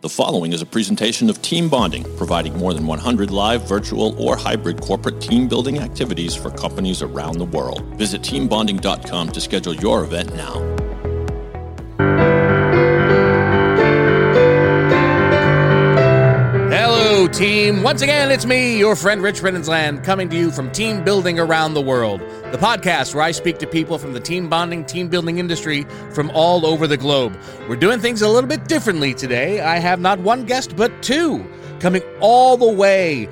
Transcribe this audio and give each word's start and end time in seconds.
The 0.00 0.08
following 0.08 0.52
is 0.52 0.62
a 0.62 0.66
presentation 0.66 1.28
of 1.28 1.42
Team 1.42 1.68
Bonding, 1.68 2.04
providing 2.16 2.56
more 2.56 2.72
than 2.72 2.86
100 2.86 3.32
live, 3.32 3.66
virtual, 3.66 4.14
or 4.22 4.36
hybrid 4.36 4.80
corporate 4.80 5.20
team 5.20 5.48
building 5.48 5.80
activities 5.80 6.36
for 6.36 6.50
companies 6.50 7.02
around 7.02 7.38
the 7.38 7.44
world. 7.44 7.82
Visit 7.96 8.22
teambonding.com 8.22 9.32
to 9.32 9.40
schedule 9.40 9.74
your 9.74 10.04
event 10.04 10.32
now. 10.36 10.77
Team. 17.32 17.82
Once 17.82 18.02
again, 18.02 18.30
it's 18.30 18.46
me, 18.46 18.78
your 18.78 18.96
friend 18.96 19.22
Rich 19.22 19.42
Riddensland, 19.42 20.02
coming 20.02 20.28
to 20.30 20.36
you 20.36 20.50
from 20.50 20.70
Team 20.72 21.04
Building 21.04 21.38
Around 21.38 21.74
the 21.74 21.80
World, 21.80 22.20
the 22.52 22.58
podcast 22.58 23.14
where 23.14 23.22
I 23.22 23.30
speak 23.30 23.58
to 23.58 23.66
people 23.66 23.98
from 23.98 24.12
the 24.12 24.20
team 24.20 24.48
bonding, 24.48 24.84
team 24.84 25.08
building 25.08 25.38
industry 25.38 25.84
from 26.12 26.30
all 26.34 26.66
over 26.66 26.86
the 26.86 26.96
globe. 26.96 27.38
We're 27.68 27.76
doing 27.76 28.00
things 28.00 28.22
a 28.22 28.28
little 28.28 28.48
bit 28.48 28.66
differently 28.66 29.14
today. 29.14 29.60
I 29.60 29.78
have 29.78 30.00
not 30.00 30.18
one 30.20 30.44
guest, 30.44 30.76
but 30.76 31.02
two 31.02 31.46
coming 31.80 32.02
all 32.20 32.56
the 32.56 32.68
way 32.68 33.26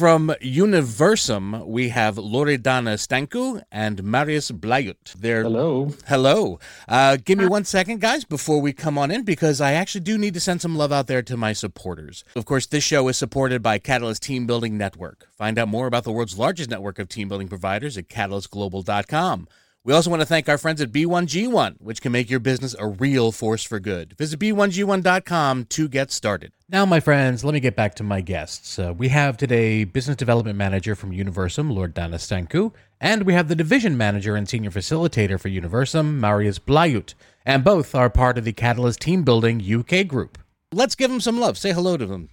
from 0.00 0.32
Universum, 0.40 1.66
we 1.66 1.90
have 1.90 2.14
Loredana 2.16 2.96
Stanku 2.96 3.62
and 3.70 4.02
Marius 4.02 4.50
Blayut. 4.50 5.12
They're 5.12 5.42
Hello. 5.42 5.92
Hello. 6.06 6.58
Uh, 6.88 7.18
give 7.22 7.36
me 7.36 7.44
one 7.44 7.66
second, 7.66 8.00
guys, 8.00 8.24
before 8.24 8.62
we 8.62 8.72
come 8.72 8.96
on 8.96 9.10
in, 9.10 9.24
because 9.24 9.60
I 9.60 9.74
actually 9.74 10.00
do 10.00 10.16
need 10.16 10.32
to 10.32 10.40
send 10.40 10.62
some 10.62 10.74
love 10.74 10.90
out 10.90 11.06
there 11.06 11.20
to 11.20 11.36
my 11.36 11.52
supporters. 11.52 12.24
Of 12.34 12.46
course, 12.46 12.64
this 12.64 12.82
show 12.82 13.08
is 13.08 13.18
supported 13.18 13.62
by 13.62 13.76
Catalyst 13.76 14.22
Team 14.22 14.46
Building 14.46 14.78
Network. 14.78 15.28
Find 15.36 15.58
out 15.58 15.68
more 15.68 15.86
about 15.86 16.04
the 16.04 16.12
world's 16.12 16.38
largest 16.38 16.70
network 16.70 16.98
of 16.98 17.10
team 17.10 17.28
building 17.28 17.48
providers 17.48 17.98
at 17.98 18.08
catalystglobal.com. 18.08 19.48
We 19.82 19.94
also 19.94 20.10
want 20.10 20.20
to 20.20 20.26
thank 20.26 20.46
our 20.46 20.58
friends 20.58 20.82
at 20.82 20.92
B1G1, 20.92 21.76
which 21.80 22.02
can 22.02 22.12
make 22.12 22.28
your 22.28 22.38
business 22.38 22.76
a 22.78 22.86
real 22.86 23.32
force 23.32 23.64
for 23.64 23.80
good. 23.80 24.14
Visit 24.18 24.38
b1g1.com 24.38 25.64
to 25.64 25.88
get 25.88 26.10
started. 26.10 26.52
Now, 26.68 26.84
my 26.84 27.00
friends, 27.00 27.44
let 27.44 27.54
me 27.54 27.60
get 27.60 27.76
back 27.76 27.94
to 27.94 28.02
my 28.02 28.20
guests. 28.20 28.78
Uh, 28.78 28.92
we 28.94 29.08
have 29.08 29.38
today 29.38 29.84
Business 29.84 30.16
Development 30.16 30.58
Manager 30.58 30.94
from 30.94 31.12
Universum, 31.12 31.72
Loredana 31.72 32.16
Stanku, 32.16 32.74
and 33.00 33.22
we 33.22 33.32
have 33.32 33.48
the 33.48 33.56
Division 33.56 33.96
Manager 33.96 34.36
and 34.36 34.46
Senior 34.46 34.70
Facilitator 34.70 35.40
for 35.40 35.48
Universum, 35.48 36.20
Marius 36.20 36.58
Blayut, 36.58 37.14
and 37.46 37.64
both 37.64 37.94
are 37.94 38.10
part 38.10 38.36
of 38.36 38.44
the 38.44 38.52
Catalyst 38.52 39.00
Team 39.00 39.22
Building 39.22 39.62
UK 39.62 40.06
group. 40.06 40.36
Let's 40.72 40.94
give 40.94 41.10
them 41.10 41.20
some 41.20 41.40
love. 41.40 41.56
Say 41.56 41.72
hello 41.72 41.96
to 41.96 42.04
them. 42.04 42.28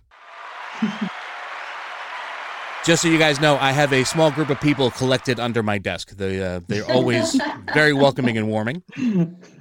Just 2.87 3.01
so 3.01 3.09
you 3.09 3.17
guys 3.17 3.41
know, 3.41 3.57
I 3.57 3.73
have 3.73 3.91
a 3.91 4.05
small 4.05 4.31
group 4.31 4.49
of 4.49 4.61
people 4.61 4.89
collected 4.91 5.41
under 5.41 5.61
my 5.61 5.77
desk. 5.77 6.11
They, 6.11 6.41
uh, 6.41 6.61
they're 6.67 6.89
always 6.89 7.37
very 7.73 7.91
welcoming 7.91 8.37
and 8.37 8.47
warming. 8.47 8.81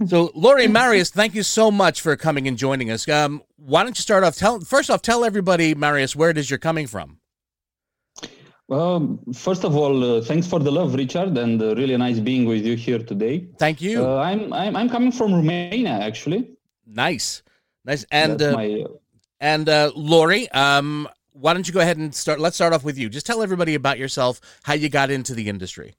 So, 0.07 0.31
Lori 0.37 0.67
and 0.67 0.73
Marius, 0.73 1.11
thank 1.11 1.35
you 1.35 1.43
so 1.43 1.73
much 1.73 2.01
for 2.03 2.15
coming 2.15 2.47
and 2.47 2.57
joining 2.57 2.89
us. 2.89 3.09
Um, 3.09 3.43
why 3.57 3.83
don't 3.83 3.99
you 3.99 4.03
start 4.03 4.23
off? 4.23 4.37
Tell 4.37 4.61
first 4.61 4.91
off, 4.91 5.03
tell 5.03 5.25
everybody, 5.25 5.75
Marius, 5.75 6.15
where 6.15 6.31
it 6.31 6.39
is 6.39 6.49
you're 6.49 6.61
coming 6.61 6.87
from. 6.87 7.19
Well, 8.69 9.19
first 9.35 9.65
of 9.65 9.75
all, 9.75 10.19
uh, 10.19 10.23
thanks 10.23 10.47
for 10.47 10.61
the 10.61 10.71
love, 10.71 10.95
Richard, 10.95 11.37
and 11.37 11.61
uh, 11.61 11.75
really 11.75 11.97
nice 11.97 12.21
being 12.21 12.45
with 12.45 12.65
you 12.65 12.77
here 12.77 13.01
today. 13.01 13.49
Thank 13.59 13.83
you. 13.83 14.05
Uh, 14.05 14.19
I'm, 14.19 14.53
I'm 14.53 14.77
I'm 14.77 14.89
coming 14.89 15.11
from 15.11 15.35
Romania, 15.35 15.91
actually. 15.91 16.57
nice, 16.87 17.43
nice, 17.85 18.07
and 18.13 18.41
uh, 18.41 18.53
my, 18.53 18.85
and 19.41 19.69
uh, 19.69 19.91
Lori, 19.97 20.49
um, 20.51 21.09
why 21.41 21.53
don't 21.53 21.67
you 21.67 21.75
go 21.75 21.81
ahead 21.81 21.97
and 21.97 22.15
start? 22.15 22.41
Let's 22.41 22.57
start 22.57 22.73
off 22.73 22.85
with 22.85 22.99
you. 22.99 23.09
Just 23.09 23.27
tell 23.27 23.43
everybody 23.43 23.75
about 23.75 23.99
yourself, 23.99 24.41
how 24.63 24.75
you 24.75 24.89
got 24.89 25.11
into 25.11 25.35
the 25.35 25.49
industry. 25.49 25.95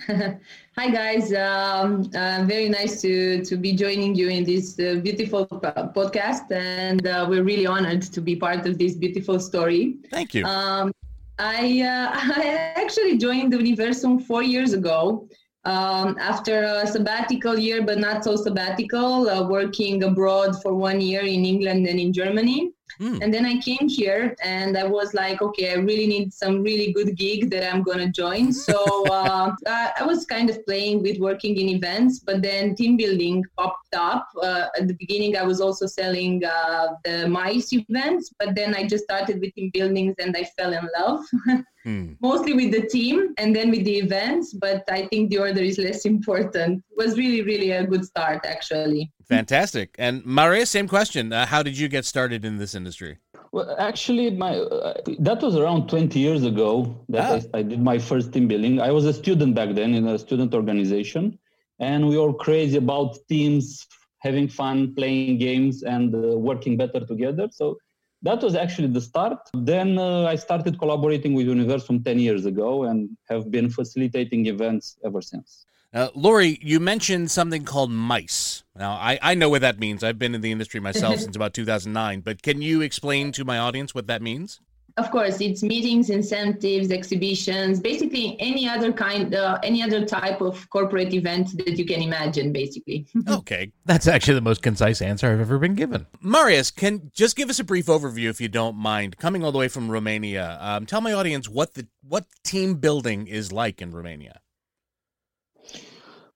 Hi 0.06 0.90
guys, 0.90 1.32
um, 1.32 2.10
uh, 2.16 2.42
very 2.46 2.68
nice 2.68 3.00
to 3.02 3.44
to 3.44 3.56
be 3.56 3.74
joining 3.74 4.14
you 4.14 4.28
in 4.28 4.44
this 4.44 4.78
uh, 4.80 4.96
beautiful 5.02 5.46
po- 5.46 5.92
podcast, 5.94 6.50
and 6.50 7.06
uh, 7.06 7.26
we're 7.28 7.44
really 7.44 7.66
honored 7.66 8.02
to 8.02 8.20
be 8.20 8.34
part 8.34 8.66
of 8.66 8.76
this 8.76 8.94
beautiful 8.96 9.38
story. 9.38 9.96
Thank 10.10 10.34
you. 10.34 10.44
Um, 10.44 10.92
I 11.38 11.82
uh, 11.82 12.10
I 12.42 12.72
actually 12.74 13.18
joined 13.18 13.52
the 13.52 13.58
Universum 13.58 14.26
four 14.26 14.42
years 14.42 14.72
ago 14.72 15.28
um, 15.64 16.16
after 16.18 16.64
a 16.64 16.86
sabbatical 16.86 17.56
year, 17.56 17.82
but 17.82 17.98
not 17.98 18.24
so 18.24 18.34
sabbatical, 18.36 19.30
uh, 19.30 19.46
working 19.48 20.02
abroad 20.02 20.60
for 20.60 20.74
one 20.74 21.00
year 21.00 21.22
in 21.22 21.44
England 21.44 21.86
and 21.86 22.00
in 22.00 22.12
Germany. 22.12 22.72
Hmm. 22.98 23.18
And 23.22 23.32
then 23.32 23.44
I 23.44 23.58
came 23.60 23.88
here 23.88 24.36
and 24.42 24.76
I 24.76 24.84
was 24.84 25.14
like, 25.14 25.42
okay, 25.42 25.72
I 25.72 25.76
really 25.76 26.06
need 26.06 26.32
some 26.32 26.62
really 26.62 26.92
good 26.92 27.16
gig 27.16 27.50
that 27.50 27.72
I'm 27.72 27.82
going 27.82 27.98
to 27.98 28.08
join. 28.08 28.52
So 28.64 29.04
uh, 29.06 29.54
I 29.66 29.92
I 30.00 30.04
was 30.04 30.24
kind 30.24 30.48
of 30.48 30.64
playing 30.66 31.02
with 31.02 31.18
working 31.18 31.56
in 31.56 31.68
events, 31.68 32.18
but 32.18 32.40
then 32.42 32.74
team 32.74 32.96
building 32.96 33.44
popped 33.58 33.94
up. 33.94 34.26
Uh, 34.40 34.66
at 34.78 34.88
the 34.88 34.94
beginning, 34.94 35.36
I 35.36 35.44
was 35.50 35.60
also 35.60 35.86
selling 35.86 36.44
uh, 36.44 36.88
the 37.04 37.28
mice 37.28 37.72
events, 37.72 38.32
but 38.38 38.54
then 38.54 38.74
I 38.74 38.86
just 38.86 39.04
started 39.04 39.40
with 39.40 39.54
team 39.54 39.70
buildings 39.74 40.14
and 40.18 40.36
I 40.36 40.44
fell 40.56 40.72
in 40.72 40.88
love. 40.98 41.24
Hmm. 41.84 42.12
Mostly 42.20 42.54
with 42.54 42.72
the 42.72 42.82
team 42.88 43.34
and 43.36 43.54
then 43.54 43.70
with 43.70 43.84
the 43.84 43.96
events, 43.98 44.54
but 44.54 44.84
I 44.90 45.06
think 45.08 45.30
the 45.30 45.38
order 45.38 45.60
is 45.60 45.78
less 45.78 46.04
important. 46.14 46.82
It 46.90 46.96
was 46.96 47.16
really, 47.18 47.42
really 47.42 47.70
a 47.72 47.86
good 47.86 48.04
start, 48.04 48.44
actually. 48.46 49.12
Fantastic. 49.28 49.94
And 49.98 50.24
Maria, 50.24 50.64
same 50.66 50.88
question. 50.88 51.32
Uh, 51.32 51.44
how 51.46 51.62
did 51.62 51.76
you 51.78 51.88
get 51.88 52.04
started 52.04 52.44
in 52.44 52.56
this 52.56 52.74
industry? 52.74 53.18
well, 53.52 53.76
actually, 53.78 54.30
my 54.30 54.56
uh, 54.58 54.94
that 55.20 55.40
was 55.40 55.54
around 55.54 55.88
20 55.88 56.18
years 56.18 56.42
ago 56.44 56.70
that 57.08 57.44
Ah. 57.44 57.48
I, 57.54 57.58
I 57.60 57.62
did 57.62 57.80
my 57.80 57.98
first 57.98 58.32
team 58.32 58.48
building. 58.48 58.80
I 58.80 58.90
was 58.90 59.04
a 59.04 59.12
student 59.12 59.54
back 59.54 59.76
then 59.76 59.94
in 59.94 60.08
a 60.08 60.18
student 60.18 60.52
organization, 60.54 61.38
and 61.78 62.08
we 62.08 62.18
were 62.18 62.32
crazy 62.34 62.78
about 62.78 63.16
teams, 63.28 63.86
having 64.18 64.48
fun, 64.48 64.92
playing 64.96 65.38
games, 65.38 65.84
and 65.84 66.12
uh, 66.14 66.36
working 66.36 66.76
better 66.76 67.06
together. 67.06 67.46
So 67.52 67.78
that 68.24 68.42
was 68.42 68.54
actually 68.54 68.88
the 68.88 69.00
start. 69.00 69.38
Then 69.52 69.98
uh, 69.98 70.24
I 70.24 70.34
started 70.34 70.78
collaborating 70.78 71.34
with 71.34 71.46
Universum 71.46 72.04
10 72.04 72.18
years 72.18 72.46
ago 72.46 72.84
and 72.84 73.10
have 73.28 73.50
been 73.50 73.70
facilitating 73.70 74.46
events 74.46 74.96
ever 75.04 75.20
since. 75.20 75.66
Uh, 75.92 76.08
Lori, 76.16 76.58
you 76.60 76.80
mentioned 76.80 77.30
something 77.30 77.64
called 77.64 77.92
MICE. 77.92 78.64
Now, 78.76 78.92
I, 78.92 79.18
I 79.22 79.34
know 79.34 79.48
what 79.48 79.60
that 79.60 79.78
means. 79.78 80.02
I've 80.02 80.18
been 80.18 80.34
in 80.34 80.40
the 80.40 80.50
industry 80.50 80.80
myself 80.80 81.20
since 81.20 81.36
about 81.36 81.54
2009, 81.54 82.20
but 82.22 82.42
can 82.42 82.62
you 82.62 82.80
explain 82.80 83.30
to 83.32 83.44
my 83.44 83.58
audience 83.58 83.94
what 83.94 84.08
that 84.08 84.20
means? 84.20 84.60
Of 84.96 85.10
course, 85.10 85.40
it's 85.40 85.62
meetings, 85.64 86.08
incentives, 86.08 86.92
exhibitions, 86.92 87.80
basically 87.80 88.36
any 88.38 88.68
other 88.68 88.92
kind, 88.92 89.34
uh, 89.34 89.58
any 89.64 89.82
other 89.82 90.04
type 90.04 90.40
of 90.40 90.70
corporate 90.70 91.12
event 91.12 91.56
that 91.58 91.76
you 91.76 91.84
can 91.84 92.00
imagine, 92.00 92.52
basically. 92.52 93.06
Okay. 93.28 93.72
That's 93.84 94.06
actually 94.06 94.34
the 94.34 94.42
most 94.42 94.62
concise 94.62 95.02
answer 95.02 95.30
I've 95.30 95.40
ever 95.40 95.58
been 95.58 95.74
given. 95.74 96.06
Marius, 96.20 96.70
can 96.70 97.10
just 97.12 97.36
give 97.36 97.50
us 97.50 97.58
a 97.58 97.64
brief 97.64 97.86
overview, 97.86 98.28
if 98.28 98.40
you 98.40 98.48
don't 98.48 98.76
mind, 98.76 99.16
coming 99.18 99.42
all 99.42 99.50
the 99.50 99.58
way 99.58 99.68
from 99.68 99.90
Romania. 99.90 100.56
Um, 100.60 100.86
tell 100.86 101.00
my 101.00 101.12
audience 101.12 101.48
what 101.48 101.74
the 101.74 101.88
what 102.06 102.26
team 102.44 102.76
building 102.76 103.26
is 103.26 103.50
like 103.50 103.82
in 103.82 103.90
Romania. 103.90 104.40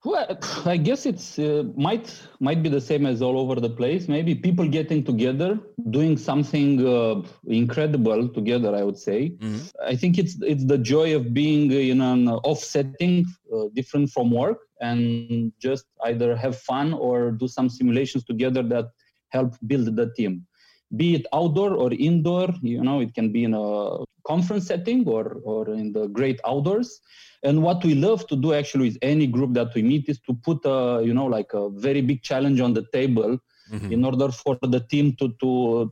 Well, 0.05 0.39
I 0.65 0.77
guess 0.77 1.07
it's 1.07 1.39
uh, 1.41 1.65
might 1.77 2.07
might 2.39 2.63
be 2.63 2.69
the 2.69 2.81
same 2.81 3.05
as 3.05 3.21
all 3.21 3.37
over 3.39 3.57
the 3.61 3.71
place. 3.71 4.07
Maybe 4.07 4.33
people 4.35 4.69
getting 4.69 5.03
together, 5.03 5.59
doing 5.91 6.17
something 6.17 6.87
uh, 6.87 7.23
incredible 7.49 8.29
together. 8.29 8.75
I 8.77 8.85
would 8.85 8.97
say. 8.99 9.31
Mhm. 9.31 9.73
I 9.85 9.97
think 9.97 10.19
it's 10.19 10.35
it's 10.43 10.65
the 10.65 10.79
joy 10.79 11.17
of 11.17 11.35
being 11.35 11.73
uh, 11.73 11.93
in 11.93 12.01
an 12.01 12.29
off 12.29 12.61
setting, 12.61 13.27
uh, 13.53 13.65
different 13.75 14.11
from 14.11 14.31
work, 14.31 14.61
and 14.81 15.53
just 15.61 15.87
either 16.05 16.37
have 16.37 16.57
fun 16.57 16.93
or 16.95 17.33
do 17.33 17.49
some 17.49 17.69
simulations 17.69 18.25
together 18.25 18.63
that 18.75 18.87
help 19.31 19.55
build 19.67 19.97
the 19.97 20.13
team. 20.15 20.47
Be 20.97 21.17
it 21.17 21.27
outdoor 21.35 21.75
or 21.75 21.93
indoor, 21.93 22.49
you 22.63 22.83
know, 22.83 23.01
it 23.01 23.13
can 23.15 23.31
be 23.31 23.45
in 23.45 23.53
a 23.53 23.99
conference 24.33 24.67
setting 24.73 25.01
or 25.17 25.25
or 25.53 25.63
in 25.83 25.87
the 25.97 26.05
great 26.19 26.39
outdoors. 26.53 26.91
And 27.49 27.63
what 27.67 27.79
we 27.89 27.95
love 28.07 28.21
to 28.31 28.37
do 28.45 28.49
actually 28.61 28.87
with 28.89 28.99
any 29.13 29.27
group 29.37 29.51
that 29.59 29.71
we 29.77 29.83
meet 29.93 30.05
is 30.13 30.19
to 30.29 30.33
put 30.47 30.59
a, 30.65 30.79
you 31.09 31.15
know, 31.19 31.27
like 31.27 31.51
a 31.55 31.65
very 31.89 32.03
big 32.11 32.21
challenge 32.31 32.61
on 32.67 32.73
the 32.79 32.85
table 32.99 33.33
Mhm. 33.77 33.91
in 33.95 34.01
order 34.11 34.29
for 34.43 34.55
the 34.75 34.81
team 34.93 35.07
to 35.21 35.27
to 35.43 35.51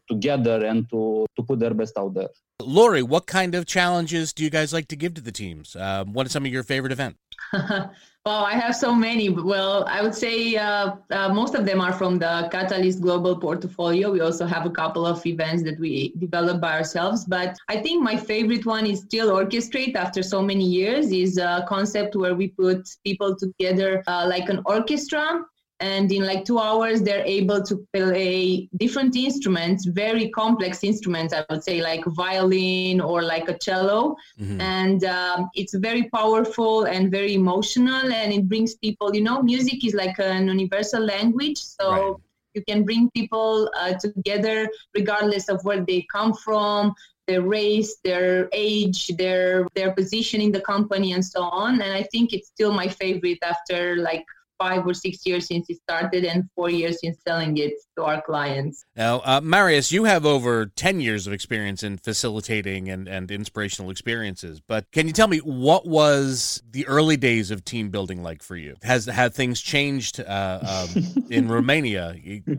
to 0.09 0.15
gather 0.27 0.59
and 0.71 0.89
to 0.93 1.01
to 1.37 1.41
put 1.49 1.59
their 1.65 1.75
best 1.81 1.95
out 2.03 2.13
there. 2.19 2.33
Lori, 2.79 3.03
what 3.15 3.25
kind 3.39 3.53
of 3.59 3.63
challenges 3.77 4.33
do 4.37 4.41
you 4.47 4.51
guys 4.59 4.71
like 4.77 4.89
to 4.93 4.97
give 5.03 5.13
to 5.19 5.25
the 5.29 5.35
teams? 5.43 5.77
Um, 5.87 6.13
what 6.15 6.27
are 6.27 6.33
some 6.37 6.45
of 6.49 6.53
your 6.57 6.65
favorite 6.73 6.93
events? 6.99 7.19
well, 8.27 8.45
I 8.45 8.55
have 8.55 8.75
so 8.75 8.93
many. 8.93 9.29
Well, 9.29 9.85
I 9.87 10.03
would 10.03 10.15
say 10.15 10.57
uh, 10.57 10.97
uh, 11.13 11.33
most 11.33 11.55
of 11.55 11.65
them 11.65 11.81
are 11.81 11.93
from 11.93 12.19
the 12.19 12.49
Catalyst 12.51 13.01
Global 13.01 13.39
portfolio. 13.39 14.11
We 14.11 14.21
also 14.21 14.47
have 14.47 14.67
a 14.67 14.71
couple 14.71 15.07
of 15.07 15.25
events 15.25 15.63
that 15.63 15.79
we 15.79 16.13
develop 16.19 16.61
by 16.61 16.73
ourselves. 16.73 17.25
But 17.25 17.57
I 17.69 17.77
think 17.77 18.03
my 18.03 18.17
favorite 18.17 18.67
one 18.67 18.85
is 18.85 19.03
still 19.03 19.31
Orchestrate 19.31 19.95
after 19.95 20.25
so 20.25 20.43
many 20.43 20.65
years, 20.65 21.13
is 21.13 21.39
a 21.39 21.65
concept 21.69 22.17
where 22.17 22.35
we 22.35 22.49
put 22.49 22.89
people 23.05 23.37
together 23.37 24.03
uh, 24.09 24.27
like 24.29 24.49
an 24.49 24.61
orchestra 24.67 25.47
and 25.81 26.11
in 26.13 26.25
like 26.25 26.45
two 26.45 26.59
hours 26.59 27.03
they're 27.03 27.25
able 27.25 27.63
to 27.63 27.87
play 27.93 28.69
different 28.77 29.15
instruments 29.17 29.85
very 29.87 30.29
complex 30.31 30.83
instruments 30.83 31.33
i 31.35 31.45
would 31.51 31.63
say 31.63 31.81
like 31.83 32.03
violin 32.07 33.01
or 33.01 33.23
like 33.23 33.49
a 33.49 33.59
cello 33.59 34.15
Mhm. 34.39 34.61
and 34.61 35.05
um, 35.05 35.49
it's 35.55 35.75
very 35.75 36.05
powerful 36.11 36.85
and 36.85 37.11
very 37.11 37.35
emotional 37.35 38.13
and 38.13 38.33
it 38.33 38.49
brings 38.49 38.75
people 38.77 39.15
you 39.15 39.23
know 39.23 39.43
music 39.43 39.85
is 39.85 39.95
like 39.95 40.19
an 40.19 40.49
universal 40.49 41.03
language 41.03 41.59
so 41.59 41.91
Right. 41.91 42.15
you 42.55 42.63
can 42.69 42.85
bring 42.85 43.11
people 43.11 43.71
uh, 43.79 43.95
together 44.01 44.69
regardless 44.95 45.49
of 45.49 45.57
where 45.65 45.85
they 45.85 46.07
come 46.13 46.33
from 46.35 46.95
their 47.27 47.43
race, 47.43 47.97
their 48.05 48.49
age, 48.53 49.09
their 49.19 49.67
their 49.75 49.93
position 49.93 50.41
in 50.41 50.53
the 50.53 50.61
company, 50.61 51.13
and 51.13 51.25
so 51.25 51.43
on. 51.43 51.81
And 51.83 51.93
I 51.93 52.05
think 52.05 52.33
it's 52.33 52.49
still 52.49 52.73
my 52.73 52.87
favorite 52.87 53.39
after 53.43 53.97
like 53.97 54.25
five 54.59 54.87
or 54.87 54.95
six 54.95 55.25
years 55.27 55.47
since 55.47 55.69
it 55.69 55.79
started 55.83 56.25
and 56.25 56.49
four 56.55 56.71
years 56.71 57.01
since 57.01 57.19
selling 57.27 57.57
it 57.57 57.75
to 57.97 58.05
our 58.05 58.21
clients. 58.23 58.85
Now, 58.97 59.21
uh, 59.25 59.41
Marius, 59.43 59.93
you 59.93 60.05
have 60.05 60.25
over 60.25 60.67
10 60.67 61.01
years 61.01 61.27
of 61.27 61.33
experience 61.33 61.83
in 61.83 61.99
facilitating 61.99 62.89
and, 62.89 63.09
and 63.09 63.31
inspirational 63.31 63.91
experiences, 63.91 64.61
but 64.61 64.91
can 64.93 65.07
you 65.07 65.13
tell 65.13 65.29
me 65.29 65.39
what 65.39 65.87
was 65.87 66.63
the 66.71 66.87
early 66.87 67.17
days 67.17 67.51
of 67.51 67.65
team 67.65 67.91
building 67.91 68.23
like 68.23 68.43
for 68.43 68.57
you? 68.57 68.77
Has 68.83 69.07
have 69.07 69.35
things 69.35 69.61
changed 69.61 70.21
uh, 70.21 70.87
um, 70.95 71.25
in 71.31 71.49
Romania 71.49 72.15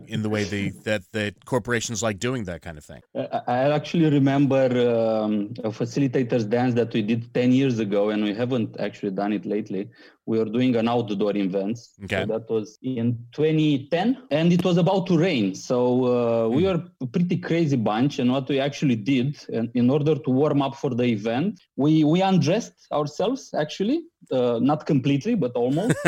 in 0.06 0.22
the 0.22 0.28
way 0.28 0.44
the, 0.44 0.70
that, 0.84 1.02
that 1.12 1.44
corporations 1.44 2.02
like 2.02 2.18
doing 2.18 2.44
that 2.44 2.62
kind 2.62 2.78
of 2.78 2.84
thing? 2.84 3.02
I 3.46 3.70
actually 3.70 4.10
remember 4.10 4.66
um, 4.66 5.54
a 5.64 5.70
facilitators 5.70 6.48
dance 6.48 6.74
that 6.74 6.92
we 6.92 7.02
did 7.02 7.32
10 7.34 7.52
years 7.52 7.78
ago, 7.78 8.10
and 8.10 8.24
we 8.24 8.34
haven't 8.34 8.76
actually 8.78 9.10
done 9.10 9.32
it 9.32 9.44
lately 9.46 9.88
we 10.28 10.38
were 10.38 10.50
doing 10.58 10.76
an 10.76 10.88
outdoor 10.88 11.34
event. 11.34 11.78
Okay. 12.04 12.20
So 12.20 12.26
that 12.34 12.50
was 12.50 12.78
in 12.82 13.06
2010, 13.32 14.24
and 14.30 14.52
it 14.52 14.62
was 14.62 14.76
about 14.76 15.06
to 15.06 15.16
rain. 15.16 15.54
So 15.54 15.78
uh, 16.04 16.48
we 16.48 16.62
hmm. 16.62 16.68
were 16.68 16.82
a 17.00 17.06
pretty 17.06 17.38
crazy 17.38 17.76
bunch. 17.76 18.18
And 18.18 18.30
what 18.30 18.46
we 18.48 18.60
actually 18.60 18.96
did, 18.96 19.30
and 19.56 19.70
in 19.74 19.88
order 19.88 20.14
to 20.14 20.30
warm 20.30 20.60
up 20.60 20.74
for 20.76 20.90
the 20.90 21.04
event, 21.04 21.60
we 21.76 22.04
we 22.04 22.20
undressed 22.20 22.78
ourselves 22.92 23.42
actually, 23.54 23.98
uh, 24.30 24.58
not 24.70 24.84
completely, 24.84 25.34
but 25.34 25.52
almost. 25.52 25.96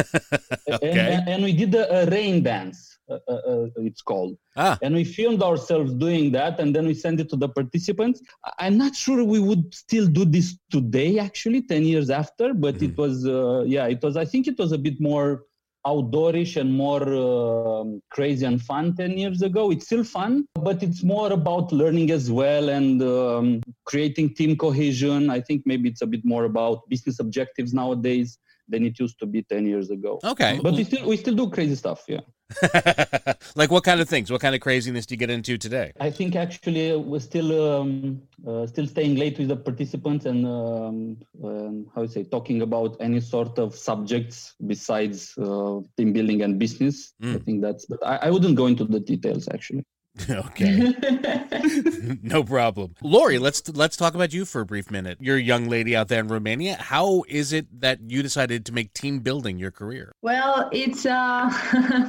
okay. 0.70 1.00
and, 1.14 1.28
and, 1.28 1.43
we 1.43 1.52
did 1.55 1.75
a, 1.75 1.84
a 2.00 2.11
rain 2.11 2.43
dance. 2.43 2.89
Uh, 3.10 3.18
uh, 3.28 3.32
uh, 3.32 3.66
it's 3.76 4.02
called. 4.02 4.36
Ah. 4.56 4.78
And 4.82 4.94
we 4.94 5.04
filmed 5.04 5.42
ourselves 5.42 5.92
doing 5.94 6.30
that, 6.32 6.60
and 6.60 6.74
then 6.74 6.86
we 6.86 6.94
sent 6.94 7.18
it 7.18 7.28
to 7.30 7.36
the 7.36 7.48
participants. 7.48 8.22
I'm 8.58 8.78
not 8.78 8.94
sure 8.94 9.24
we 9.24 9.40
would 9.40 9.74
still 9.74 10.06
do 10.06 10.24
this 10.24 10.56
today, 10.70 11.18
actually, 11.18 11.62
10 11.62 11.84
years 11.84 12.08
after, 12.08 12.54
but 12.54 12.76
mm-hmm. 12.76 12.84
it 12.84 12.96
was, 12.96 13.26
uh, 13.26 13.64
yeah, 13.66 13.86
it 13.86 14.00
was, 14.02 14.16
I 14.16 14.24
think 14.24 14.46
it 14.46 14.58
was 14.58 14.70
a 14.70 14.78
bit 14.78 15.00
more 15.00 15.42
outdoorish 15.86 16.60
and 16.60 16.72
more 16.72 17.02
uh, 17.02 17.84
crazy 18.10 18.44
and 18.46 18.60
fun 18.62 18.94
10 18.94 19.18
years 19.18 19.42
ago. 19.42 19.70
It's 19.70 19.86
still 19.86 20.04
fun, 20.04 20.46
but 20.54 20.82
it's 20.82 21.02
more 21.02 21.32
about 21.32 21.72
learning 21.72 22.10
as 22.10 22.30
well 22.30 22.68
and 22.68 23.02
um, 23.02 23.60
creating 23.86 24.34
team 24.34 24.56
cohesion. 24.56 25.30
I 25.30 25.40
think 25.40 25.62
maybe 25.64 25.88
it's 25.88 26.02
a 26.02 26.06
bit 26.06 26.24
more 26.24 26.44
about 26.44 26.88
business 26.88 27.18
objectives 27.18 27.72
nowadays 27.72 28.38
than 28.70 28.84
it 28.84 28.99
used 28.99 29.19
to 29.19 29.26
be 29.26 29.43
10 29.43 29.67
years 29.67 29.90
ago. 29.90 30.20
Okay. 30.25 30.58
But 30.62 30.75
we 30.75 30.84
still 30.84 31.08
we 31.08 31.17
still 31.17 31.34
do 31.34 31.50
crazy 31.50 31.75
stuff, 31.75 32.05
yeah. 32.08 32.20
like 33.55 33.70
what 33.70 33.84
kind 33.84 34.00
of 34.00 34.08
things? 34.08 34.31
What 34.31 34.40
kind 34.40 34.55
of 34.55 34.61
craziness 34.61 35.06
do 35.06 35.14
you 35.14 35.19
get 35.19 35.31
into 35.31 35.56
today? 35.56 35.93
I 36.00 36.11
think 36.11 36.34
actually 36.34 36.96
we're 36.96 37.20
still 37.20 37.50
um, 37.72 38.22
uh, 38.46 38.67
still 38.67 38.87
staying 38.87 39.17
late 39.17 39.38
with 39.38 39.49
the 39.49 39.56
participants 39.56 40.26
and 40.26 40.46
um, 40.46 41.17
um, 41.44 41.87
how 41.94 42.02
you 42.02 42.08
say 42.08 42.25
talking 42.25 42.62
about 42.62 42.96
any 43.00 43.20
sort 43.20 43.58
of 43.58 43.75
subjects 43.75 44.55
besides 44.67 45.34
uh, 45.38 45.81
team 45.96 46.12
building 46.12 46.43
and 46.43 46.58
business. 46.58 47.12
Mm. 47.23 47.37
I 47.37 47.38
think 47.38 47.62
that's. 47.62 47.87
But 47.87 48.05
I, 48.05 48.16
I 48.16 48.31
wouldn't 48.31 48.56
go 48.56 48.66
into 48.66 48.84
the 48.84 49.00
details 49.00 49.49
actually. 49.52 49.84
okay. 50.30 50.92
no 52.22 52.42
problem. 52.42 52.96
Lori, 53.00 53.38
let's 53.38 53.68
let's 53.68 53.96
talk 53.96 54.14
about 54.14 54.32
you 54.32 54.44
for 54.44 54.60
a 54.60 54.66
brief 54.66 54.90
minute. 54.90 55.18
You're 55.20 55.36
a 55.36 55.42
young 55.42 55.68
lady 55.68 55.94
out 55.94 56.08
there 56.08 56.18
in 56.18 56.26
Romania. 56.26 56.76
How 56.76 57.22
is 57.28 57.52
it 57.52 57.80
that 57.80 58.00
you 58.10 58.20
decided 58.22 58.66
to 58.66 58.72
make 58.72 58.92
team 58.92 59.20
building 59.20 59.58
your 59.58 59.70
career? 59.70 60.12
Well, 60.22 60.68
it's 60.72 61.06
uh 61.06 61.48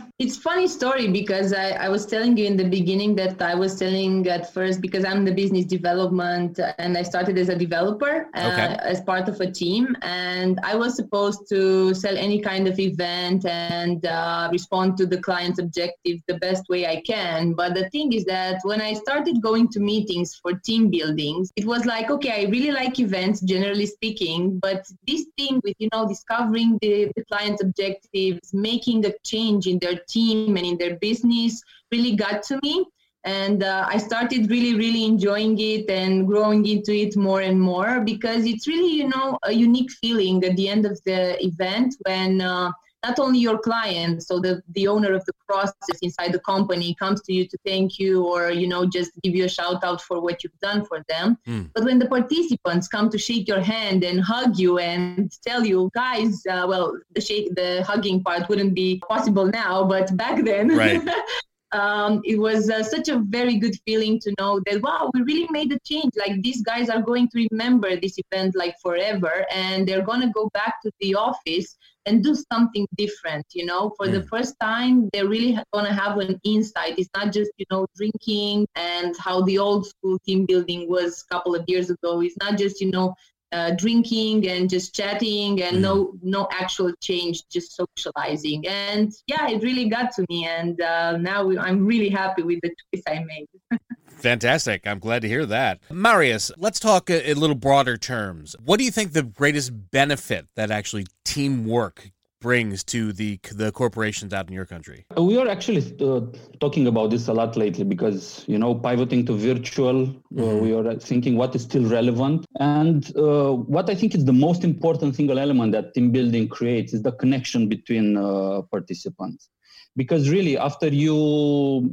it's 0.19 0.35
funny 0.35 0.67
story 0.67 1.07
because 1.09 1.53
I, 1.53 1.71
I 1.71 1.89
was 1.89 2.07
telling 2.07 2.37
you 2.37 2.45
in 2.45 2.57
the 2.57 2.67
beginning 2.67 3.15
that 3.17 3.39
I 3.39 3.53
was 3.53 3.77
telling 3.77 4.27
at 4.27 4.51
first 4.51 4.81
because 4.81 5.05
I'm 5.05 5.23
the 5.23 5.33
business 5.33 5.65
development 5.65 6.59
and 6.79 6.97
I 6.97 7.03
started 7.03 7.37
as 7.37 7.49
a 7.49 7.55
developer 7.55 8.27
uh, 8.35 8.51
okay. 8.51 8.77
as 8.81 9.01
part 9.01 9.29
of 9.29 9.39
a 9.41 9.51
team 9.51 9.95
and 10.01 10.59
I 10.63 10.75
was 10.75 10.95
supposed 10.95 11.47
to 11.49 11.93
sell 11.93 12.17
any 12.17 12.39
kind 12.41 12.67
of 12.67 12.79
event 12.79 13.45
and 13.45 14.03
uh, 14.07 14.49
respond 14.51 14.97
to 14.97 15.05
the 15.05 15.21
client's 15.21 15.59
objectives 15.59 16.23
the 16.27 16.39
best 16.39 16.67
way 16.67 16.87
I 16.87 17.01
can. 17.01 17.53
But 17.53 17.75
the 17.75 17.90
thing 17.91 18.13
is 18.13 18.25
that 18.25 18.59
when 18.63 18.81
I 18.81 18.93
started 18.93 19.41
going 19.41 19.67
to 19.69 19.79
meetings 19.79 20.35
for 20.35 20.53
team 20.53 20.89
buildings, 20.89 21.51
it 21.55 21.65
was 21.65 21.85
like, 21.85 22.09
okay, 22.09 22.45
I 22.45 22.49
really 22.49 22.71
like 22.71 22.99
events, 22.99 23.41
generally 23.41 23.85
speaking, 23.85 24.59
but 24.59 24.85
this 25.07 25.25
thing 25.37 25.61
with, 25.63 25.75
you 25.79 25.89
know, 25.93 26.07
discovering 26.07 26.77
the, 26.81 27.11
the 27.15 27.25
client's 27.25 27.61
objectives, 27.61 28.53
making 28.53 29.05
a 29.05 29.13
change 29.25 29.67
in 29.67 29.79
their 29.79 29.99
team 30.07 30.57
and 30.57 30.65
in 30.65 30.77
their 30.77 30.95
business 30.97 31.61
really 31.91 32.15
got 32.15 32.43
to 32.43 32.59
me. 32.63 32.85
And 33.23 33.61
uh, 33.61 33.85
i 33.87 33.97
started 33.97 34.49
really 34.49 34.73
really 34.73 35.05
enjoying 35.05 35.55
it 35.59 35.87
and 35.91 36.25
growing 36.25 36.65
into 36.65 36.91
it 36.91 37.15
more 37.15 37.41
and 37.41 37.61
more 37.61 37.99
because 37.99 38.47
it's 38.47 38.67
really 38.67 38.93
you 38.95 39.09
know 39.09 39.37
a 39.43 39.51
unique 39.51 39.91
feeling 39.91 40.43
at 40.43 40.55
the 40.55 40.67
end 40.67 40.87
of 40.87 40.99
the 41.03 41.21
event 41.45 41.93
when 42.07 42.41
uh, 42.41 42.71
not 43.03 43.19
only 43.19 43.39
your 43.39 43.57
client 43.57 44.23
so 44.23 44.39
the, 44.39 44.61
the 44.75 44.87
owner 44.87 45.13
of 45.13 45.25
the 45.25 45.33
process 45.47 45.97
inside 46.01 46.31
the 46.31 46.39
company 46.39 46.95
comes 46.95 47.21
to 47.21 47.33
you 47.33 47.47
to 47.47 47.57
thank 47.65 47.99
you 47.99 48.25
or 48.25 48.51
you 48.51 48.67
know 48.67 48.85
just 48.85 49.11
give 49.23 49.35
you 49.35 49.45
a 49.45 49.49
shout 49.49 49.83
out 49.83 50.01
for 50.01 50.21
what 50.21 50.43
you've 50.43 50.59
done 50.61 50.85
for 50.85 51.03
them 51.09 51.37
mm. 51.47 51.69
but 51.73 51.83
when 51.83 51.99
the 51.99 52.07
participants 52.07 52.87
come 52.87 53.09
to 53.09 53.17
shake 53.17 53.47
your 53.47 53.61
hand 53.61 54.03
and 54.03 54.21
hug 54.21 54.57
you 54.57 54.77
and 54.79 55.31
tell 55.45 55.65
you 55.65 55.89
guys 55.93 56.41
uh, 56.49 56.65
well 56.67 56.97
the 57.15 57.21
shake 57.21 57.53
the 57.55 57.83
hugging 57.83 58.23
part 58.23 58.47
wouldn't 58.49 58.73
be 58.73 59.01
possible 59.07 59.47
now 59.47 59.83
but 59.83 60.15
back 60.17 60.43
then 60.43 60.69
right. 60.69 61.01
um, 61.73 62.21
it 62.25 62.37
was 62.37 62.69
uh, 62.69 62.83
such 62.83 63.07
a 63.07 63.19
very 63.19 63.57
good 63.57 63.75
feeling 63.85 64.19
to 64.19 64.33
know 64.39 64.61
that 64.65 64.81
wow 64.81 65.09
we 65.13 65.21
really 65.21 65.47
made 65.51 65.71
a 65.71 65.79
change. 65.79 66.11
Like 66.17 66.41
these 66.41 66.61
guys 66.61 66.89
are 66.89 67.01
going 67.01 67.29
to 67.29 67.47
remember 67.51 67.95
this 67.95 68.17
event 68.17 68.55
like 68.55 68.75
forever 68.81 69.45
and 69.51 69.87
they're 69.87 70.03
going 70.03 70.21
to 70.21 70.29
go 70.29 70.49
back 70.53 70.81
to 70.83 70.91
the 70.99 71.15
office 71.15 71.77
and 72.05 72.23
do 72.23 72.35
something 72.51 72.87
different 72.97 73.45
you 73.53 73.65
know? 73.65 73.93
For 73.97 74.07
mm. 74.07 74.13
the 74.13 74.23
first 74.23 74.55
time 74.59 75.09
they're 75.13 75.27
really 75.27 75.57
going 75.73 75.85
to 75.85 75.93
have 75.93 76.17
an 76.17 76.39
insight. 76.43 76.95
It's 76.97 77.09
not 77.15 77.31
just 77.31 77.51
you 77.57 77.65
know 77.71 77.85
drinking 77.95 78.67
and 78.75 79.15
how 79.17 79.41
the 79.41 79.57
old 79.57 79.87
school 79.87 80.19
team 80.19 80.45
building 80.45 80.89
was 80.89 81.23
a 81.23 81.33
couple 81.33 81.55
of 81.55 81.63
years 81.67 81.89
ago. 81.89 82.21
It's 82.21 82.37
not 82.41 82.57
just 82.57 82.81
you 82.81 82.91
know 82.91 83.15
uh, 83.51 83.71
drinking 83.71 84.47
and 84.47 84.69
just 84.69 84.95
chatting 84.95 85.61
and 85.61 85.77
mm. 85.77 85.81
no 85.81 86.13
no 86.21 86.47
actual 86.51 86.91
change 87.01 87.43
just 87.49 87.75
socializing 87.75 88.65
and 88.67 89.11
yeah 89.27 89.49
it 89.49 89.61
really 89.61 89.89
got 89.89 90.11
to 90.11 90.25
me 90.29 90.45
and 90.45 90.81
uh, 90.81 91.17
now 91.17 91.49
i'm 91.59 91.85
really 91.85 92.09
happy 92.09 92.43
with 92.43 92.59
the 92.61 92.69
choice 92.69 93.03
i 93.07 93.23
made 93.23 93.47
Fantastic. 94.21 94.85
I'm 94.85 94.99
glad 94.99 95.23
to 95.23 95.27
hear 95.27 95.47
that. 95.47 95.79
Marius, 95.89 96.51
let's 96.55 96.79
talk 96.79 97.09
a, 97.09 97.31
a, 97.31 97.33
little 97.33 97.55
broader 97.55 97.97
terms. 97.97 98.55
What 98.63 98.77
do 98.77 98.85
you 98.85 98.91
think 98.91 99.13
the 99.13 99.23
greatest 99.23 99.89
benefit 99.89 100.45
that 100.55 100.69
actually 100.69 101.07
teamwork 101.25 102.11
brings 102.41 102.83
to 102.83 103.13
the 103.13 103.39
the 103.53 103.71
corporations 103.71 104.33
out 104.33 104.47
in 104.49 104.53
your 104.53 104.65
country? 104.65 105.05
We 105.15 105.37
are 105.37 105.47
actually 105.47 105.83
uh, 106.01 106.21
talking 106.59 106.87
about 106.87 107.11
this 107.11 107.27
a 107.27 107.33
lot 107.33 107.55
lately 107.55 107.85
because 107.85 108.43
you 108.47 108.57
know 108.57 108.75
pivoting 108.75 109.25
to 109.27 109.33
virtual, 109.33 110.03
uh, 110.03 110.13
mm-hmm. 110.33 110.63
we 110.63 110.73
are 110.73 110.95
thinking 110.95 111.37
what 111.37 111.55
is 111.55 111.63
still 111.63 111.85
relevant, 111.85 112.45
and 112.59 113.15
uh, 113.15 113.53
what 113.53 113.89
I 113.89 113.95
think 113.95 114.15
is 114.15 114.25
the 114.25 114.33
most 114.33 114.63
important 114.63 115.15
single 115.15 115.39
element 115.39 115.71
that 115.71 115.93
team 115.93 116.11
building 116.11 116.49
creates 116.49 116.93
is 116.93 117.03
the 117.03 117.13
connection 117.13 117.69
between 117.69 118.17
uh, 118.17 118.63
participants. 118.63 119.49
Because 119.95 120.29
really, 120.29 120.57
after 120.57 120.87
you 120.87 121.91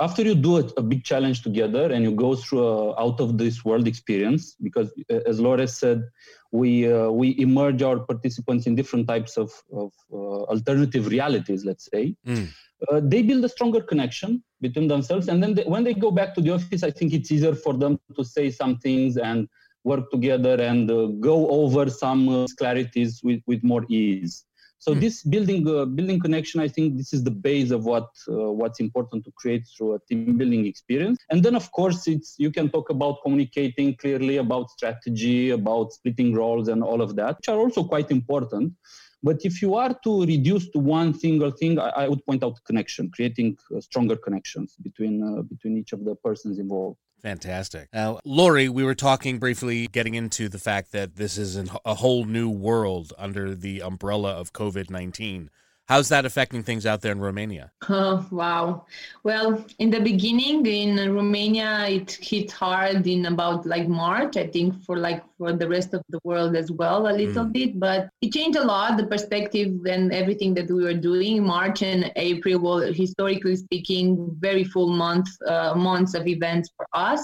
after 0.00 0.22
you 0.22 0.34
do 0.34 0.58
a, 0.58 0.64
a, 0.76 0.82
big 0.82 1.04
challenge 1.04 1.42
together 1.42 1.92
and 1.92 2.04
you 2.04 2.12
go 2.12 2.34
through 2.36 2.66
a 2.66 3.00
out 3.00 3.20
of 3.20 3.38
this 3.38 3.64
world 3.64 3.86
experience, 3.86 4.56
because 4.62 4.92
uh, 5.10 5.20
as 5.26 5.40
Laura 5.40 5.66
said, 5.66 6.08
we 6.52 6.90
uh, 6.90 7.10
we 7.10 7.38
emerge 7.38 7.82
our 7.82 7.98
participants 7.98 8.66
in 8.66 8.74
different 8.74 9.08
types 9.08 9.36
of, 9.36 9.52
of 9.72 9.92
uh, 10.12 10.44
alternative 10.44 11.08
realities. 11.08 11.64
Let's 11.64 11.88
say 11.92 12.14
mm. 12.26 12.48
uh, 12.88 13.00
they 13.02 13.22
build 13.22 13.44
a 13.44 13.48
stronger 13.48 13.80
connection 13.80 14.42
between 14.60 14.88
themselves, 14.88 15.28
and 15.28 15.42
then 15.42 15.54
they, 15.54 15.64
when 15.64 15.84
they 15.84 15.94
go 15.94 16.10
back 16.10 16.34
to 16.34 16.40
the 16.40 16.52
office, 16.54 16.82
I 16.82 16.90
think 16.90 17.12
it's 17.12 17.30
easier 17.32 17.54
for 17.54 17.74
them 17.74 17.98
to 18.16 18.24
say 18.24 18.50
some 18.50 18.78
things 18.78 19.16
and 19.16 19.48
work 19.84 20.10
together 20.10 20.60
and 20.60 20.90
uh, 20.90 21.06
go 21.20 21.48
over 21.48 21.88
some 21.88 22.28
uh, 22.28 22.46
clarities 22.60 23.22
with, 23.22 23.40
with 23.46 23.62
more 23.62 23.84
ease. 23.88 24.44
So 24.78 24.94
mm. 24.94 25.00
this 25.00 25.22
building 25.22 25.66
uh, 25.68 25.84
building 25.84 26.20
connection, 26.20 26.60
I 26.60 26.68
think 26.68 26.96
this 26.96 27.12
is 27.12 27.24
the 27.24 27.30
base 27.30 27.70
of 27.70 27.84
what 27.84 28.08
uh, 28.28 28.52
what's 28.52 28.80
important 28.80 29.24
to 29.24 29.32
create 29.32 29.64
through 29.76 29.94
a 29.94 29.98
team 30.08 30.36
building 30.36 30.66
experience. 30.66 31.18
And 31.30 31.42
then 31.42 31.54
of 31.54 31.70
course 31.72 32.06
it's 32.06 32.34
you 32.38 32.50
can 32.50 32.68
talk 32.70 32.90
about 32.90 33.22
communicating 33.22 33.96
clearly 33.96 34.36
about 34.36 34.70
strategy, 34.70 35.50
about 35.50 35.92
splitting 35.92 36.34
roles 36.34 36.68
and 36.68 36.82
all 36.82 37.00
of 37.00 37.16
that, 37.16 37.38
which 37.38 37.48
are 37.48 37.58
also 37.58 37.84
quite 37.84 38.10
important. 38.10 38.74
But 39.22 39.44
if 39.44 39.62
you 39.62 39.74
are 39.74 39.94
to 40.04 40.24
reduce 40.24 40.68
to 40.70 40.78
one 40.78 41.12
single 41.14 41.50
thing, 41.50 41.78
I, 41.78 41.88
I 41.88 42.08
would 42.08 42.24
point 42.26 42.44
out 42.44 42.62
connection, 42.66 43.10
creating 43.10 43.56
uh, 43.74 43.80
stronger 43.80 44.16
connections 44.16 44.76
between 44.82 45.22
uh, 45.22 45.42
between 45.42 45.78
each 45.78 45.92
of 45.92 46.04
the 46.04 46.14
persons 46.16 46.58
involved. 46.58 46.98
Fantastic. 47.22 47.88
Now, 47.92 48.20
Lori, 48.24 48.68
we 48.68 48.84
were 48.84 48.94
talking 48.94 49.38
briefly, 49.38 49.88
getting 49.88 50.14
into 50.14 50.48
the 50.48 50.58
fact 50.58 50.92
that 50.92 51.16
this 51.16 51.36
is 51.36 51.56
a 51.84 51.94
whole 51.94 52.24
new 52.24 52.48
world 52.48 53.12
under 53.18 53.54
the 53.54 53.82
umbrella 53.82 54.32
of 54.32 54.52
COVID 54.52 54.90
19. 54.90 55.50
How's 55.88 56.08
that 56.08 56.24
affecting 56.24 56.64
things 56.64 56.84
out 56.84 57.00
there 57.00 57.12
in 57.12 57.20
Romania? 57.20 57.70
Oh, 57.88 58.26
wow. 58.32 58.86
Well, 59.22 59.64
in 59.78 59.90
the 59.90 60.00
beginning 60.00 60.66
in 60.66 61.14
Romania, 61.14 61.86
it 61.88 62.10
hit 62.20 62.50
hard 62.50 63.06
in 63.06 63.26
about 63.26 63.64
like 63.64 63.86
March, 63.86 64.36
I 64.36 64.48
think 64.48 64.82
for 64.82 64.96
like 64.96 65.22
for 65.38 65.52
the 65.52 65.68
rest 65.68 65.94
of 65.94 66.02
the 66.08 66.18
world 66.24 66.56
as 66.56 66.72
well, 66.72 67.06
a 67.06 67.14
little 67.14 67.44
mm. 67.44 67.52
bit, 67.52 67.78
but 67.78 68.08
it 68.20 68.32
changed 68.32 68.58
a 68.58 68.64
lot, 68.64 68.96
the 68.96 69.06
perspective 69.06 69.86
and 69.86 70.12
everything 70.12 70.54
that 70.54 70.68
we 70.68 70.82
were 70.82 70.94
doing. 70.94 71.44
March 71.44 71.82
and 71.82 72.10
April 72.16 72.58
were, 72.58 72.92
historically 72.92 73.54
speaking, 73.54 74.34
very 74.40 74.64
full 74.64 74.88
month, 74.88 75.28
uh, 75.46 75.74
months 75.76 76.14
of 76.14 76.26
events 76.26 76.68
for 76.76 76.88
us 76.94 77.22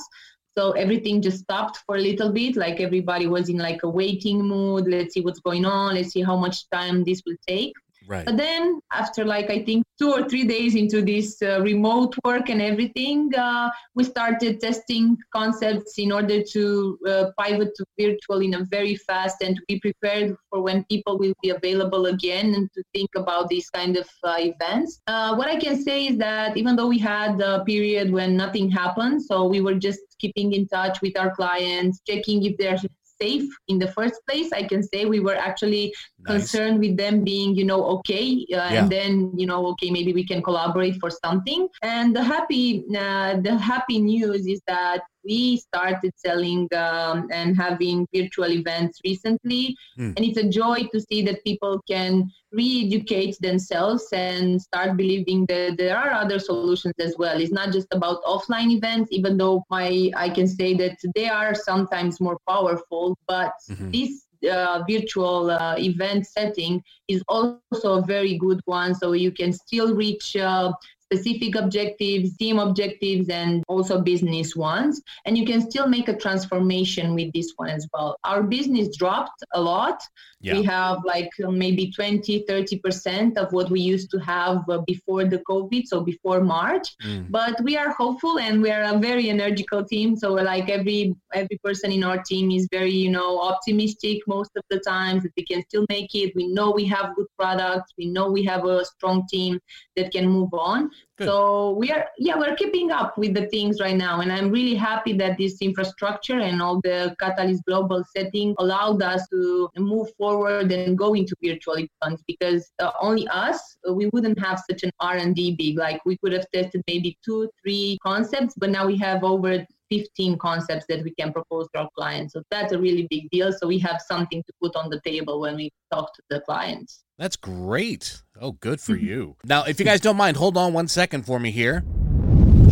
so 0.57 0.73
everything 0.73 1.23
just 1.23 1.39
stopped 1.39 1.79
for 1.87 1.97
a 1.97 2.01
little 2.01 2.31
bit 2.31 2.57
like 2.57 2.79
everybody 2.79 3.27
was 3.27 3.49
in 3.49 3.57
like 3.57 3.83
a 3.85 3.89
waiting 3.89 4.43
mood 4.43 4.87
let's 4.87 5.15
see 5.15 5.23
what's 5.23 5.41
going 5.41 5.65
on 5.65 5.95
let's 5.95 6.11
see 6.11 6.23
how 6.23 6.37
much 6.37 6.69
time 6.69 7.03
this 7.05 7.23
will 7.27 7.37
take 7.49 7.73
Right. 8.13 8.27
But 8.27 8.37
then, 8.37 8.79
after 8.93 9.25
like 9.25 9.49
I 9.49 9.65
think 9.65 9.87
two 9.99 10.13
or 10.13 10.29
three 10.29 10.45
days 10.45 10.75
into 10.75 11.01
this 11.01 11.41
uh, 11.41 11.63
remote 11.63 12.15
work 12.27 12.51
and 12.51 12.61
everything, 12.61 13.35
uh, 13.35 13.71
we 13.95 14.05
started 14.05 14.61
testing 14.61 15.17
concepts 15.35 15.99
in 15.99 16.13
order 16.13 16.43
to 16.43 16.99
uh, 17.09 17.25
pivot 17.41 17.71
to 17.75 17.85
virtual 17.99 18.43
in 18.43 18.53
a 18.53 18.65
very 18.67 18.97
fast 18.97 19.37
and 19.41 19.57
to 19.57 19.63
be 19.67 19.81
prepared 19.81 20.37
for 20.51 20.61
when 20.61 20.85
people 20.91 21.19
will 21.19 21.33
be 21.43 21.49
available 21.49 22.05
again 22.07 22.53
and 22.55 22.69
to 22.75 22.83
think 22.93 23.09
about 23.17 23.49
these 23.49 23.71
kind 23.71 23.97
of 23.97 24.07
uh, 24.25 24.37
events. 24.39 25.01
Uh, 25.07 25.35
what 25.35 25.49
I 25.49 25.57
can 25.57 25.83
say 25.83 26.09
is 26.09 26.19
that 26.19 26.55
even 26.59 26.77
though 26.77 26.89
we 26.89 26.99
had 26.99 27.41
a 27.41 27.65
period 27.65 28.13
when 28.13 28.37
nothing 28.37 28.71
happened, 28.71 29.23
so 29.23 29.47
we 29.47 29.63
were 29.63 29.79
just 29.89 30.01
keeping 30.19 30.53
in 30.53 30.69
touch 30.69 31.01
with 31.01 31.19
our 31.19 31.35
clients, 31.35 32.03
checking 32.07 32.45
if 32.45 32.59
they're 32.59 32.77
safe 33.23 33.49
in 33.69 33.79
the 33.79 33.91
first 33.97 34.19
place 34.29 34.51
i 34.53 34.63
can 34.63 34.83
say 34.83 35.05
we 35.05 35.21
were 35.21 35.39
actually 35.49 35.85
nice. 35.93 36.33
concerned 36.33 36.79
with 36.85 36.97
them 36.97 37.23
being 37.31 37.55
you 37.61 37.67
know 37.71 37.81
okay 37.95 38.27
uh, 38.53 38.57
yeah. 38.57 38.73
and 38.77 38.91
then 38.91 39.13
you 39.37 39.47
know 39.47 39.61
okay 39.73 39.91
maybe 39.91 40.13
we 40.21 40.27
can 40.33 40.43
collaborate 40.43 40.97
for 41.03 41.11
something 41.25 41.69
and 41.83 42.17
the 42.17 42.25
happy 42.35 42.85
uh, 43.05 43.33
the 43.47 43.55
happy 43.57 43.99
news 44.13 44.47
is 44.47 44.61
that 44.67 45.03
we 45.25 45.57
started 45.57 46.13
selling 46.17 46.69
um, 46.75 47.29
and 47.33 47.57
having 47.57 48.07
virtual 48.15 48.51
events 48.51 49.01
recently 49.05 49.77
mm. 49.99 50.13
and 50.17 50.21
it's 50.21 50.39
a 50.39 50.49
joy 50.49 50.87
to 50.93 51.01
see 51.01 51.23
that 51.23 51.43
people 51.45 51.81
can 51.89 52.31
re-educate 52.53 53.37
themselves 53.41 54.07
and 54.13 54.61
start 54.61 54.97
believing 54.97 55.47
that 55.47 55.77
there 55.79 55.97
are 55.97 56.11
other 56.11 56.39
solutions 56.39 56.95
as 56.99 57.15
well 57.19 57.41
it's 57.41 57.53
not 57.53 57.73
just 57.73 57.89
about 57.93 58.23
offline 58.25 58.71
events 58.71 59.09
even 59.11 59.37
though 59.37 59.65
my 59.71 60.11
i 60.17 60.29
can 60.29 60.47
say 60.47 60.75
that 60.75 60.97
they 61.15 61.29
are 61.29 61.55
sometimes 61.55 62.21
more 62.21 62.39
powerful 62.49 63.17
but 63.27 63.53
mm-hmm. 63.71 63.91
this 63.91 64.27
uh, 64.51 64.83
virtual 64.89 65.51
uh, 65.51 65.77
event 65.79 66.27
setting 66.27 66.83
is 67.07 67.23
also 67.29 67.95
a 67.99 68.03
very 68.03 68.37
good 68.39 68.61
one 68.65 68.95
so 68.95 69.13
you 69.13 69.31
can 69.31 69.53
still 69.53 69.95
reach 69.95 70.37
uh, 70.37 70.73
specific 71.13 71.55
objectives, 71.57 72.37
team 72.37 72.59
objectives, 72.59 73.29
and 73.29 73.63
also 73.69 74.01
business 74.01 74.57
ones. 74.57 75.03
And 75.25 75.37
you 75.37 75.45
can 75.45 75.61
still 75.61 75.87
make 75.87 76.09
a 76.09 76.17
transformation 76.17 77.15
with 77.15 77.33
this 77.33 77.53
one 77.57 77.69
as 77.69 77.87
well. 77.93 78.17
Our 78.25 78.43
business 78.43 78.97
dropped 78.97 79.45
a 79.55 79.61
lot. 79.61 80.03
Yeah. 80.41 80.55
We 80.55 80.65
have 80.65 80.99
like 81.05 81.31
maybe 81.39 81.93
20, 81.93 82.45
30% 82.49 83.37
of 83.37 83.53
what 83.53 83.71
we 83.71 83.81
used 83.81 84.11
to 84.11 84.19
have 84.19 84.69
uh, 84.69 84.79
before 84.87 85.25
the 85.25 85.39
COVID, 85.49 85.87
so 85.87 86.01
before 86.01 86.41
March. 86.43 86.97
Mm. 87.05 87.31
But 87.31 87.61
we 87.63 87.77
are 87.77 87.91
hopeful 87.91 88.41
and 88.41 88.61
we 88.61 88.71
are 88.71 88.95
a 88.95 88.99
very 88.99 89.31
energical 89.31 89.85
team. 89.85 90.17
So 90.17 90.33
like 90.33 90.69
every 90.69 91.15
every 91.33 91.59
person 91.63 91.93
in 91.93 92.03
our 92.03 92.21
team 92.23 92.51
is 92.51 92.67
very, 92.73 92.91
you 92.91 93.11
know, 93.11 93.41
optimistic 93.41 94.19
most 94.27 94.51
of 94.57 94.65
the 94.69 94.81
times 94.81 95.23
that 95.23 95.33
we 95.37 95.45
can 95.45 95.63
still 95.63 95.87
make 95.89 96.13
it. 96.15 96.33
We 96.35 96.49
know 96.49 96.73
we 96.73 96.87
have 96.87 97.15
good 97.15 97.31
products. 97.39 97.93
We 97.97 98.07
know 98.07 98.29
we 98.31 98.45
have 98.45 98.65
a 98.65 98.85
strong 98.85 99.27
team 99.31 99.61
that 99.97 100.13
can 100.13 100.29
move 100.29 100.53
on. 100.53 100.91
Good. 101.19 101.27
So 101.27 101.73
we 101.73 101.91
are, 101.91 102.07
yeah, 102.19 102.39
we're 102.39 102.57
keeping 102.57 102.91
up 102.91 103.19
with 103.19 103.35
the 103.35 103.47
things 103.49 103.81
right 103.81 103.97
now, 103.97 104.21
and 104.21 104.33
I'm 104.33 104.51
really 104.51 104.75
happy 104.75 105.13
that 105.19 105.37
this 105.37 105.59
infrastructure 105.61 106.41
and 106.41 106.63
all 106.63 106.81
the 106.81 107.15
Catalyst 107.21 107.65
Global 107.67 108.03
setting 108.17 108.55
allowed 108.59 109.03
us 109.03 109.29
to 109.29 109.69
move 109.77 110.09
forward 110.17 110.73
and 110.73 110.97
go 110.97 111.13
into 111.15 111.37
virtual 111.45 111.77
events 111.77 112.23
because 112.27 112.73
uh, 112.79 112.93
only 113.01 113.29
us, 113.29 113.77
we 113.91 114.09
wouldn't 114.13 114.39
have 114.39 114.63
such 114.71 114.85
an 114.85 114.91
R&D 115.01 115.57
big. 115.57 115.79
Like 115.79 116.01
we 116.07 116.17
could 116.17 116.33
have 116.33 116.47
tested 116.53 116.83
maybe 116.87 117.19
two, 117.25 117.51
three 117.63 117.99
concepts, 118.03 118.55
but 118.57 118.71
now 118.71 118.87
we 118.87 118.97
have 118.99 119.23
over 119.23 119.67
15 119.93 120.39
concepts 120.39 120.87
that 120.89 121.05
we 121.05 121.13
can 121.19 121.33
propose 121.33 121.69
to 121.75 121.81
our 121.81 121.89
clients. 121.95 122.33
So 122.33 122.43
that's 122.51 122.73
a 122.73 122.79
really 122.79 123.07
big 123.11 123.29
deal. 123.31 123.53
So 123.53 123.67
we 123.67 123.79
have 123.81 124.01
something 124.01 124.43
to 124.43 124.53
put 124.63 124.75
on 124.75 124.89
the 124.89 125.01
table 125.01 125.41
when 125.41 125.57
we 125.57 125.71
talk 125.93 126.15
to 126.15 126.23
the 126.31 126.41
clients. 126.41 127.05
That's 127.19 127.37
great. 127.37 128.23
Oh, 128.41 128.53
good 128.53 128.81
for 128.81 128.95
mm-hmm. 128.95 129.07
you. 129.07 129.37
Now, 129.45 129.65
if 129.65 129.79
you 129.79 129.85
guys 129.85 130.01
don't 130.01 130.17
mind, 130.17 130.39
hold 130.39 130.57
on 130.57 130.73
one 130.73 130.89
second 130.89 131.27
for 131.27 131.39
me 131.39 131.51
here. 131.51 131.85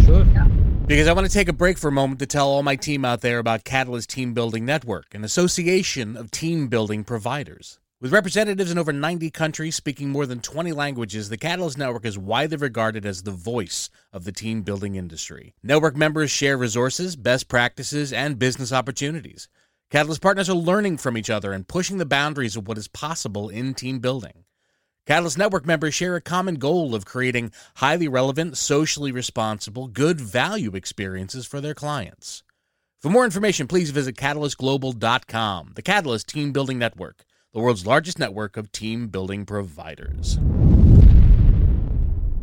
Sure. 0.05 0.25
Because 0.87 1.07
I 1.07 1.13
want 1.13 1.27
to 1.27 1.33
take 1.33 1.49
a 1.49 1.53
break 1.53 1.77
for 1.77 1.89
a 1.89 1.93
moment 1.93 2.21
to 2.21 2.27
tell 2.27 2.49
all 2.49 2.63
my 2.63 2.75
team 2.75 3.05
out 3.05 3.21
there 3.21 3.39
about 3.39 3.65
Catalyst 3.65 4.09
Team 4.09 4.33
Building 4.33 4.65
Network, 4.65 5.15
an 5.15 5.23
association 5.23 6.17
of 6.17 6.31
team 6.31 6.69
building 6.69 7.05
providers. 7.05 7.79
With 8.03 8.15
representatives 8.15 8.71
in 8.71 8.79
over 8.79 8.95
90 8.95 9.31
countries 9.31 9.77
speaking 9.77 10.09
more 10.09 10.25
than 10.25 10.41
20 10.41 10.73
languages, 10.73 11.29
the 11.29 11.37
Catalyst 11.37 11.77
Network 11.77 12.07
is 12.07 12.17
widely 12.17 12.57
regarded 12.57 13.05
as 13.05 13.25
the 13.25 13.31
voice 13.31 13.91
of 14.11 14.25
the 14.25 14.33
team 14.33 14.63
building 14.63 14.95
industry. 14.95 15.53
Network 15.63 15.95
members 15.95 16.31
share 16.31 16.57
resources, 16.57 17.15
best 17.15 17.47
practices, 17.47 18.11
and 18.11 18.39
business 18.39 18.73
opportunities. 18.73 19.49
Catalyst 19.91 20.23
partners 20.23 20.49
are 20.49 20.55
learning 20.55 20.97
from 20.97 21.19
each 21.19 21.29
other 21.29 21.53
and 21.53 21.69
pushing 21.69 21.99
the 21.99 22.07
boundaries 22.07 22.57
of 22.57 22.67
what 22.67 22.79
is 22.79 22.89
possible 22.89 23.51
in 23.51 23.75
team 23.75 23.99
building. 23.99 24.45
Catalyst 25.05 25.37
Network 25.37 25.67
members 25.67 25.95
share 25.95 26.17
a 26.17 26.23
common 26.23 26.55
goal 26.55 26.95
of 26.95 27.05
creating 27.05 27.53
highly 27.75 28.09
relevant, 28.09 28.57
socially 28.57 29.13
responsible, 29.13 29.89
good 29.89 30.19
value 30.19 30.75
experiences 30.75 31.47
for 31.47 31.61
their 31.61 31.75
clients. 31.75 32.45
For 33.03 33.11
more 33.11 33.27
information, 33.27 33.67
please 33.67 33.91
visit 33.91 34.17
catalystglobal.com, 34.17 35.73
the 35.75 35.83
Catalyst 35.83 36.29
Team 36.29 36.53
Building 36.53 36.79
Network 36.79 37.27
the 37.53 37.61
world's 37.61 37.87
largest 37.87 38.19
network 38.19 38.57
of 38.57 38.71
team 38.73 39.09
building 39.09 39.45
providers. 39.45 40.39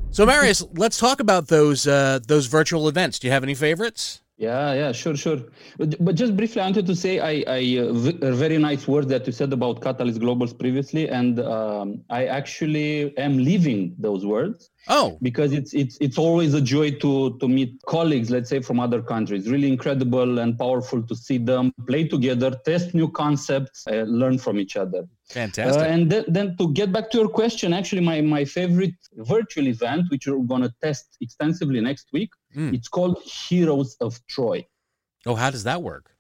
So, 0.10 0.26
Marius, 0.26 0.64
let's 0.74 0.98
talk 0.98 1.20
about 1.20 1.48
those 1.48 1.86
uh, 1.86 2.20
those 2.28 2.48
virtual 2.48 2.88
events. 2.88 3.20
Do 3.20 3.28
you 3.28 3.34
have 3.34 3.44
any 3.44 3.56
favorites? 3.56 4.22
Yeah, 4.38 4.74
yeah, 4.74 4.92
sure, 4.92 5.16
sure. 5.16 5.40
But 5.80 6.14
just 6.14 6.38
briefly, 6.38 6.62
I 6.62 6.66
wanted 6.66 6.86
to 6.86 6.96
say 6.96 7.20
I, 7.20 7.44
I 7.48 7.80
uh, 7.80 7.92
v- 7.92 8.20
very 8.22 8.60
nice 8.60 8.88
words 8.88 9.08
that 9.08 9.26
you 9.26 9.34
said 9.34 9.52
about 9.52 9.82
Catalyst 9.82 10.20
Globals 10.20 10.58
previously, 10.58 11.10
and 11.10 11.40
um, 11.40 12.04
I 12.12 12.26
actually 12.28 13.18
am 13.18 13.40
living 13.40 13.96
those 13.98 14.28
words. 14.28 14.70
Oh, 14.90 15.18
because 15.22 15.52
it's 15.52 15.74
it's 15.74 15.98
it's 16.00 16.18
always 16.18 16.54
a 16.54 16.62
joy 16.62 16.92
to 16.92 17.38
to 17.40 17.48
meet 17.48 17.82
colleagues, 17.88 18.30
let's 18.30 18.50
say 18.50 18.62
from 18.62 18.80
other 18.80 19.02
countries. 19.02 19.50
Really 19.50 19.68
incredible 19.68 20.40
and 20.40 20.58
powerful 20.58 21.02
to 21.02 21.16
see 21.16 21.40
them 21.40 21.74
play 21.88 22.08
together, 22.08 22.52
test 22.64 22.94
new 22.94 23.10
concepts, 23.10 23.86
uh, 23.88 24.04
learn 24.04 24.38
from 24.38 24.60
each 24.60 24.78
other. 24.78 25.06
Fantastic. 25.30 25.82
Uh, 25.82 25.86
and 25.94 26.10
th- 26.10 26.26
then 26.30 26.56
to 26.58 26.72
get 26.72 26.94
back 26.94 27.10
to 27.12 27.18
your 27.18 27.28
question, 27.28 27.74
actually, 27.74 28.02
my 28.02 28.22
my 28.22 28.46
favorite 28.46 28.96
virtual 29.18 29.68
event, 29.68 30.04
which 30.10 30.28
we're 30.28 30.40
going 30.54 30.62
to 30.62 30.74
test 30.82 31.18
extensively 31.20 31.82
next 31.82 32.08
week, 32.14 32.30
Mm. 32.58 32.74
It's 32.74 32.88
called 32.88 33.22
Heroes 33.24 33.96
of 34.02 34.26
Troy. 34.28 34.66
Oh, 35.26 35.36
how 35.36 35.52
does 35.52 35.64
that 35.64 35.82
work? 35.84 36.12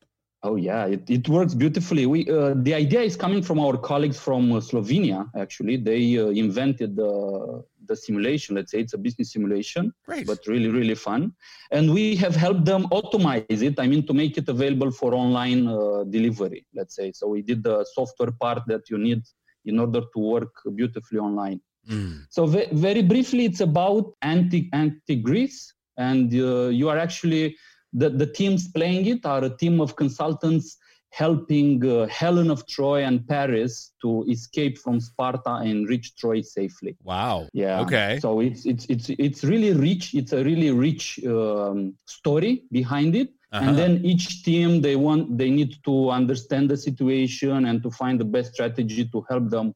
Oh 0.43 0.55
yeah, 0.55 0.85
it, 0.85 1.09
it 1.09 1.27
works 1.27 1.55
beautifully. 1.55 2.05
We 2.05 2.29
uh, 2.29 2.53
the 2.55 2.73
idea 2.75 3.01
is 3.01 3.15
coming 3.15 3.41
from 3.41 3.59
our 3.59 3.75
colleagues 3.75 4.19
from 4.19 4.51
uh, 4.51 4.59
Slovenia. 4.59 5.29
Actually, 5.35 5.77
they 5.77 6.17
uh, 6.17 6.27
invented 6.27 6.95
the 6.95 7.63
the 7.87 7.95
simulation. 7.95 8.55
Let's 8.55 8.71
say 8.71 8.81
it's 8.81 8.93
a 8.93 8.99
business 8.99 9.33
simulation, 9.33 9.91
Great. 10.05 10.27
but 10.27 10.45
really 10.45 10.69
really 10.69 10.93
fun. 10.93 11.33
And 11.71 11.91
we 11.91 12.15
have 12.17 12.35
helped 12.35 12.65
them 12.65 12.83
automate 12.91 13.61
it. 13.69 13.79
I 13.79 13.87
mean, 13.87 14.05
to 14.05 14.13
make 14.13 14.37
it 14.37 14.47
available 14.47 14.91
for 14.91 15.15
online 15.15 15.67
uh, 15.67 16.03
delivery. 16.03 16.67
Let's 16.73 16.95
say 16.95 17.11
so. 17.13 17.27
We 17.29 17.41
did 17.41 17.63
the 17.63 17.83
software 17.95 18.31
part 18.31 18.61
that 18.67 18.91
you 18.91 18.99
need 18.99 19.23
in 19.65 19.79
order 19.79 20.01
to 20.01 20.19
work 20.19 20.53
beautifully 20.75 21.19
online. 21.19 21.59
Mm. 21.89 22.27
So 22.29 22.45
ve- 22.45 22.69
very 22.71 23.01
briefly, 23.01 23.45
it's 23.45 23.61
about 23.61 24.13
anti 24.21 24.69
anti 24.71 25.15
Greece 25.15 25.73
and 25.97 26.33
uh, 26.33 26.67
you 26.67 26.89
are 26.89 26.97
actually 26.97 27.57
the, 27.93 28.09
the 28.09 28.25
teams 28.25 28.67
playing 28.67 29.05
it 29.05 29.25
are 29.25 29.43
a 29.43 29.49
team 29.49 29.81
of 29.81 29.95
consultants 29.95 30.77
helping 31.11 31.83
uh, 31.89 32.05
Helen 32.07 32.51
of 32.51 32.67
Troy 32.67 33.03
and 33.03 33.25
Paris 33.27 33.93
to 34.01 34.23
escape 34.29 34.77
from 34.77 34.99
Sparta 34.99 35.55
and 35.55 35.87
reach 35.87 36.15
Troy 36.15 36.41
safely. 36.41 36.95
Wow. 37.03 37.47
Yeah. 37.53 37.81
Okay. 37.81 38.19
So 38.21 38.39
it's 38.41 38.65
it's 38.65 38.85
it's 38.85 39.09
it's 39.09 39.43
really 39.43 39.73
rich. 39.73 40.13
It's 40.13 40.33
a 40.33 40.43
really 40.43 40.71
rich 40.71 41.19
um, 41.25 41.95
story 42.05 42.63
behind 42.71 43.15
it. 43.15 43.29
Uh-huh. 43.51 43.65
And 43.65 43.77
then 43.77 44.05
each 44.05 44.43
team 44.43 44.81
they 44.81 44.95
want 44.95 45.37
they 45.37 45.49
need 45.49 45.75
to 45.85 46.09
understand 46.09 46.69
the 46.69 46.77
situation 46.77 47.65
and 47.65 47.81
to 47.83 47.89
find 47.89 48.19
the 48.19 48.25
best 48.25 48.53
strategy 48.53 49.05
to 49.05 49.25
help 49.29 49.49
them 49.49 49.73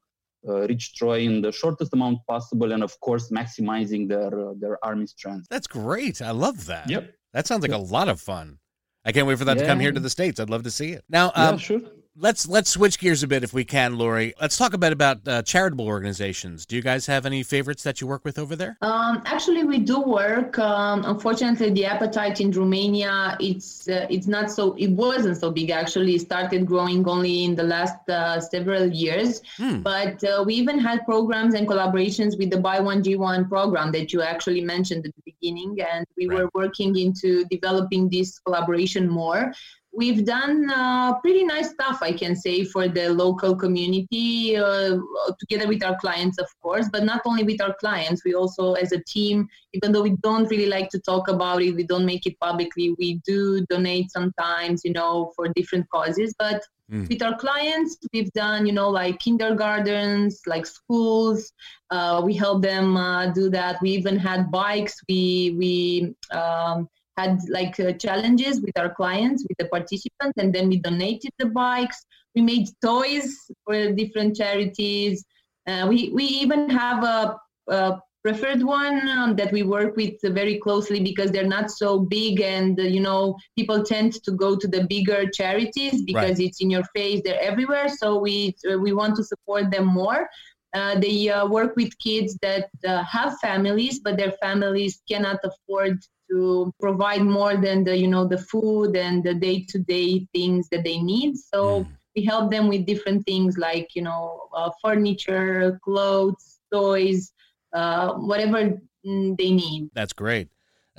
uh, 0.48 0.68
reach 0.68 0.96
Troy 0.96 1.20
in 1.20 1.42
the 1.42 1.52
shortest 1.52 1.94
amount 1.94 2.20
possible, 2.28 2.72
and 2.72 2.84
of 2.84 3.00
course, 3.00 3.30
maximizing 3.32 4.08
their 4.08 4.50
uh, 4.50 4.54
their 4.60 4.84
army 4.84 5.08
strength. 5.08 5.48
That's 5.50 5.68
great. 5.68 6.22
I 6.22 6.32
love 6.32 6.66
that. 6.66 6.90
Yep. 6.90 7.14
That 7.34 7.48
sounds 7.48 7.62
like 7.62 7.72
a 7.72 7.78
lot 7.78 8.10
of 8.10 8.20
fun. 8.20 8.58
I 9.06 9.12
can't 9.12 9.26
wait 9.26 9.38
for 9.38 9.46
that 9.46 9.58
yeah. 9.58 9.64
to 9.64 9.68
come 9.68 9.80
here 9.80 9.92
to 9.92 10.00
the 10.00 10.10
states. 10.10 10.40
I'd 10.40 10.50
love 10.50 10.64
to 10.64 10.72
see 10.72 10.92
it. 10.92 11.04
Now, 11.10 11.32
um, 11.36 11.54
yeah, 11.54 11.58
sure. 11.58 11.82
Let's 12.18 12.46
let's 12.46 12.70
switch 12.70 13.00
gears 13.00 13.24
a 13.24 13.28
bit 13.28 13.42
if 13.42 13.54
we 13.54 13.64
can, 13.64 13.98
Lori. 13.98 14.34
Let's 14.42 14.58
talk 14.58 14.74
a 14.74 14.78
bit 14.78 14.92
about 14.92 15.26
uh, 15.26 15.44
charitable 15.44 15.88
organizations. 15.88 16.66
Do 16.66 16.76
you 16.76 16.82
guys 16.82 17.06
have 17.06 17.26
any 17.26 17.42
favorites 17.42 17.84
that 17.84 18.02
you 18.02 18.08
work 18.08 18.26
with 18.26 18.38
over 18.38 18.54
there? 18.58 18.78
Um, 18.82 19.22
actually, 19.26 19.64
we 19.64 19.80
do 19.80 20.02
work. 20.02 20.60
Um, 20.60 21.06
unfortunately, 21.06 21.70
the 21.70 21.86
appetite 21.86 22.42
in 22.42 22.52
Romania 22.52 23.38
it's 23.40 23.88
uh, 23.88 24.08
it's 24.10 24.28
not 24.28 24.52
so 24.52 24.74
it 24.74 24.90
wasn't 24.90 25.38
so 25.38 25.52
big. 25.52 25.70
Actually, 25.70 26.16
it 26.16 26.22
started 26.22 26.66
growing 26.66 27.08
only 27.08 27.46
in 27.46 27.56
the 27.56 27.64
last 27.64 27.98
uh, 28.10 28.42
several 28.42 28.92
years. 28.92 29.42
Hmm. 29.56 29.80
But 29.80 30.22
uh, 30.26 30.44
we 30.46 30.56
even 30.56 30.80
had 30.80 31.06
programs 31.06 31.54
and 31.54 31.66
collaborations 31.66 32.38
with 32.38 32.50
the 32.50 32.60
Buy 32.60 32.82
One 32.82 33.02
G 33.04 33.16
One 33.16 33.48
program 33.48 33.90
that 33.94 34.12
you 34.12 34.22
actually 34.22 34.60
mentioned 34.60 35.06
at 35.06 35.14
the 35.16 35.24
beginning, 35.32 35.78
and 35.80 36.06
we 36.18 36.28
right. 36.28 36.40
were 36.40 36.50
working 36.54 36.98
into 36.98 37.46
developing 37.46 38.10
this 38.10 38.38
collaboration 38.40 39.08
more 39.08 39.54
we've 39.94 40.26
done 40.26 40.70
uh, 40.70 41.14
pretty 41.20 41.44
nice 41.44 41.72
stuff 41.72 42.00
i 42.02 42.12
can 42.12 42.36
say 42.36 42.64
for 42.64 42.88
the 42.88 43.10
local 43.10 43.56
community 43.56 44.56
uh, 44.56 44.98
together 45.40 45.68
with 45.68 45.84
our 45.84 45.98
clients 46.00 46.38
of 46.38 46.48
course 46.62 46.88
but 46.92 47.04
not 47.04 47.22
only 47.26 47.44
with 47.44 47.62
our 47.62 47.76
clients 47.76 48.24
we 48.24 48.34
also 48.34 48.74
as 48.74 48.92
a 48.94 49.04
team 49.04 49.48
even 49.74 49.92
though 49.92 50.02
we 50.02 50.16
don't 50.24 50.50
really 50.50 50.68
like 50.68 50.90
to 50.90 51.00
talk 51.00 51.28
about 51.28 51.62
it 51.62 51.76
we 51.76 51.84
don't 51.84 52.06
make 52.06 52.26
it 52.26 52.40
publicly 52.40 52.96
we 53.00 53.16
do 53.26 53.66
donate 53.70 54.10
sometimes 54.12 54.82
you 54.86 54.94
know 54.94 55.32
for 55.36 55.50
different 55.50 55.88
causes 55.90 56.34
but 56.40 56.64
mm. 56.90 57.08
with 57.10 57.22
our 57.22 57.38
clients 57.38 57.98
we've 58.14 58.32
done 58.32 58.66
you 58.66 58.72
know 58.72 58.90
like 58.90 59.20
kindergartens 59.20 60.42
like 60.48 60.66
schools 60.66 61.52
uh, 61.90 62.22
we 62.24 62.34
help 62.34 62.62
them 62.62 62.96
uh, 62.96 63.28
do 63.34 63.50
that 63.50 63.82
we 63.82 63.90
even 63.92 64.18
had 64.18 64.50
bikes 64.50 65.02
we 65.10 65.54
we 65.58 66.16
um, 66.38 66.88
had 67.18 67.40
like 67.50 67.80
uh, 67.80 67.94
challenges 67.94 68.62
with 68.62 68.78
our 68.78 68.94
clients, 68.94 69.46
with 69.48 69.58
the 69.58 69.66
participants, 69.66 70.38
and 70.38 70.54
then 70.54 70.70
we 70.70 70.78
donated 70.78 71.32
the 71.38 71.48
bikes. 71.48 72.06
We 72.36 72.42
made 72.42 72.68
toys 72.82 73.36
for 73.66 73.92
different 73.92 74.36
charities. 74.36 75.24
Uh, 75.68 75.86
we 75.90 76.10
we 76.10 76.24
even 76.24 76.70
have 76.70 77.04
a, 77.04 77.38
a 77.68 78.00
preferred 78.24 78.62
one 78.64 79.08
um, 79.10 79.36
that 79.36 79.52
we 79.52 79.64
work 79.64 79.96
with 79.96 80.14
very 80.24 80.60
closely 80.60 81.00
because 81.00 81.32
they're 81.32 81.48
not 81.48 81.72
so 81.72 82.00
big 82.00 82.42
and 82.42 82.80
uh, 82.80 82.84
you 82.84 83.00
know 83.00 83.36
people 83.58 83.84
tend 83.84 84.14
to 84.24 84.32
go 84.32 84.56
to 84.56 84.68
the 84.68 84.84
bigger 84.86 85.28
charities 85.30 86.04
because 86.04 86.38
right. 86.38 86.48
it's 86.48 86.62
in 86.62 86.70
your 86.70 86.84
face 86.96 87.22
they're 87.26 87.42
everywhere 87.42 87.90
so 87.90 88.20
we 88.20 88.56
uh, 88.72 88.78
we 88.78 88.94
want 88.94 89.16
to 89.16 89.24
support 89.24 89.72
them 89.72 89.86
more 89.86 90.30
uh, 90.74 91.00
they 91.00 91.30
uh, 91.30 91.48
work 91.48 91.76
with 91.76 91.98
kids 91.98 92.38
that 92.42 92.70
uh, 92.88 93.04
have 93.04 93.38
families 93.40 94.00
but 94.00 94.18
their 94.18 94.34
families 94.34 95.02
cannot 95.10 95.40
afford 95.44 95.98
to 96.32 96.74
provide 96.80 97.22
more 97.22 97.58
than 97.58 97.84
the 97.84 97.96
you 97.98 98.08
know 98.08 98.26
the 98.28 98.38
food 98.38 98.96
and 98.96 99.24
the 99.24 99.34
day-to-day 99.34 100.28
things 100.34 100.68
that 100.70 100.84
they 100.84 101.00
need. 101.00 101.38
So 101.38 101.84
mm. 101.84 101.88
we 102.16 102.24
help 102.24 102.52
them 102.52 102.68
with 102.68 102.86
different 102.86 103.26
things 103.26 103.58
like 103.58 103.90
you 103.96 104.02
know 104.02 104.48
uh, 104.56 104.72
furniture 104.82 105.80
clothes 105.84 106.60
toys 106.72 107.34
uh, 107.74 108.14
whatever 108.14 108.80
mm, 109.06 109.38
they 109.38 109.52
need. 109.52 109.90
That's 109.94 110.14
great 110.14 110.48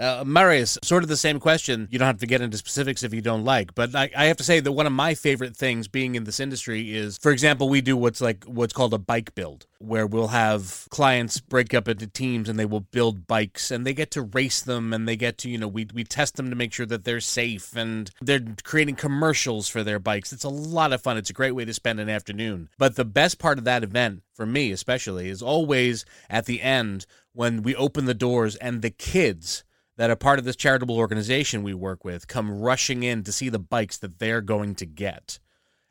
uh, 0.03 0.25
Marius, 0.27 0.79
sort 0.83 1.05
of 1.05 1.09
the 1.09 1.17
same 1.17 1.39
question. 1.39 1.87
You 1.91 1.99
don't 1.99 2.07
have 2.07 2.19
to 2.19 2.27
get 2.27 2.41
into 2.41 2.57
specifics 2.57 3.05
if 3.05 3.15
you 3.15 3.21
don't 3.21 3.45
like, 3.45 3.73
but 3.77 3.95
I, 3.95 4.11
I, 4.17 4.25
have 4.25 4.37
to 4.39 4.43
say 4.45 4.59
that 4.59 4.73
one 4.73 4.87
of 4.87 4.93
my 4.93 5.15
favorite 5.15 5.57
things 5.57 5.87
being 5.87 6.17
in 6.17 6.25
this 6.25 6.41
industry 6.41 6.93
is, 6.93 7.19
for 7.19 7.31
example, 7.31 7.69
we 7.69 7.81
do 7.81 7.97
what's 7.97 8.21
like 8.21 8.43
what's 8.45 8.73
called 8.73 8.95
a 8.95 8.99
bike 8.99 9.33
build, 9.37 9.67
where 9.79 10.05
we'll 10.05 10.29
have 10.29 10.89
clients 10.91 11.39
break 11.39 11.73
up 11.73 11.87
into 11.87 12.09
teams 12.09 12.49
and 12.49 12.59
they 12.59 12.65
will 12.65 12.81
build 12.81 13.29
bikes 13.29 13.71
and 13.71 13.87
they 13.87 13.95
get 13.95 14.11
to 14.11 14.23
race 14.23 14.61
them 14.61 14.93
and 14.93 15.07
they 15.07 15.15
get 15.15 15.39
to, 15.39 15.49
you 15.49 15.57
know, 15.57 15.69
we, 15.69 15.87
we 15.95 16.03
test 16.03 16.35
them 16.35 16.51
to 16.51 16.57
make 16.57 16.73
sure 16.73 16.87
that 16.87 17.05
they're 17.05 17.21
safe 17.21 17.77
and 17.77 18.11
they're 18.21 18.45
creating 18.65 18.97
commercials 18.97 19.69
for 19.69 19.85
their 19.85 20.01
bikes. 20.01 20.33
It's 20.33 20.45
a 20.45 20.49
lot 20.49 20.93
of 20.93 21.01
fun. 21.01 21.17
It's 21.17 21.31
a 21.31 21.35
great 21.35 21.53
way 21.53 21.65
to 21.65 21.75
spend 21.75 22.01
an 22.01 22.09
afternoon. 22.09 22.71
But 22.77 22.97
the 22.97 23.05
best 23.05 23.39
part 23.39 23.59
of 23.59 23.65
that 23.65 23.85
event, 23.85 24.25
for 24.35 24.47
me 24.47 24.73
especially, 24.73 25.29
is 25.29 25.43
always 25.43 26.05
at 26.29 26.47
the 26.47 26.61
end 26.61 27.07
when 27.35 27.63
we 27.63 27.77
open 27.77 28.07
the 28.07 28.15
doors 28.15 28.57
and 28.57 28.83
the 28.83 28.91
kids 28.91 29.63
that 29.97 30.11
are 30.11 30.17
part 30.17 30.39
of 30.39 30.45
this 30.45 30.57
charitable 30.57 30.97
organization 30.97 31.63
we 31.63 31.75
work 31.75 32.05
with 32.05 32.27
come 32.27 32.61
rushing 32.61 33.03
in 33.03 33.23
to 33.25 33.33
see 33.33 33.49
the 33.49 33.59
bikes 33.59 33.99
that 33.99 34.19
they're 34.19 34.41
going 34.41 34.75
to 34.77 34.87
get. 34.87 35.39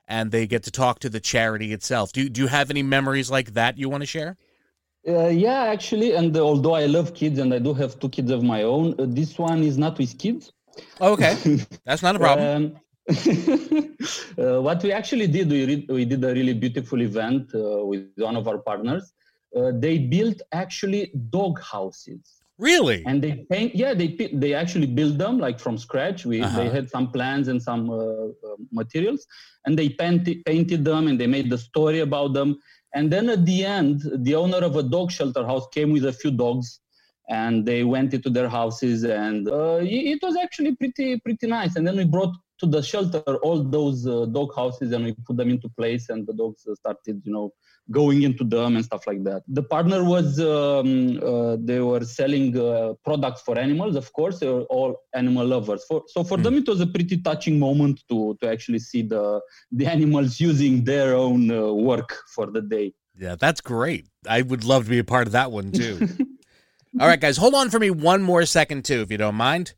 And 0.08 0.32
they 0.32 0.48
get 0.48 0.64
to 0.64 0.72
talk 0.72 1.00
to 1.00 1.10
the 1.10 1.20
charity 1.20 1.72
itself. 1.72 2.12
Do, 2.12 2.28
do 2.28 2.42
you 2.42 2.48
have 2.48 2.70
any 2.70 2.84
memories 2.84 3.32
like 3.32 3.54
that 3.54 3.78
you 3.78 3.88
want 3.88 4.02
to 4.02 4.08
share? 4.08 4.38
Uh, 5.08 5.28
yeah, 5.28 5.64
actually. 5.64 6.14
And 6.14 6.36
uh, 6.36 6.42
although 6.42 6.76
I 6.76 6.86
love 6.86 7.14
kids 7.14 7.40
and 7.40 7.54
I 7.54 7.60
do 7.60 7.74
have 7.76 8.00
two 8.00 8.10
kids 8.10 8.30
of 8.32 8.44
my 8.44 8.64
own, 8.64 8.94
uh, 9.00 9.06
this 9.08 9.38
one 9.38 9.64
is 9.64 9.78
not 9.78 9.98
with 9.98 10.18
kids. 10.18 10.52
Oh, 11.00 11.14
okay. 11.14 11.36
That's 11.86 12.04
not 12.04 12.16
a 12.16 12.20
problem. 12.20 12.48
um, 12.48 12.80
uh, 14.38 14.62
what 14.62 14.84
we 14.84 14.92
actually 14.92 15.28
did, 15.28 15.50
we, 15.50 15.66
re- 15.66 15.88
we 15.90 16.06
did 16.06 16.24
a 16.24 16.34
really 16.34 16.54
beautiful 16.54 17.02
event 17.02 17.50
uh, 17.56 17.86
with 17.86 18.12
one 18.16 18.36
of 18.36 18.48
our 18.48 18.58
partners. 18.58 19.14
Uh, 19.56 19.72
they 19.74 19.98
built 19.98 20.42
actually 20.52 21.12
dog 21.30 21.60
houses 21.62 22.41
Really? 22.62 23.04
And 23.08 23.24
they 23.24 23.44
paint. 23.50 23.74
Yeah, 23.74 23.96
they 23.96 24.10
they 24.34 24.54
actually 24.54 24.86
build 24.86 25.18
them 25.18 25.40
like 25.40 25.60
from 25.60 25.80
scratch. 25.80 26.28
We 26.28 26.42
uh-huh. 26.42 26.58
they 26.60 26.70
had 26.70 26.92
some 26.92 27.12
plans 27.12 27.48
and 27.48 27.60
some 27.60 27.90
uh, 27.90 28.26
uh, 28.48 28.58
materials, 28.72 29.26
and 29.66 29.78
they 29.80 29.90
painted 29.90 30.46
painted 30.46 30.86
them 30.86 31.08
and 31.08 31.20
they 31.20 31.26
made 31.26 31.50
the 31.50 31.58
story 31.58 32.02
about 32.02 32.34
them. 32.34 32.60
And 32.94 33.12
then 33.12 33.30
at 33.30 33.48
the 33.48 33.66
end, 33.66 34.04
the 34.28 34.36
owner 34.36 34.62
of 34.70 34.76
a 34.76 34.84
dog 34.84 35.12
shelter 35.12 35.44
house 35.44 35.66
came 35.74 35.92
with 35.92 36.06
a 36.06 36.14
few 36.14 36.30
dogs, 36.30 36.82
and 37.30 37.66
they 37.66 37.84
went 37.84 38.14
into 38.14 38.30
their 38.30 38.48
houses, 38.48 39.06
and 39.06 39.50
uh, 39.50 39.80
it 39.82 40.20
was 40.22 40.38
actually 40.38 40.76
pretty 40.76 41.20
pretty 41.20 41.48
nice. 41.48 41.76
And 41.76 41.88
then 41.88 41.98
we 41.98 42.06
brought 42.06 42.36
to 42.60 42.68
the 42.68 42.84
shelter 42.84 43.38
all 43.48 43.64
those 43.64 44.06
uh, 44.06 44.26
dog 44.26 44.50
houses 44.56 44.92
and 44.92 45.04
we 45.04 45.16
put 45.26 45.36
them 45.36 45.50
into 45.50 45.68
place 45.68 46.10
and 46.10 46.28
the 46.28 46.34
dogs 46.42 46.68
started 46.82 47.20
you 47.26 47.34
know 47.34 47.52
going 47.92 48.24
into 48.24 48.44
them 48.44 48.76
and 48.76 48.86
stuff 48.86 49.06
like 49.06 49.24
that. 49.24 49.44
The 49.48 49.64
partner 49.64 50.04
was 50.04 50.40
um, 50.40 51.20
uh, 51.24 51.58
they 51.60 51.80
were 51.80 52.04
selling 52.04 52.58
uh, 52.58 52.94
products 53.04 53.42
for 53.42 53.58
animals 53.58 53.96
of 53.96 54.12
course 54.14 54.40
they 54.40 54.48
were 54.48 54.64
all 54.64 55.02
animal 55.14 55.46
lovers. 55.46 55.84
For, 55.88 56.04
so 56.08 56.24
for 56.24 56.38
mm. 56.38 56.44
them 56.44 56.58
it 56.58 56.68
was 56.68 56.82
a 56.82 56.88
pretty 56.88 57.18
touching 57.18 57.60
moment 57.60 58.04
to 58.10 58.38
to 58.42 58.50
actually 58.50 58.80
see 58.80 59.02
the 59.02 59.42
the 59.72 59.86
animals 59.86 60.40
using 60.40 60.84
their 60.84 61.16
own 61.16 61.52
uh, 61.52 61.72
work 61.74 62.18
for 62.36 62.48
the 62.48 62.62
day. 62.62 62.94
Yeah 63.18 63.36
that's 63.36 63.62
great. 63.62 64.08
I 64.28 64.42
would 64.42 64.64
love 64.64 64.86
to 64.86 64.90
be 64.90 65.00
a 65.00 65.04
part 65.04 65.28
of 65.28 65.34
that 65.34 65.52
one 65.52 65.72
too. 65.72 66.08
All 67.00 67.08
right 67.08 67.20
guys 67.20 67.38
hold 67.38 67.56
on 67.56 67.70
for 67.70 67.80
me 67.80 67.90
one 67.90 68.22
more 68.22 68.46
second 68.46 68.86
too 68.86 69.02
if 69.02 69.12
you 69.12 69.18
don't 69.18 69.36
mind. 69.36 69.74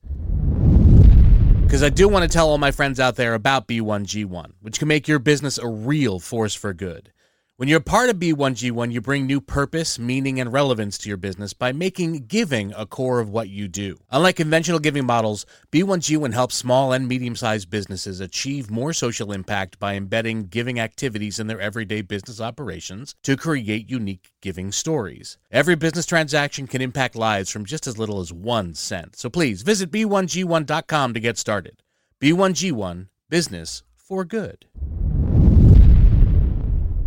Because 1.73 1.81
I 1.81 1.89
do 1.89 2.07
want 2.07 2.21
to 2.21 2.29
tell 2.29 2.49
all 2.49 2.59
my 2.59 2.69
friends 2.69 2.99
out 2.99 3.15
there 3.15 3.33
about 3.33 3.67
B1G1, 3.67 4.51
which 4.61 4.77
can 4.77 4.87
make 4.87 5.07
your 5.07 5.17
business 5.17 5.57
a 5.57 5.67
real 5.67 6.19
force 6.19 6.53
for 6.53 6.71
good. 6.71 7.11
When 7.57 7.69
you're 7.69 7.79
part 7.79 8.09
of 8.09 8.15
B1G1, 8.15 8.91
you 8.91 8.99
bring 8.99 9.27
new 9.27 9.39
purpose, 9.39 9.99
meaning, 9.99 10.39
and 10.39 10.51
relevance 10.51 10.97
to 10.97 11.07
your 11.07 11.17
business 11.17 11.53
by 11.53 11.71
making 11.71 12.25
giving 12.25 12.73
a 12.75 12.87
core 12.87 13.19
of 13.19 13.29
what 13.29 13.47
you 13.47 13.67
do. 13.67 13.99
Unlike 14.09 14.37
conventional 14.37 14.79
giving 14.79 15.05
models, 15.05 15.45
B1G1 15.71 16.33
helps 16.33 16.55
small 16.55 16.91
and 16.91 17.07
medium 17.07 17.35
sized 17.35 17.69
businesses 17.69 18.19
achieve 18.19 18.71
more 18.71 18.91
social 18.91 19.31
impact 19.31 19.77
by 19.77 19.93
embedding 19.93 20.47
giving 20.47 20.79
activities 20.79 21.39
in 21.39 21.45
their 21.45 21.61
everyday 21.61 22.01
business 22.01 22.41
operations 22.41 23.13
to 23.21 23.37
create 23.37 23.87
unique 23.87 24.31
giving 24.41 24.71
stories. 24.71 25.37
Every 25.51 25.75
business 25.75 26.07
transaction 26.07 26.65
can 26.65 26.81
impact 26.81 27.15
lives 27.15 27.51
from 27.51 27.65
just 27.65 27.85
as 27.85 27.99
little 27.99 28.19
as 28.19 28.33
one 28.33 28.73
cent. 28.73 29.15
So 29.15 29.29
please 29.29 29.61
visit 29.61 29.91
B1G1.com 29.91 31.13
to 31.13 31.19
get 31.19 31.37
started. 31.37 31.83
B1G1 32.19 33.09
Business 33.29 33.83
for 33.95 34.25
Good. 34.25 34.65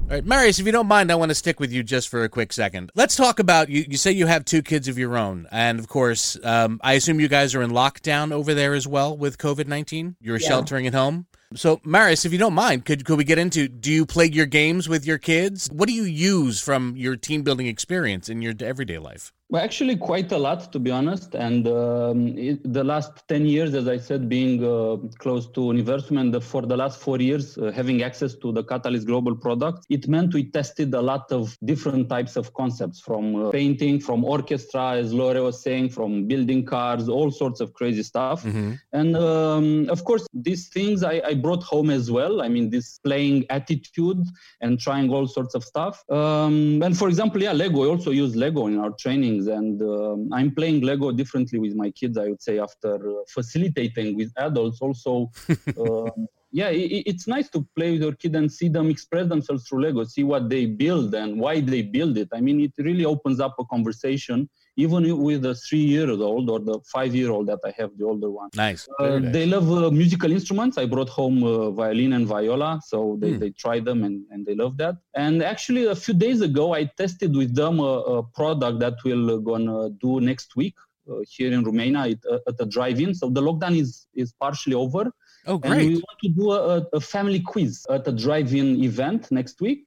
All 0.09 0.13
right, 0.13 0.25
Marius, 0.25 0.61
if 0.61 0.67
you 0.67 0.71
don't 0.71 0.87
mind, 0.87 1.11
I 1.11 1.17
want 1.17 1.31
to 1.31 1.35
stick 1.35 1.59
with 1.59 1.73
you 1.73 1.83
just 1.83 2.09
for 2.09 2.23
a 2.23 2.29
quick 2.29 2.53
second. 2.53 2.93
Let's 2.95 3.17
talk 3.17 3.41
about 3.41 3.69
you. 3.69 3.85
You 3.89 3.97
say 3.97 4.13
you 4.13 4.27
have 4.27 4.45
two 4.45 4.63
kids 4.63 4.87
of 4.87 4.97
your 4.97 5.19
own, 5.19 5.49
and 5.51 5.81
of 5.81 5.89
course, 5.89 6.39
um, 6.45 6.81
I 6.85 6.93
assume 6.93 7.19
you 7.19 7.27
guys 7.27 7.57
are 7.57 7.63
in 7.63 7.73
lockdown 7.73 8.31
over 8.31 8.55
there 8.55 8.75
as 8.75 8.87
well 8.87 9.17
with 9.17 9.37
COVID 9.37 9.67
nineteen. 9.67 10.15
You're 10.21 10.39
yeah. 10.39 10.47
sheltering 10.47 10.87
at 10.87 10.95
home. 10.95 11.27
So, 11.57 11.81
Marius, 11.85 12.25
if 12.25 12.31
you 12.31 12.39
don't 12.39 12.55
mind, 12.55 12.85
could 12.85 13.05
could 13.05 13.19
we 13.19 13.25
get 13.25 13.39
into? 13.39 13.67
Do 13.67 13.91
you 13.91 14.07
play 14.07 14.27
your 14.27 14.47
games 14.47 14.89
with 14.89 15.05
your 15.05 15.19
kids? 15.19 15.69
What 15.73 15.89
do 15.89 15.93
you 15.93 16.05
use 16.05 16.61
from 16.61 16.97
your 16.97 17.17
team 17.17 17.43
building 17.43 17.67
experience 17.67 18.29
in 18.29 18.43
your 18.43 18.55
everyday 18.61 18.99
life? 18.99 19.33
Well, 19.49 19.63
actually, 19.63 19.97
quite 19.97 20.33
a 20.33 20.39
lot, 20.39 20.73
to 20.73 20.81
be 20.81 20.91
honest. 20.91 21.37
And 21.37 21.69
um, 21.69 22.37
it, 22.37 22.61
the 22.73 22.83
last 22.83 23.29
10 23.29 23.47
years, 23.47 23.75
as 23.75 23.87
I 23.87 23.97
said, 23.97 24.29
being 24.29 24.65
uh, 24.65 24.97
close 25.19 25.47
to 25.53 25.61
Universum, 25.61 26.19
and 26.21 26.35
the, 26.35 26.41
for 26.41 26.63
the 26.63 26.77
last 26.77 27.01
four 27.01 27.21
years, 27.21 27.57
uh, 27.57 27.71
having 27.71 28.03
access 28.03 28.35
to 28.35 28.51
the 28.51 28.65
Catalyst 28.65 29.07
Global 29.07 29.37
product, 29.37 29.87
it 29.89 30.09
meant 30.09 30.35
we 30.35 30.51
tested 30.51 30.93
a 30.95 31.01
lot 31.01 31.31
of 31.31 31.57
different 31.65 32.09
types 32.09 32.35
of 32.35 32.53
concepts 32.55 32.99
from 32.99 33.37
uh, 33.37 33.51
painting, 33.51 34.01
from 34.01 34.25
orchestra, 34.25 34.95
as 34.97 35.15
Lore 35.15 35.41
was 35.41 35.63
saying, 35.63 35.91
from 35.91 36.27
building 36.27 36.65
cars, 36.65 37.09
all 37.09 37.31
sorts 37.31 37.61
of 37.61 37.73
crazy 37.73 38.03
stuff. 38.03 38.43
Mm-hmm. 38.43 38.73
And 38.95 39.17
um, 39.17 39.89
of 39.91 40.03
course, 40.03 40.27
these 40.35 40.69
things 40.71 41.05
I, 41.05 41.23
I, 41.25 41.35
brought 41.35 41.63
home 41.63 41.91
as 41.91 42.11
well. 42.11 42.43
I 42.43 42.49
mean, 42.49 42.71
this 42.71 42.99
playing 42.99 43.47
attitude 43.51 44.25
and 44.61 44.81
trying 44.81 45.11
all 45.11 45.29
sorts 45.29 45.55
of 45.55 45.63
stuff. 45.63 46.03
Um, 46.11 46.83
and 46.83 46.99
for 46.99 47.09
example, 47.09 47.41
yeah, 47.41 47.53
Lego, 47.53 47.83
we 47.83 47.87
also 47.87 48.11
use 48.11 48.35
Lego 48.35 48.67
in 48.67 48.79
our 48.79 48.91
training 48.91 49.36
things. 49.37 49.47
And 49.47 49.81
um, 49.83 50.29
I'm 50.33 50.55
playing 50.55 50.83
Lego 50.83 51.13
differently 51.13 51.59
with 51.59 51.75
my 51.75 51.91
kids, 51.91 52.19
I 52.19 52.29
would 52.29 52.43
say, 52.43 52.59
after 52.59 52.95
uh, 52.95 53.23
facilitating 53.29 54.17
with 54.17 54.33
adults 54.37 54.81
also. 54.81 55.31
um, 55.81 56.29
yeah, 56.53 56.69
it, 56.69 57.05
it's 57.07 57.27
nice 57.27 57.49
to 57.51 57.67
play 57.77 57.93
with 57.93 58.03
your 58.03 58.13
kid 58.13 58.35
and 58.37 58.51
see 58.51 58.69
them 58.69 58.89
express 58.89 59.29
themselves 59.29 59.69
through 59.69 59.83
Lego, 59.83 60.05
see 60.05 60.25
what 60.25 60.49
they 60.49 60.67
build 60.67 61.15
and 61.15 61.39
why 61.39 61.61
they 61.61 61.83
build 61.83 62.17
it. 62.17 62.29
I 62.33 62.41
mean, 62.41 62.61
it 62.61 62.73
really 62.79 63.05
opens 63.05 63.41
up 63.41 63.57
a 63.59 63.65
conversation, 63.65 64.49
even 64.77 65.23
with 65.23 65.43
the 65.43 65.55
three 65.55 65.87
year 65.95 66.11
old 66.11 66.51
or 66.51 66.61
the 66.61 66.79
five 66.95 67.15
year 67.15 67.31
old 67.31 67.47
that 67.49 67.61
I 67.65 67.73
have, 67.79 67.91
the 67.97 68.05
older 68.05 68.31
one. 68.31 68.51
Nice. 68.55 68.89
Uh, 68.99 69.19
nice. 69.19 69.33
They 69.33 69.47
love 69.47 69.71
uh, 69.71 69.91
musical 69.91 70.31
instruments. 70.31 70.79
I 70.79 70.87
brought 70.87 71.09
home 71.09 71.43
uh, 71.43 71.71
violin 71.71 72.13
and 72.13 72.27
viola, 72.27 72.81
so 72.85 73.17
they, 73.21 73.33
hmm. 73.33 73.39
they 73.39 73.51
try 73.51 73.81
them 73.81 74.05
and, 74.05 74.25
and 74.31 74.45
they 74.47 74.55
love 74.55 74.77
that. 74.79 74.97
And 75.15 75.43
actually, 75.43 75.87
a 75.87 75.97
few 75.97 76.15
days 76.15 76.41
ago, 76.41 76.75
I 76.75 76.85
tested 76.85 77.35
with 77.35 77.55
them 77.55 77.81
a, 77.81 77.95
a 78.19 78.23
product 78.23 78.79
that 78.81 78.95
we're 79.05 79.39
gonna 79.39 79.91
do 79.91 80.21
next 80.21 80.57
week. 80.57 80.75
Uh, 81.09 81.21
here 81.29 81.53
in 81.53 81.63
Romania 81.63 82.05
it, 82.09 82.19
uh, 82.29 82.39
at 82.49 82.59
the 82.59 82.67
drive-in. 82.67 83.15
So 83.15 83.31
the 83.31 83.41
lockdown 83.41 83.79
is 83.79 84.09
is 84.13 84.33
partially 84.33 84.75
over, 84.75 85.13
Oh, 85.47 85.59
great. 85.59 85.73
And 85.73 85.89
we 85.89 85.95
want 85.95 86.19
to 86.23 86.29
do 86.29 86.51
a, 86.51 86.87
a 86.93 87.01
family 87.01 87.41
quiz 87.41 87.87
at 87.89 88.07
a 88.09 88.13
drive-in 88.13 88.83
event 88.83 89.31
next 89.31 89.61
week. 89.61 89.87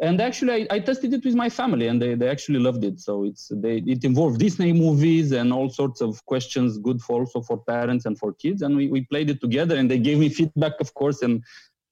And 0.00 0.20
actually, 0.20 0.52
I, 0.70 0.76
I, 0.76 0.78
tested 0.78 1.12
it 1.12 1.24
with 1.24 1.34
my 1.34 1.48
family, 1.48 1.88
and 1.88 2.00
they, 2.00 2.14
they 2.14 2.28
actually 2.28 2.60
loved 2.60 2.84
it. 2.84 3.00
So 3.00 3.24
it's 3.24 3.50
they 3.52 3.78
it 3.78 4.04
involved 4.04 4.38
Disney 4.38 4.72
movies 4.72 5.32
and 5.32 5.52
all 5.52 5.68
sorts 5.70 6.00
of 6.00 6.24
questions, 6.24 6.78
good 6.78 7.00
for 7.00 7.22
also 7.22 7.40
for 7.40 7.58
parents 7.58 8.06
and 8.06 8.16
for 8.16 8.32
kids. 8.32 8.62
And 8.62 8.76
we, 8.76 8.86
we 8.86 9.00
played 9.06 9.28
it 9.28 9.40
together, 9.40 9.74
and 9.74 9.90
they 9.90 9.98
gave 9.98 10.18
me 10.18 10.28
feedback, 10.28 10.80
of 10.80 10.94
course. 10.94 11.22
And 11.22 11.42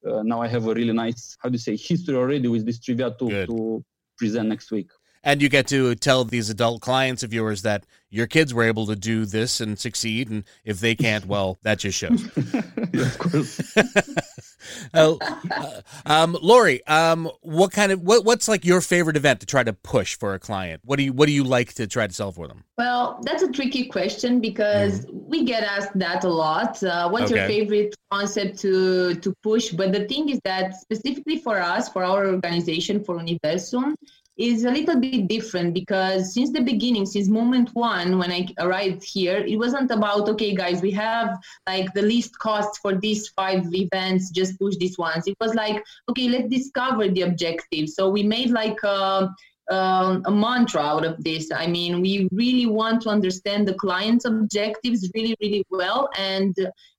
uh, 0.06 0.22
now 0.22 0.40
I 0.40 0.48
have 0.48 0.66
a 0.66 0.74
really 0.74 0.92
nice 0.92 1.36
how 1.40 1.48
do 1.48 1.54
you 1.54 1.58
say 1.58 1.76
history 1.76 2.14
already 2.14 2.48
with 2.48 2.64
this 2.64 2.78
trivia 2.78 3.10
to 3.18 3.46
to 3.46 3.84
present 4.18 4.48
next 4.48 4.70
week 4.70 4.90
and 5.22 5.42
you 5.42 5.48
get 5.48 5.66
to 5.66 5.94
tell 5.96 6.24
these 6.24 6.48
adult 6.48 6.80
clients 6.80 7.22
of 7.22 7.34
yours 7.34 7.62
that 7.62 7.84
your 8.10 8.26
kids 8.26 8.54
were 8.54 8.62
able 8.62 8.86
to 8.86 8.96
do 8.96 9.24
this 9.24 9.60
and 9.60 9.78
succeed 9.78 10.30
and 10.30 10.44
if 10.64 10.80
they 10.80 10.94
can't 10.94 11.26
well 11.34 11.58
that 11.62 11.78
just 11.78 11.98
shows 11.98 12.30
yeah, 12.92 13.02
of 13.02 13.18
course 13.18 13.60
uh, 14.94 15.16
uh, 15.50 15.80
um, 16.06 16.36
Lori, 16.40 16.84
um, 16.86 17.30
what 17.42 17.72
kind 17.72 17.92
of 17.92 18.02
what, 18.02 18.24
what's 18.24 18.48
like 18.48 18.64
your 18.64 18.80
favorite 18.80 19.16
event 19.16 19.40
to 19.40 19.46
try 19.46 19.62
to 19.62 19.72
push 19.72 20.16
for 20.16 20.34
a 20.34 20.38
client? 20.38 20.80
What 20.84 20.96
do 20.96 21.04
you 21.04 21.12
what 21.12 21.26
do 21.26 21.32
you 21.32 21.44
like 21.44 21.74
to 21.74 21.86
try 21.86 22.06
to 22.06 22.12
sell 22.12 22.32
for 22.32 22.46
them? 22.46 22.64
Well, 22.78 23.20
that's 23.22 23.42
a 23.42 23.50
tricky 23.50 23.86
question 23.86 24.40
because 24.40 25.06
mm. 25.06 25.26
we 25.26 25.44
get 25.44 25.62
asked 25.62 25.98
that 25.98 26.24
a 26.24 26.28
lot. 26.28 26.82
Uh, 26.82 27.08
what's 27.08 27.30
okay. 27.30 27.40
your 27.40 27.48
favorite 27.48 27.94
concept 28.10 28.58
to 28.60 29.14
to 29.16 29.34
push? 29.42 29.70
But 29.70 29.92
the 29.92 30.06
thing 30.06 30.28
is 30.28 30.40
that 30.44 30.76
specifically 30.76 31.38
for 31.38 31.58
us, 31.58 31.88
for 31.88 32.04
our 32.04 32.26
organization, 32.26 33.02
for 33.02 33.16
Universum, 33.18 33.94
is 34.36 34.64
a 34.64 34.70
little 34.70 35.00
bit 35.00 35.28
different 35.28 35.72
because 35.72 36.34
since 36.34 36.50
the 36.50 36.60
beginning 36.60 37.06
since 37.06 37.28
moment 37.28 37.70
one 37.74 38.18
when 38.18 38.30
i 38.30 38.46
arrived 38.58 39.02
here 39.02 39.38
it 39.38 39.56
wasn't 39.56 39.90
about 39.90 40.28
okay 40.28 40.54
guys 40.54 40.82
we 40.82 40.90
have 40.90 41.38
like 41.66 41.92
the 41.94 42.02
least 42.02 42.38
cost 42.38 42.78
for 42.82 42.94
these 42.94 43.28
five 43.28 43.64
events 43.74 44.30
just 44.30 44.58
push 44.58 44.76
these 44.76 44.98
ones. 44.98 45.26
It 45.26 45.36
was 45.40 45.54
like 45.54 45.84
okay 46.08 46.28
let's 46.28 46.48
discover 46.48 47.08
the 47.08 47.22
objective. 47.22 47.88
So 47.88 48.08
we 48.08 48.22
made 48.22 48.50
like 48.50 48.78
a, 48.84 49.28
um, 49.70 50.22
a 50.26 50.30
mantra 50.30 50.82
out 50.82 51.04
of 51.04 51.22
this. 51.22 51.50
I 51.52 51.66
mean 51.66 52.00
we 52.00 52.28
really 52.32 52.66
want 52.66 53.02
to 53.02 53.08
understand 53.10 53.66
the 53.66 53.74
client's 53.74 54.24
objectives 54.24 55.10
really 55.14 55.36
really 55.40 55.64
well. 55.70 56.08
And 56.16 56.54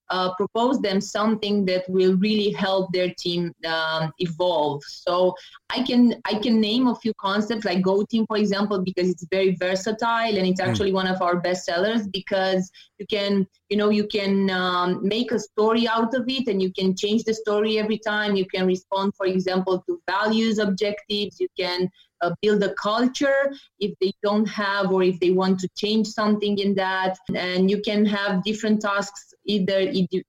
uh, 0.10 0.34
propose 0.36 0.80
them 0.80 1.02
something 1.02 1.66
that 1.66 1.84
will 1.90 2.16
really 2.18 2.52
help 2.52 2.92
their 2.94 3.14
team 3.18 3.54
um, 3.66 4.12
evolve. 4.20 4.82
So 4.84 5.36
I 5.70 5.84
can 5.84 6.16
I 6.26 6.36
can 6.36 6.62
name 6.62 6.88
a 6.88 6.96
few 6.96 7.14
concepts 7.16 7.66
like 7.66 7.82
Go 7.82 8.04
Team, 8.04 8.26
for 8.28 8.38
example, 8.38 8.80
because 8.82 9.10
it's 9.10 9.26
very 9.30 9.56
versatile 9.56 10.38
and 10.38 10.48
it's 10.48 10.62
hmm. 10.62 10.70
actually 10.70 10.92
mm. 10.92 10.96
one 10.96 11.08
of 11.08 11.22
our 11.22 11.38
best 11.40 11.66
sellers 11.66 12.08
because 12.08 12.72
you 13.00 13.06
can 13.08 13.48
you 13.70 13.78
know 13.78 13.90
you 13.90 14.08
can 14.08 14.50
um, 14.50 15.00
make 15.06 15.32
a 15.32 15.40
story 15.40 15.88
out 15.88 16.14
of 16.14 16.24
it 16.28 16.48
and 16.48 16.62
you 16.62 16.72
can 16.72 16.96
change 16.96 17.24
the 17.24 17.34
story 17.34 17.78
every 17.78 17.98
time. 17.98 18.36
You 18.36 18.46
can 18.46 18.66
respond, 18.66 19.14
for 19.16 19.26
example, 19.26 19.84
to 19.88 20.02
values 20.10 20.60
objectives. 20.60 21.40
You 21.40 21.48
can 21.60 21.90
uh, 22.22 22.34
build 22.42 22.64
a 22.64 22.74
culture 22.76 23.54
if 23.80 23.94
they 24.02 24.12
don't 24.24 24.48
have 24.48 24.92
or 24.92 25.04
if 25.04 25.20
they 25.20 25.32
want 25.32 25.60
to 25.60 25.70
change 25.78 26.08
something 26.08 26.58
in 26.58 26.76
that. 26.76 27.18
And 27.36 27.70
you 27.70 27.82
can 27.82 28.06
have 28.06 28.44
different 28.44 28.82
tasks 28.82 29.34
either 29.46 29.80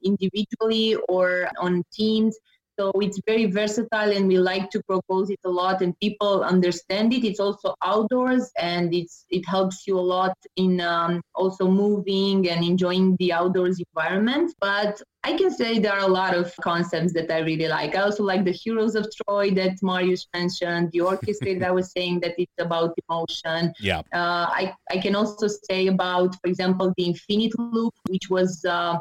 individually 0.03 0.97
or 1.09 1.49
on 1.59 1.85
teams 1.93 2.37
so 2.79 2.93
it's 3.01 3.21
very 3.27 3.47
versatile 3.47 4.13
and 4.13 4.29
we 4.29 4.39
like 4.39 4.71
to 4.71 4.83
propose 4.85 5.31
it 5.31 5.41
a 5.45 5.49
lot 5.49 5.83
and 5.83 5.99
people 5.99 6.45
understand 6.45 7.13
it. 7.13 7.25
It's 7.25 7.41
also 7.41 7.75
outdoors 7.83 8.51
and 8.59 8.95
it's 8.95 9.25
it 9.31 9.45
helps 9.47 9.87
you 9.87 9.99
a 9.99 10.07
lot 10.17 10.37
in 10.57 10.81
um, 10.81 11.21
also 11.35 11.69
moving 11.69 12.49
and 12.49 12.65
enjoying 12.65 13.17
the 13.19 13.33
outdoors 13.33 13.81
environment. 13.81 14.55
But 14.61 15.01
I 15.25 15.37
can 15.37 15.51
say 15.51 15.79
there 15.79 15.93
are 15.93 16.07
a 16.07 16.15
lot 16.23 16.35
of 16.35 16.55
concepts 16.63 17.13
that 17.15 17.31
I 17.31 17.39
really 17.39 17.67
like. 17.67 17.97
I 17.97 18.03
also 18.03 18.23
like 18.23 18.45
the 18.45 18.53
Heroes 18.53 18.95
of 18.95 19.09
Troy 19.21 19.51
that 19.53 19.77
Marius 19.83 20.27
mentioned, 20.33 20.91
the 20.93 21.01
orchestra 21.01 21.59
that 21.59 21.67
I 21.67 21.73
was 21.73 21.91
saying 21.91 22.21
that 22.21 22.35
it's 22.39 22.59
about 22.59 22.97
emotion. 23.09 23.73
Yeah. 23.81 24.03
Uh, 24.15 24.47
I, 24.61 24.75
I 24.91 24.99
can 24.99 25.17
also 25.17 25.49
say 25.49 25.89
about, 25.89 26.37
for 26.41 26.49
example, 26.49 26.95
the 26.97 27.05
Infinite 27.05 27.59
Loop, 27.59 27.95
which 28.09 28.31
was 28.31 28.65
uh, 28.65 28.99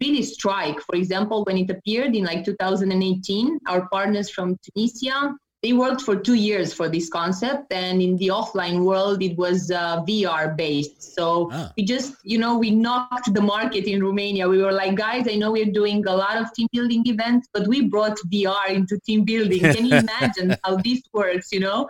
really 0.00 0.22
strike. 0.22 0.80
For 0.80 0.96
example, 0.96 1.44
when 1.44 1.58
it 1.58 1.70
appeared 1.70 2.14
in 2.14 2.24
like 2.24 2.44
2018, 2.44 3.58
our 3.66 3.88
partners 3.88 4.30
from 4.30 4.56
Tunisia, 4.64 5.34
they 5.62 5.72
worked 5.72 6.02
for 6.02 6.14
two 6.14 6.34
years 6.34 6.72
for 6.72 6.88
this 6.88 7.08
concept 7.08 7.72
and 7.72 8.00
in 8.00 8.16
the 8.18 8.28
offline 8.28 8.84
world 8.84 9.22
it 9.22 9.36
was 9.36 9.70
uh, 9.70 10.02
vr 10.04 10.56
based 10.56 11.14
so 11.14 11.48
ah. 11.52 11.72
we 11.76 11.84
just 11.84 12.14
you 12.22 12.38
know 12.38 12.56
we 12.56 12.70
knocked 12.70 13.32
the 13.34 13.40
market 13.40 13.84
in 13.84 14.02
romania 14.02 14.48
we 14.48 14.62
were 14.62 14.72
like 14.72 14.94
guys 14.94 15.26
i 15.28 15.34
know 15.34 15.50
we're 15.50 15.72
doing 15.80 16.06
a 16.06 16.14
lot 16.14 16.36
of 16.36 16.52
team 16.54 16.68
building 16.72 17.02
events 17.06 17.48
but 17.52 17.66
we 17.66 17.88
brought 17.88 18.16
vr 18.32 18.68
into 18.68 18.98
team 19.00 19.24
building 19.24 19.60
can 19.60 19.86
you 19.86 19.96
imagine 20.06 20.56
how 20.64 20.76
this 20.76 21.02
works 21.12 21.48
you 21.50 21.60
know 21.60 21.88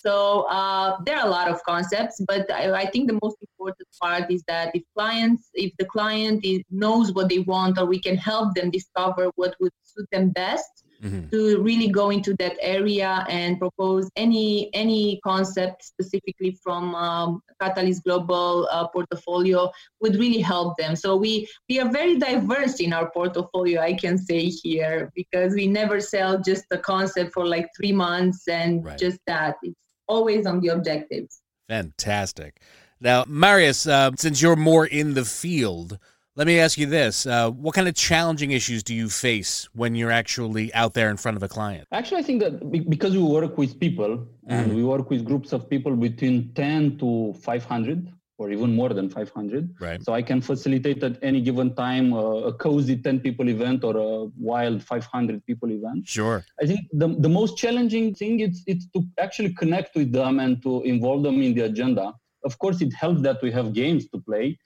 so 0.00 0.42
uh, 0.42 0.96
there 1.04 1.18
are 1.18 1.26
a 1.26 1.30
lot 1.30 1.48
of 1.48 1.62
concepts, 1.64 2.20
but 2.26 2.50
I, 2.52 2.70
I, 2.70 2.86
think 2.86 3.08
the 3.08 3.18
most 3.20 3.36
important 3.42 3.88
part 4.00 4.30
is 4.30 4.44
that 4.46 4.70
if 4.74 4.82
clients, 4.96 5.50
if 5.54 5.72
the 5.78 5.86
client 5.86 6.44
is, 6.44 6.60
knows 6.70 7.12
what 7.12 7.28
they 7.28 7.40
want, 7.40 7.78
or 7.78 7.86
we 7.86 8.00
can 8.00 8.16
help 8.16 8.54
them 8.54 8.70
discover 8.70 9.30
what 9.34 9.56
would 9.60 9.72
suit 9.82 10.06
them 10.12 10.30
best, 10.30 10.84
mm-hmm. 11.02 11.28
to 11.30 11.60
really 11.62 11.88
go 11.88 12.10
into 12.10 12.34
that 12.38 12.56
area 12.60 13.26
and 13.28 13.58
propose 13.58 14.08
any 14.14 14.70
any 14.72 15.20
concept 15.24 15.84
specifically 15.84 16.56
from 16.62 16.94
um, 16.94 17.42
Catalyst 17.60 18.04
Global 18.04 18.68
uh, 18.70 18.86
portfolio 18.88 19.70
would 20.00 20.16
really 20.16 20.40
help 20.40 20.76
them. 20.76 20.94
So 20.94 21.16
we 21.16 21.48
we 21.68 21.80
are 21.80 21.90
very 21.90 22.18
diverse 22.18 22.80
in 22.80 22.92
our 22.92 23.10
portfolio, 23.10 23.80
I 23.80 23.94
can 23.94 24.18
say 24.18 24.46
here, 24.46 25.10
because 25.14 25.54
we 25.54 25.66
never 25.66 26.00
sell 26.00 26.40
just 26.40 26.64
a 26.70 26.78
concept 26.78 27.32
for 27.32 27.46
like 27.46 27.68
three 27.76 27.92
months 27.92 28.46
and 28.48 28.84
right. 28.84 28.98
just 28.98 29.18
that. 29.26 29.56
It's 29.62 29.87
always 30.08 30.46
on 30.46 30.60
the 30.60 30.68
objectives. 30.68 31.40
Fantastic. 31.68 32.60
Now, 33.00 33.24
Marius, 33.28 33.86
uh, 33.86 34.10
since 34.16 34.42
you're 34.42 34.56
more 34.56 34.86
in 34.86 35.14
the 35.14 35.24
field, 35.24 35.98
let 36.34 36.46
me 36.46 36.58
ask 36.60 36.78
you 36.78 36.86
this. 36.86 37.26
Uh, 37.26 37.50
what 37.50 37.74
kind 37.74 37.88
of 37.88 37.94
challenging 37.94 38.52
issues 38.52 38.82
do 38.82 38.94
you 38.94 39.08
face 39.08 39.68
when 39.72 39.94
you're 39.94 40.10
actually 40.10 40.72
out 40.72 40.94
there 40.94 41.10
in 41.10 41.16
front 41.16 41.36
of 41.36 41.42
a 41.42 41.48
client? 41.48 41.86
Actually, 41.92 42.20
I 42.20 42.22
think 42.22 42.40
that 42.42 42.88
because 42.88 43.12
we 43.12 43.22
work 43.22 43.58
with 43.58 43.78
people 43.78 44.08
mm-hmm. 44.08 44.52
and 44.52 44.74
we 44.74 44.84
work 44.84 45.10
with 45.10 45.24
groups 45.24 45.52
of 45.52 45.68
people 45.68 45.94
between 45.96 46.52
10 46.54 46.98
to 46.98 47.34
500, 47.42 48.12
or 48.38 48.50
even 48.50 48.74
more 48.74 48.90
than 48.90 49.10
500. 49.10 49.74
Right. 49.80 50.02
So 50.02 50.14
I 50.14 50.22
can 50.22 50.40
facilitate 50.40 51.02
at 51.02 51.18
any 51.22 51.40
given 51.40 51.74
time 51.74 52.12
uh, 52.12 52.50
a 52.50 52.52
cozy 52.52 52.96
10 52.96 53.20
people 53.20 53.48
event 53.48 53.82
or 53.84 53.96
a 53.96 54.30
wild 54.38 54.82
500 54.82 55.44
people 55.44 55.70
event. 55.72 56.06
Sure. 56.06 56.44
I 56.62 56.66
think 56.66 56.80
the, 56.92 57.08
the 57.08 57.28
most 57.28 57.58
challenging 57.58 58.14
thing 58.14 58.40
is 58.40 58.62
it's 58.66 58.86
to 58.92 59.04
actually 59.18 59.54
connect 59.54 59.96
with 59.96 60.12
them 60.12 60.38
and 60.38 60.62
to 60.62 60.82
involve 60.82 61.24
them 61.24 61.42
in 61.42 61.54
the 61.54 61.62
agenda. 61.62 62.14
Of 62.44 62.58
course, 62.60 62.80
it 62.80 62.94
helps 62.94 63.20
that 63.22 63.42
we 63.42 63.50
have 63.50 63.72
games 63.72 64.08
to 64.10 64.20
play. 64.20 64.58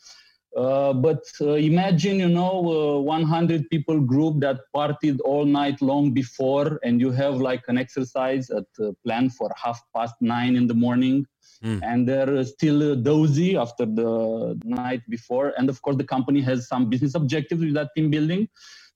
Uh, 0.55 0.93
but 0.93 1.25
uh, 1.41 1.55
imagine, 1.55 2.19
you 2.19 2.29
know, 2.29 2.99
uh, 2.99 3.01
100 3.01 3.71
people 3.71 3.99
group 3.99 4.39
that 4.41 4.61
partied 4.77 5.19
all 5.25 5.47
night 5.47 5.81
long 5.81 6.13
before, 6.13 6.79
and 6.85 7.01
you 7.01 7.11
have 7.11 7.37
like 7.37 7.63
an 7.69 7.79
exercise 7.79 8.51
at 8.51 8.67
uh, 8.79 8.93
plan 9.03 9.31
for 9.31 9.51
half 9.57 9.81
past 9.97 10.15
nine 10.21 10.55
in 10.55 10.67
the 10.67 10.75
morning 10.75 11.27
mm. 11.63 11.81
and 11.83 12.09
they're 12.09 12.45
still 12.45 12.97
dozy 12.97 13.57
after 13.57 13.87
the 13.87 14.59
night 14.65 15.03
before. 15.09 15.53
And 15.57 15.69
of 15.69 15.81
course, 15.83 15.97
the 15.97 16.05
company 16.05 16.41
has 16.43 16.69
some 16.69 16.89
business 16.89 17.15
objectives 17.15 17.63
with 17.63 17.75
that 17.75 17.91
team 17.97 18.11
building. 18.11 18.49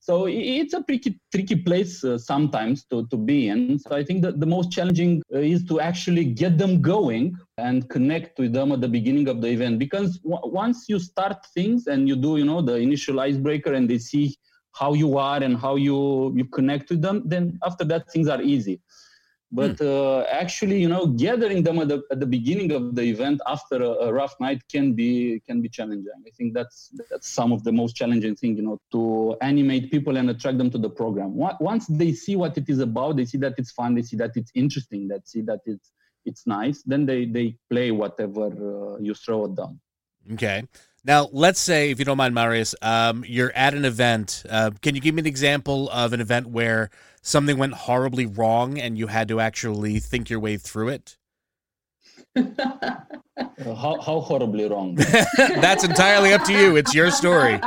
So 0.07 0.29
it's 0.29 0.73
a 0.73 0.83
pretty 0.83 1.19
tricky 1.33 1.57
place 1.57 2.05
uh, 2.05 2.17
sometimes 2.17 2.85
to, 2.91 3.09
to 3.09 3.17
be 3.17 3.49
in. 3.49 3.77
So 3.81 3.97
I 3.97 4.05
think 4.05 4.23
that 4.23 4.39
the 4.39 4.47
most 4.47 4.71
challenging 4.71 5.21
uh, 5.35 5.39
is 5.39 5.65
to 5.65 5.81
actually 5.81 6.25
get 6.27 6.59
them 6.59 6.81
going 6.81 7.37
and 7.59 7.91
connect 7.91 8.39
with 8.39 8.53
them 8.53 8.71
at 8.71 8.81
the 8.81 8.89
beginning 8.89 9.27
of 9.27 9.41
the 9.41 9.49
event. 9.49 9.81
Because 9.81 10.19
w- 10.19 10.55
once 10.55 10.89
you 10.89 11.01
start 11.01 11.45
things 11.47 11.89
and 11.89 12.09
you 12.09 12.15
do, 12.15 12.37
you 12.37 12.45
know, 12.45 12.63
the 12.63 12.77
initial 12.77 13.19
icebreaker 13.19 13.73
and 13.73 13.91
they 13.91 13.99
see 13.99 14.37
how 14.75 14.93
you 14.93 15.19
are 15.19 15.43
and 15.43 15.57
how 15.57 15.75
you, 15.75 16.33
you 16.37 16.45
connect 16.45 16.91
with 16.91 17.03
them, 17.03 17.23
then 17.27 17.59
after 17.65 17.85
that 17.87 18.09
things 18.13 18.29
are 18.29 18.43
easy. 18.43 18.81
But 19.53 19.79
hmm. 19.79 19.87
uh, 19.87 20.23
actually 20.23 20.79
you 20.79 20.89
know 20.89 21.07
gathering 21.07 21.63
them 21.63 21.79
at 21.79 21.89
the, 21.89 22.03
at 22.11 22.19
the 22.19 22.27
beginning 22.27 22.73
of 22.73 22.95
the 22.95 23.03
event 23.03 23.41
after 23.47 23.77
a, 23.77 23.91
a, 24.07 24.13
rough 24.13 24.35
night 24.41 24.61
can 24.69 24.93
be 24.93 25.41
can 25.47 25.61
be 25.61 25.69
challenging. 25.69 26.13
I 26.27 26.31
think 26.31 26.53
that's 26.53 26.91
that's 27.11 27.29
some 27.29 27.53
of 27.53 27.63
the 27.63 27.73
most 27.73 27.95
challenging 27.95 28.35
thing 28.35 28.57
you 28.57 28.63
know 28.63 28.81
to 28.93 29.37
animate 29.41 29.91
people 29.91 30.17
and 30.17 30.29
attract 30.31 30.59
them 30.59 30.71
to 30.71 30.79
the 30.79 30.91
program. 30.91 31.37
Once 31.37 31.87
they 31.87 32.13
see 32.13 32.37
what 32.37 32.59
it 32.59 32.69
is 32.69 32.81
about 32.81 33.17
they 33.17 33.25
see 33.25 33.39
that 33.39 33.55
it's 33.57 33.71
fun 33.71 33.95
they 33.95 34.03
see 34.03 34.17
that 34.17 34.33
it's 34.37 34.51
interesting 34.55 35.07
that 35.09 35.29
see 35.29 35.43
that 35.43 35.61
it's 35.65 35.93
it's 36.25 36.47
nice 36.47 36.83
then 36.83 37.07
they 37.07 37.25
they 37.25 37.57
play 37.71 37.93
whatever 37.93 38.47
uh, 38.47 38.99
you 38.99 39.15
throw 39.15 39.45
at 39.45 39.55
them. 39.55 39.81
Okay 40.33 40.65
now, 41.07 41.29
let's 41.33 41.61
say, 41.61 41.91
if 41.91 42.01
you 42.01 42.05
don't 42.05 42.17
mind, 42.17 42.35
Marius, 42.35 42.75
um, 42.83 43.25
you're 43.27 43.53
at 43.55 43.75
an 43.75 43.85
event. 43.85 44.43
Uh, 44.51 44.73
can 44.83 44.97
you 44.97 45.01
give 45.01 45.15
me 45.15 45.21
an 45.21 45.27
example 45.27 45.89
of 45.91 46.13
an 46.13 46.21
event 46.21 46.49
where 46.49 46.91
something 47.23 47.57
went 47.57 47.75
horribly 47.75 48.27
wrong 48.27 48.79
and 48.79 48.99
you 48.99 49.07
had 49.07 49.29
to 49.29 49.39
actually 49.39 50.01
think 50.01 50.29
your 50.29 50.41
way 50.41 50.57
through 50.57 50.89
it? 50.89 51.17
Uh, 52.37 53.75
how, 53.75 54.01
how 54.01 54.21
horribly 54.21 54.69
wrong? 54.69 54.95
That's 55.37 55.85
entirely 55.85 56.33
up 56.33 56.43
to 56.45 56.53
you. 56.53 56.77
It's 56.77 56.95
your 56.95 57.11
story. 57.11 57.55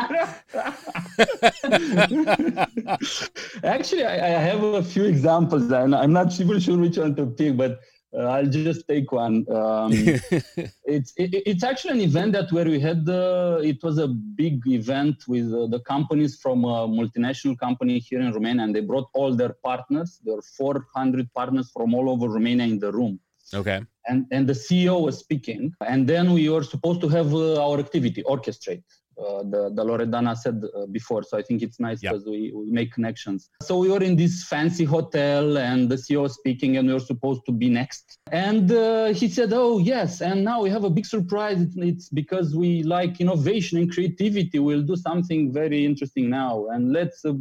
Actually, 3.63 4.05
I, 4.05 4.15
I, 4.15 4.39
have 4.39 4.63
a 4.63 4.83
few 4.83 5.05
examples, 5.05 5.71
and 5.71 5.95
I'm 5.95 6.11
not 6.13 6.39
even 6.39 6.59
sure 6.59 6.77
which 6.77 6.97
one 6.97 7.15
to 7.15 7.25
pick, 7.27 7.55
but 7.57 7.79
uh, 8.13 8.23
I'll 8.23 8.47
just 8.47 8.87
take 8.87 9.11
one. 9.11 9.45
Um, 9.51 9.91
it's 10.85 11.13
it, 11.17 11.29
it's 11.51 11.63
actually 11.63 11.93
an 11.93 12.01
event 12.01 12.33
that 12.33 12.51
where 12.51 12.65
we 12.65 12.79
had 12.79 13.05
the 13.05 13.61
it 13.63 13.83
was 13.83 13.97
a 13.99 14.07
big 14.07 14.65
event 14.67 15.27
with 15.27 15.53
uh, 15.53 15.67
the 15.67 15.79
companies 15.81 16.39
from 16.39 16.63
a 16.63 16.87
multinational 16.87 17.57
company 17.57 17.99
here 17.99 18.19
in 18.19 18.31
Romania, 18.31 18.63
and 18.63 18.75
they 18.75 18.81
brought 18.81 19.09
all 19.13 19.35
their 19.35 19.55
partners. 19.63 20.19
There 20.23 20.35
were 20.35 20.41
400 20.41 21.31
partners 21.33 21.71
from 21.71 21.93
all 21.93 22.09
over 22.09 22.27
Romania 22.27 22.65
in 22.65 22.79
the 22.79 22.91
room. 22.91 23.19
Okay. 23.53 23.81
And 24.07 24.25
and 24.31 24.47
the 24.47 24.53
CEO 24.53 25.01
was 25.01 25.19
speaking, 25.19 25.73
and 25.85 26.07
then 26.07 26.33
we 26.33 26.49
were 26.49 26.63
supposed 26.63 27.01
to 27.01 27.09
have 27.09 27.33
uh, 27.33 27.63
our 27.63 27.79
activity 27.79 28.23
orchestrate. 28.23 28.83
Uh, 29.19 29.43
the, 29.43 29.69
the 29.73 29.83
Loredana 29.83 30.35
said 30.37 30.63
uh, 30.63 30.85
before. 30.85 31.23
So 31.23 31.37
I 31.37 31.41
think 31.41 31.61
it's 31.61 31.77
nice 31.79 31.99
because 31.99 32.23
yep. 32.25 32.31
we, 32.31 32.53
we 32.55 32.71
make 32.71 32.93
connections. 32.93 33.49
So 33.61 33.77
we 33.77 33.89
were 33.89 34.01
in 34.01 34.15
this 34.15 34.45
fancy 34.45 34.85
hotel 34.85 35.57
and 35.57 35.89
the 35.89 35.95
CEO 35.95 36.29
speaking 36.31 36.77
and 36.77 36.87
we 36.87 36.93
were 36.93 37.01
supposed 37.01 37.41
to 37.47 37.51
be 37.51 37.69
next. 37.69 38.17
And 38.31 38.71
uh, 38.71 39.07
he 39.07 39.27
said, 39.27 39.51
oh, 39.51 39.79
yes. 39.79 40.21
And 40.21 40.45
now 40.45 40.61
we 40.61 40.69
have 40.69 40.85
a 40.85 40.89
big 40.89 41.05
surprise. 41.05 41.59
It's, 41.61 41.75
it's 41.77 42.09
because 42.09 42.55
we 42.55 42.83
like 42.83 43.19
innovation 43.19 43.77
and 43.77 43.91
creativity. 43.91 44.57
We'll 44.59 44.83
do 44.83 44.95
something 44.95 45.51
very 45.51 45.85
interesting 45.85 46.29
now. 46.29 46.67
And 46.67 46.93
let's 46.93 47.25
uh, 47.25 47.33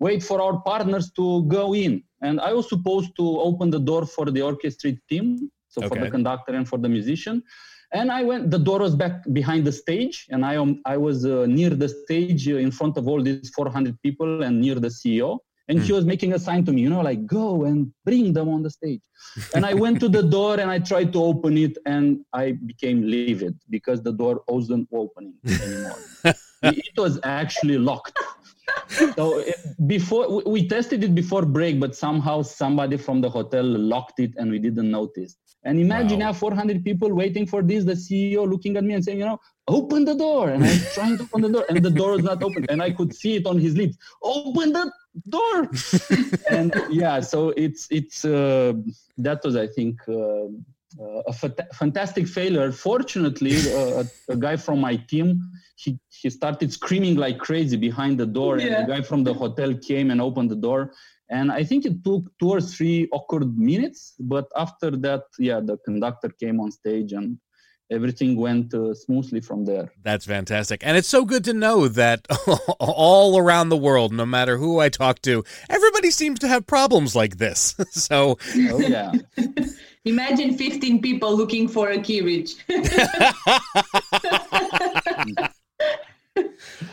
wait 0.00 0.24
for 0.24 0.42
our 0.42 0.60
partners 0.62 1.12
to 1.12 1.44
go 1.44 1.72
in. 1.72 2.02
And 2.20 2.40
I 2.40 2.52
was 2.52 2.68
supposed 2.68 3.14
to 3.16 3.40
open 3.40 3.70
the 3.70 3.78
door 3.78 4.06
for 4.06 4.26
the 4.26 4.42
orchestra 4.42 4.92
team. 5.08 5.52
So 5.68 5.82
okay. 5.82 5.88
for 5.88 6.04
the 6.04 6.10
conductor 6.10 6.54
and 6.54 6.66
for 6.66 6.78
the 6.78 6.88
musician 6.88 7.42
and 7.92 8.10
I 8.10 8.22
went. 8.22 8.50
The 8.50 8.58
door 8.58 8.80
was 8.80 8.94
back 8.94 9.22
behind 9.32 9.64
the 9.64 9.72
stage, 9.72 10.26
and 10.30 10.44
I 10.44 10.56
um, 10.56 10.80
I 10.84 10.96
was 10.96 11.24
uh, 11.24 11.46
near 11.46 11.70
the 11.70 11.88
stage 11.88 12.48
uh, 12.48 12.56
in 12.56 12.70
front 12.70 12.96
of 12.96 13.08
all 13.08 13.22
these 13.22 13.50
400 13.50 14.00
people 14.02 14.42
and 14.42 14.60
near 14.60 14.76
the 14.76 14.88
CEO. 14.88 15.38
And 15.68 15.80
mm. 15.80 15.82
he 15.82 15.88
hmm. 15.88 15.94
was 15.96 16.04
making 16.04 16.32
a 16.32 16.38
sign 16.38 16.64
to 16.66 16.72
me, 16.72 16.82
you 16.82 16.90
know, 16.90 17.00
like 17.00 17.26
go 17.26 17.64
and 17.64 17.92
bring 18.04 18.32
them 18.32 18.48
on 18.48 18.62
the 18.62 18.70
stage. 18.70 19.02
and 19.52 19.66
I 19.66 19.74
went 19.74 19.98
to 19.98 20.08
the 20.08 20.22
door 20.36 20.60
and 20.60 20.70
I 20.70 20.78
tried 20.78 21.12
to 21.14 21.22
open 21.22 21.58
it, 21.58 21.76
and 21.86 22.20
I 22.32 22.52
became 22.52 23.02
livid 23.02 23.58
because 23.68 24.02
the 24.02 24.12
door 24.12 24.42
wasn't 24.46 24.88
opening 24.92 25.34
anymore. 25.44 25.98
it 26.62 26.96
was 26.96 27.18
actually 27.24 27.78
locked. 27.78 28.18
so 29.16 29.38
it, 29.38 29.56
before 29.86 30.42
we 30.46 30.68
tested 30.68 31.02
it 31.02 31.14
before 31.14 31.44
break, 31.44 31.80
but 31.80 31.96
somehow 31.96 32.42
somebody 32.42 32.96
from 32.96 33.20
the 33.20 33.28
hotel 33.28 33.64
locked 33.64 34.20
it 34.20 34.32
and 34.36 34.50
we 34.50 34.58
didn't 34.58 34.90
notice. 34.90 35.36
And 35.66 35.80
imagine 35.80 36.20
wow. 36.20 36.26
now 36.26 36.32
400 36.32 36.84
people 36.84 37.12
waiting 37.12 37.44
for 37.44 37.60
this, 37.60 37.84
the 37.84 37.92
CEO 37.92 38.48
looking 38.48 38.76
at 38.76 38.84
me 38.84 38.94
and 38.94 39.04
saying, 39.04 39.18
you 39.18 39.26
know, 39.26 39.40
open 39.66 40.04
the 40.04 40.14
door. 40.14 40.50
And 40.50 40.64
I'm 40.64 40.80
trying 40.94 41.16
to 41.18 41.24
open 41.24 41.42
the 41.42 41.48
door 41.48 41.64
and 41.68 41.84
the 41.84 41.90
door 41.90 42.14
is 42.14 42.22
not 42.22 42.40
open. 42.42 42.64
And 42.68 42.80
I 42.80 42.92
could 42.92 43.12
see 43.12 43.34
it 43.34 43.46
on 43.46 43.58
his 43.58 43.76
lips, 43.76 43.96
open 44.22 44.72
the 44.72 44.92
door. 45.28 45.58
and 46.50 46.72
yeah, 46.88 47.18
so 47.20 47.50
it's, 47.50 47.88
it's, 47.90 48.24
uh, 48.24 48.74
that 49.18 49.42
was, 49.44 49.56
I 49.56 49.66
think, 49.66 50.00
uh, 50.08 50.46
uh, 51.00 51.22
a 51.26 51.32
fat- 51.32 51.74
fantastic 51.74 52.28
failure. 52.28 52.70
Fortunately, 52.70 53.56
uh, 53.74 54.04
a, 54.04 54.32
a, 54.32 54.36
guy 54.36 54.56
from 54.56 54.80
my 54.80 54.96
team, 54.96 55.42
he, 55.76 55.98
he 56.08 56.30
started 56.30 56.72
screaming 56.72 57.16
like 57.16 57.38
crazy 57.38 57.76
behind 57.76 58.18
the 58.18 58.24
door, 58.24 58.58
yeah. 58.58 58.66
and 58.66 58.74
the 58.88 58.94
guy 58.94 59.02
from 59.02 59.22
the 59.22 59.34
hotel 59.34 59.74
came 59.74 60.10
and 60.10 60.22
opened 60.22 60.50
the 60.50 60.56
door. 60.56 60.92
And 61.28 61.50
I 61.50 61.64
think 61.64 61.84
it 61.84 62.04
took 62.04 62.30
two 62.38 62.50
or 62.50 62.60
three 62.60 63.08
awkward 63.12 63.58
minutes, 63.58 64.14
but 64.20 64.46
after 64.56 64.90
that, 64.92 65.22
yeah, 65.38 65.60
the 65.60 65.76
conductor 65.78 66.28
came 66.28 66.60
on 66.60 66.70
stage 66.70 67.12
and 67.12 67.38
everything 67.90 68.36
went 68.36 68.72
uh, 68.74 68.94
smoothly 68.94 69.40
from 69.40 69.64
there. 69.64 69.90
That's 70.02 70.24
fantastic. 70.24 70.82
And 70.84 70.96
it's 70.96 71.08
so 71.08 71.24
good 71.24 71.44
to 71.44 71.52
know 71.52 71.88
that 71.88 72.26
all 72.80 73.38
around 73.38 73.68
the 73.68 73.76
world, 73.76 74.12
no 74.12 74.26
matter 74.26 74.56
who 74.56 74.78
I 74.78 74.88
talk 74.88 75.20
to, 75.22 75.44
everybody 75.68 76.10
seems 76.10 76.38
to 76.40 76.48
have 76.48 76.66
problems 76.66 77.16
like 77.16 77.38
this. 77.38 77.74
so, 77.90 78.38
oh, 78.54 78.80
yeah. 78.80 79.12
Imagine 80.04 80.56
15 80.56 81.02
people 81.02 81.36
looking 81.36 81.66
for 81.66 81.90
a 81.90 82.00
key 82.00 82.20
reach. 82.20 82.54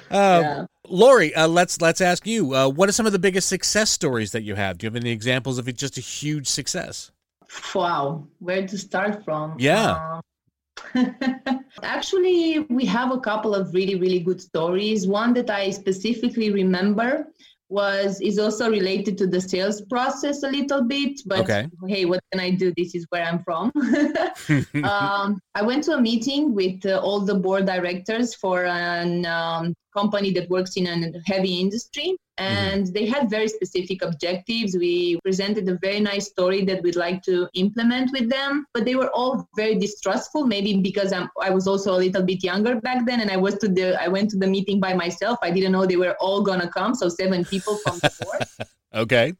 Uh, 0.10 0.39
yeah. 0.41 0.65
Lori, 0.93 1.34
uh, 1.34 1.47
let's 1.47 1.82
let's 1.82 2.01
ask 2.01 2.27
you. 2.27 2.53
Uh, 2.53 2.69
what 2.69 2.88
are 2.88 2.91
some 2.91 3.08
of 3.08 3.13
the 3.13 3.17
biggest 3.17 3.49
success 3.49 3.89
stories 3.89 4.32
that 4.32 4.43
you 4.43 4.53
have? 4.53 4.77
Do 4.77 4.86
you 4.86 4.91
have 4.91 4.95
any 4.95 5.10
examples 5.10 5.58
of 5.58 5.67
it 5.67 5.75
just 5.75 5.97
a 5.97 6.01
huge 6.01 6.47
success? 6.47 7.10
Wow, 7.73 8.27
where 8.38 8.67
to 8.67 8.77
start 8.77 9.25
from? 9.25 9.56
Yeah. 9.58 10.21
Uh, 10.93 11.06
actually, 11.84 12.60
we 12.69 12.86
have 12.86 13.12
a 13.12 13.19
couple 13.19 13.56
of 13.56 13.73
really 13.73 13.95
really 13.95 14.19
good 14.19 14.39
stories. 14.39 15.08
One 15.08 15.34
that 15.34 15.49
I 15.49 15.71
specifically 15.71 16.51
remember 16.51 17.25
was 17.69 18.21
is 18.21 18.38
also 18.38 18.69
related 18.69 19.17
to 19.17 19.25
the 19.25 19.41
sales 19.41 19.82
process 19.89 20.43
a 20.43 20.49
little 20.49 20.84
bit 20.84 21.19
but 21.25 21.39
okay. 21.39 21.67
hey 21.88 22.06
what 22.06 22.19
can 22.32 22.39
i 22.39 22.51
do 22.51 22.71
this 22.77 22.93
is 22.93 23.03
where 23.10 23.23
i'm 23.23 23.41
from 23.43 23.71
um, 24.84 25.39
i 25.56 25.62
went 25.63 25.84
to 25.84 25.93
a 25.93 25.99
meeting 25.99 26.53
with 26.53 26.86
uh, 26.86 26.99
all 26.99 27.21
the 27.21 27.34
board 27.34 27.65
directors 27.65 28.36
for 28.36 28.65
an 28.65 29.25
um, 29.25 29.73
company 29.93 30.32
that 30.32 30.49
works 30.49 30.75
in 30.75 30.88
a 30.88 31.12
heavy 31.25 31.60
industry 31.60 32.17
and 32.38 32.84
mm-hmm. 32.84 32.93
they 32.93 33.06
had 33.06 33.29
very 33.29 33.47
specific 33.47 34.01
objectives. 34.01 34.75
We 34.75 35.19
presented 35.23 35.69
a 35.69 35.77
very 35.77 35.99
nice 35.99 36.27
story 36.27 36.65
that 36.65 36.82
we'd 36.82 36.95
like 36.95 37.21
to 37.23 37.47
implement 37.53 38.12
with 38.12 38.29
them 38.29 38.65
but 38.73 38.86
they 38.86 38.95
were 38.95 39.10
all 39.10 39.47
very 39.56 39.75
distrustful 39.75 40.45
maybe 40.45 40.77
because 40.77 41.13
I'm, 41.13 41.29
i 41.41 41.49
was 41.49 41.67
also 41.67 41.95
a 41.95 41.99
little 42.06 42.23
bit 42.23 42.43
younger 42.43 42.75
back 42.82 43.06
then 43.06 43.21
and 43.21 43.29
i 43.32 43.38
was 43.38 43.56
to 43.60 43.67
the 43.67 44.01
i 44.01 44.08
went 44.08 44.29
to 44.32 44.38
the 44.38 44.47
meeting 44.47 44.79
by 44.79 44.93
myself. 44.93 45.38
I 45.41 45.51
didn't 45.51 45.71
know 45.71 45.86
they 45.86 46.03
were 46.06 46.15
all 46.19 46.41
gonna 46.41 46.69
come 46.69 46.95
so 46.95 47.10
seven 47.10 47.45
people 47.45 47.77
from 47.77 47.99
the 47.99 48.12
board. 48.21 48.69
Okay 48.95 49.34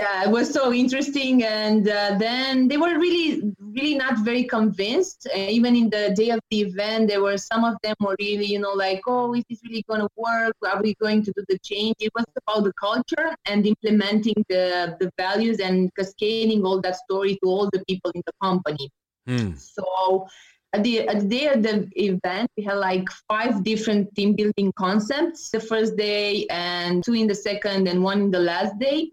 yeah, 0.00 0.24
it 0.24 0.30
was 0.30 0.50
so 0.50 0.72
interesting. 0.72 1.44
And 1.44 1.88
uh, 1.88 2.16
then 2.18 2.68
they 2.68 2.76
were 2.76 2.98
really, 2.98 3.42
really 3.58 3.94
not 3.96 4.18
very 4.18 4.44
convinced. 4.44 5.28
Uh, 5.34 5.38
even 5.38 5.76
in 5.76 5.90
the 5.90 6.14
day 6.16 6.30
of 6.30 6.40
the 6.50 6.60
event, 6.60 7.08
there 7.08 7.22
were 7.22 7.36
some 7.36 7.64
of 7.64 7.76
them 7.82 7.94
were 8.00 8.16
really, 8.18 8.46
you 8.46 8.58
know, 8.58 8.72
like, 8.72 9.00
oh, 9.06 9.34
is 9.34 9.44
this 9.50 9.60
really 9.68 9.84
going 9.88 10.00
to 10.00 10.08
work? 10.16 10.54
Are 10.66 10.82
we 10.82 10.94
going 10.94 11.22
to 11.24 11.32
do 11.36 11.44
the 11.48 11.58
change? 11.58 11.96
It 12.00 12.12
was 12.14 12.24
about 12.42 12.64
the 12.64 12.72
culture 12.74 13.34
and 13.46 13.66
implementing 13.66 14.44
the, 14.48 14.96
the 15.00 15.10
values 15.18 15.60
and 15.60 15.94
cascading 15.94 16.64
all 16.64 16.80
that 16.80 16.96
story 16.96 17.38
to 17.42 17.48
all 17.48 17.68
the 17.70 17.82
people 17.86 18.10
in 18.14 18.22
the 18.26 18.32
company. 18.42 18.90
Hmm. 19.26 19.52
So 19.54 20.26
at 20.72 20.82
the, 20.82 21.08
at 21.08 21.20
the 21.20 21.26
day 21.26 21.46
of 21.48 21.62
the 21.62 21.88
event, 21.96 22.50
we 22.56 22.62
had 22.62 22.78
like 22.78 23.08
five 23.28 23.64
different 23.64 24.14
team 24.14 24.34
building 24.34 24.72
concepts 24.76 25.50
the 25.50 25.60
first 25.60 25.96
day 25.96 26.46
and 26.48 27.04
two 27.04 27.14
in 27.14 27.26
the 27.26 27.34
second 27.34 27.88
and 27.88 28.02
one 28.02 28.20
in 28.22 28.30
the 28.30 28.38
last 28.38 28.78
day 28.78 29.10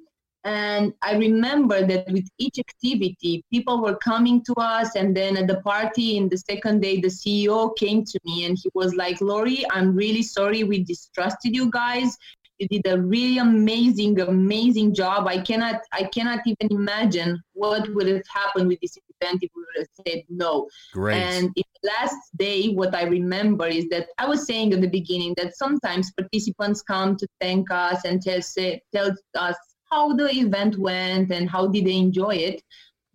and 0.48 0.94
I 1.02 1.18
remember 1.18 1.86
that 1.86 2.10
with 2.10 2.26
each 2.38 2.58
activity, 2.58 3.44
people 3.52 3.82
were 3.82 3.98
coming 3.98 4.42
to 4.46 4.54
us. 4.54 4.96
And 4.96 5.16
then 5.16 5.36
at 5.36 5.46
the 5.46 5.60
party 5.60 6.16
in 6.16 6.30
the 6.30 6.38
second 6.38 6.80
day, 6.80 7.02
the 7.02 7.10
CEO 7.10 7.76
came 7.76 8.06
to 8.06 8.20
me 8.24 8.46
and 8.46 8.58
he 8.58 8.70
was 8.74 8.96
like, 8.96 9.20
Lori, 9.20 9.66
I'm 9.72 9.94
really 9.94 10.24
sorry 10.24 10.64
we 10.64 10.86
distrusted 10.86 11.54
you 11.54 11.70
guys. 11.70 12.16
You 12.60 12.70
did 12.70 12.88
a 12.88 12.98
really 12.98 13.40
amazing, 13.40 14.22
amazing 14.22 14.96
job. 14.96 15.28
I 15.28 15.42
cannot, 15.42 15.82
I 15.92 16.04
cannot 16.04 16.40
even 16.46 16.72
imagine 16.72 17.44
what 17.52 17.94
would 17.94 18.08
have 18.08 18.24
happened 18.34 18.70
with 18.70 18.80
this 18.80 18.98
event 19.20 19.44
if 19.44 19.52
we 19.54 19.64
would 19.64 19.80
have 19.80 20.06
said 20.08 20.24
no. 20.30 20.70
Great. 20.94 21.18
And 21.18 21.52
in 21.58 21.64
the 21.84 21.92
last 22.00 22.16
day, 22.38 22.70
what 22.70 22.96
I 22.96 23.04
remember 23.04 23.68
is 23.68 23.90
that 23.90 24.08
I 24.18 24.26
was 24.26 24.48
saying 24.48 24.72
at 24.72 24.80
the 24.80 24.88
beginning 24.88 25.34
that 25.36 25.58
sometimes 25.58 26.14
participants 26.14 26.82
come 26.84 27.18
to 27.18 27.28
thank 27.42 27.70
us 27.70 28.06
and 28.06 28.22
tell, 28.22 28.42
say, 28.42 28.82
tell 28.94 29.12
us 29.36 29.58
how 29.90 30.14
the 30.14 30.30
event 30.30 30.78
went 30.78 31.32
and 31.32 31.50
how 31.50 31.68
did 31.68 31.86
they 31.86 31.98
enjoy 31.98 32.36
it. 32.36 32.62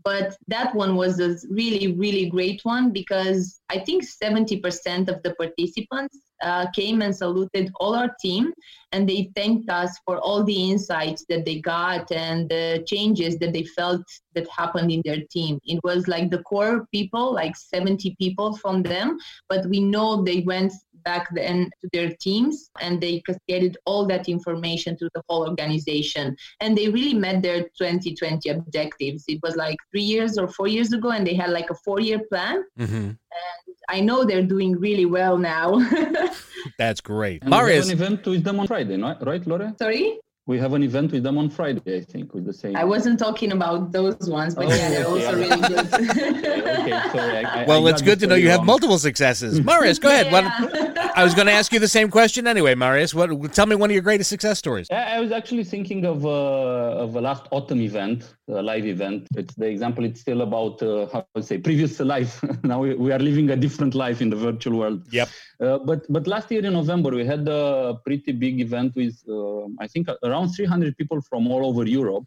But 0.05 0.37
that 0.49 0.75
one 0.75 0.97
was 0.97 1.21
a 1.21 1.37
really 1.49 1.93
really 1.93 2.27
great 2.27 2.61
one 2.65 2.93
because 2.93 3.61
i 3.69 3.79
think 3.79 4.03
70% 4.05 5.09
of 5.09 5.23
the 5.23 5.33
participants 5.35 6.19
uh, 6.43 6.67
came 6.73 7.03
and 7.03 7.15
saluted 7.15 7.71
all 7.79 7.95
our 7.95 8.11
team 8.21 8.53
and 8.91 9.09
they 9.09 9.31
thanked 9.37 9.71
us 9.71 9.97
for 10.05 10.19
all 10.19 10.43
the 10.43 10.71
insights 10.71 11.25
that 11.29 11.45
they 11.45 11.61
got 11.61 12.11
and 12.11 12.49
the 12.49 12.83
changes 12.87 13.39
that 13.39 13.53
they 13.53 13.65
felt 13.65 14.03
that 14.35 14.49
happened 14.49 14.91
in 14.91 15.03
their 15.05 15.23
team. 15.31 15.61
It 15.65 15.81
was 15.85 16.09
like 16.09 16.31
the 16.31 16.43
core 16.43 16.87
people 16.93 17.33
like 17.33 17.57
70 17.57 18.17
people 18.19 18.57
from 18.57 18.83
them 18.83 19.19
but 19.49 19.67
we 19.67 19.81
know 19.81 20.23
they 20.23 20.41
went 20.41 20.73
back 21.05 21.29
then 21.35 21.71
to 21.81 21.88
their 21.93 22.11
teams 22.21 22.71
and 22.81 23.01
they 23.01 23.21
cascaded 23.27 23.77
all 23.87 24.07
that 24.07 24.29
information 24.29 24.97
to 24.99 25.09
the 25.15 25.23
whole 25.29 25.49
organization. 25.49 26.37
And 26.61 26.77
they 26.77 26.88
really 26.88 27.15
met 27.15 27.43
their 27.43 27.62
2020 27.79 28.49
objectives. 28.51 29.25
It 29.29 29.41
was 29.43 29.57
like 29.57 29.77
three 29.91 30.03
years 30.03 30.38
or 30.38 30.49
four 30.49 30.69
years 30.69 30.93
ago 30.93 31.11
and 31.11 31.27
they 31.27 31.35
had 31.35 31.51
like 31.51 31.71
a 31.71 31.75
four 31.85 32.01
year 32.01 32.21
plan. 32.29 32.65
Mm-hmm. 32.79 32.95
and 32.95 33.77
i 33.88 34.01
know 34.01 34.25
they're 34.25 34.49
doing 34.57 34.73
really 34.79 35.07
well 35.07 35.37
now. 35.38 35.67
That's 36.79 37.01
great. 37.01 37.43
And 37.43 37.51
marius 37.51 37.87
an 37.87 37.93
event 37.93 38.27
with 38.27 38.45
them 38.45 38.61
on 38.61 38.67
friday 38.67 38.97
right 38.97 39.47
laura 39.47 39.75
sorry 39.79 40.19
we 40.46 40.59
have 40.59 40.72
an 40.72 40.83
event 40.83 41.12
with 41.12 41.22
them 41.22 41.38
on 41.38 41.48
Friday, 41.48 41.98
I 41.98 42.00
think, 42.00 42.35
with 42.35 42.44
the 42.44 42.52
same. 42.52 42.74
I 42.74 42.83
wasn't 42.83 43.18
talking 43.18 43.52
about 43.52 43.92
those 43.92 44.28
ones, 44.28 44.57
but 44.57 44.66
oh, 44.66 44.68
yeah, 44.70 44.90
they're 44.90 45.07
okay. 45.07 45.26
also 45.26 45.37
really 45.38 45.61
good. 45.68 45.94
okay, 45.94 47.00
sorry. 47.12 47.44
I, 47.44 47.64
well, 47.64 47.87
I 47.87 47.90
it's 47.90 48.02
good 48.02 48.18
to 48.20 48.26
know 48.26 48.35
you 48.35 48.48
wrong. 48.48 48.59
have 48.59 48.66
multiple 48.66 48.98
successes. 48.98 49.61
Marius, 49.61 50.00
go 50.00 50.09
ahead. 50.09 50.33
Yeah. 50.33 51.11
I 51.14 51.22
was 51.22 51.35
going 51.35 51.46
to 51.46 51.52
ask 51.52 51.72
you 51.72 51.78
the 51.78 51.87
same 51.87 52.11
question 52.11 52.48
anyway, 52.48 52.74
Marius. 52.74 53.14
What? 53.14 53.52
Tell 53.52 53.66
me 53.66 53.76
one 53.76 53.90
of 53.90 53.94
your 53.94 54.02
greatest 54.02 54.31
success 54.31 54.59
stories. 54.59 54.90
I 54.90 55.20
was 55.20 55.31
actually 55.31 55.62
thinking 55.62 56.05
of 56.05 56.26
uh, 56.26 56.28
of 56.28 57.14
a 57.14 57.20
last 57.20 57.46
autumn 57.52 57.81
event, 57.81 58.35
a 58.41 58.41
live 58.61 58.85
event. 58.85 59.29
It's 59.37 59.55
the 59.55 59.67
example. 59.67 60.05
It's 60.05 60.21
still 60.21 60.43
about 60.43 60.83
uh, 60.83 61.07
how 61.12 61.27
to 61.35 61.43
say 61.43 61.59
previous 61.59 62.01
life. 62.01 62.43
now 62.65 62.81
we, 62.81 62.95
we 62.95 63.12
are 63.12 63.19
living 63.19 63.51
a 63.51 63.57
different 63.57 63.95
life 63.95 64.21
in 64.21 64.31
the 64.31 64.37
virtual 64.37 64.79
world. 64.79 65.07
Yep. 65.12 65.29
Uh, 65.61 65.79
but 65.79 66.05
but 66.11 66.27
last 66.27 66.51
year 66.51 66.65
in 66.65 66.73
November 66.73 67.11
we 67.11 67.25
had 67.25 67.49
a 67.49 67.99
pretty 68.05 68.33
big 68.33 68.61
event 68.61 68.95
with 68.97 69.17
uh, 69.29 69.67
I 69.81 69.87
think 69.87 70.09
around 70.25 70.49
300 70.51 70.97
people 70.97 71.21
from 71.23 71.47
all 71.47 71.65
over 71.65 71.87
Europe, 71.87 72.25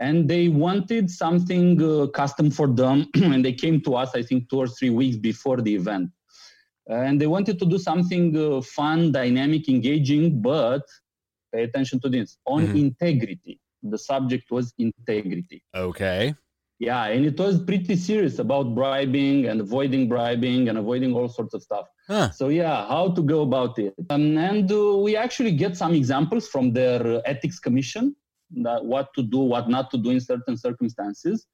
and 0.00 0.28
they 0.28 0.48
wanted 0.48 1.10
something 1.10 1.82
uh, 1.82 2.06
custom 2.08 2.50
for 2.50 2.68
them, 2.68 3.06
and 3.14 3.44
they 3.44 3.52
came 3.52 3.80
to 3.82 3.96
us 3.96 4.10
I 4.14 4.22
think 4.22 4.48
two 4.48 4.58
or 4.58 4.66
three 4.66 4.90
weeks 4.90 5.16
before 5.16 5.60
the 5.60 5.74
event, 5.74 6.10
and 6.88 7.20
they 7.20 7.26
wanted 7.26 7.58
to 7.58 7.66
do 7.66 7.78
something 7.78 8.36
uh, 8.36 8.60
fun, 8.62 9.12
dynamic, 9.12 9.68
engaging, 9.68 10.40
but 10.40 10.82
pay 11.52 11.62
attention 11.62 12.00
to 12.00 12.08
this 12.08 12.38
on 12.46 12.66
mm-hmm. 12.66 12.76
integrity. 12.76 13.60
The 13.84 13.98
subject 13.98 14.50
was 14.50 14.72
integrity. 14.78 15.62
Okay. 15.74 16.34
Yeah, 16.80 17.04
and 17.04 17.24
it 17.24 17.38
was 17.38 17.62
pretty 17.62 17.96
serious 17.96 18.38
about 18.40 18.74
bribing 18.74 19.46
and 19.46 19.60
avoiding 19.60 20.08
bribing 20.08 20.68
and 20.68 20.76
avoiding 20.76 21.14
all 21.14 21.28
sorts 21.28 21.54
of 21.54 21.62
stuff. 21.62 21.86
Huh. 22.08 22.30
So 22.30 22.48
yeah, 22.48 22.86
how 22.88 23.10
to 23.10 23.22
go 23.22 23.42
about 23.42 23.78
it? 23.78 23.94
Um, 24.10 24.36
and 24.36 24.70
uh, 24.70 24.98
we 24.98 25.16
actually 25.16 25.52
get 25.52 25.76
some 25.76 25.94
examples 25.94 26.48
from 26.48 26.72
their 26.72 27.22
ethics 27.26 27.60
commission 27.60 28.16
that 28.62 28.84
what 28.84 29.08
to 29.14 29.22
do, 29.22 29.38
what 29.38 29.68
not 29.68 29.90
to 29.92 29.98
do 29.98 30.10
in 30.10 30.20
certain 30.20 30.56
circumstances. 30.56 31.46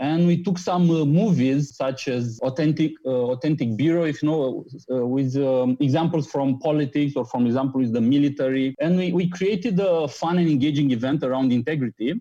And 0.00 0.28
we 0.28 0.44
took 0.44 0.58
some 0.58 0.88
uh, 0.90 1.04
movies 1.04 1.76
such 1.76 2.06
as 2.06 2.38
Authentic 2.42 2.92
uh, 3.04 3.32
Authentic 3.32 3.76
Bureau, 3.76 4.04
if 4.04 4.22
you 4.22 4.28
know, 4.28 4.64
uh, 4.92 5.04
with 5.04 5.36
um, 5.36 5.76
examples 5.80 6.30
from 6.30 6.60
politics 6.60 7.14
or 7.16 7.24
from 7.24 7.46
example 7.46 7.80
with 7.80 7.92
the 7.92 8.00
military. 8.00 8.76
And 8.78 8.96
we, 8.96 9.12
we 9.12 9.28
created 9.28 9.80
a 9.80 10.06
fun 10.06 10.38
and 10.38 10.48
engaging 10.48 10.92
event 10.92 11.24
around 11.24 11.52
integrity 11.52 12.14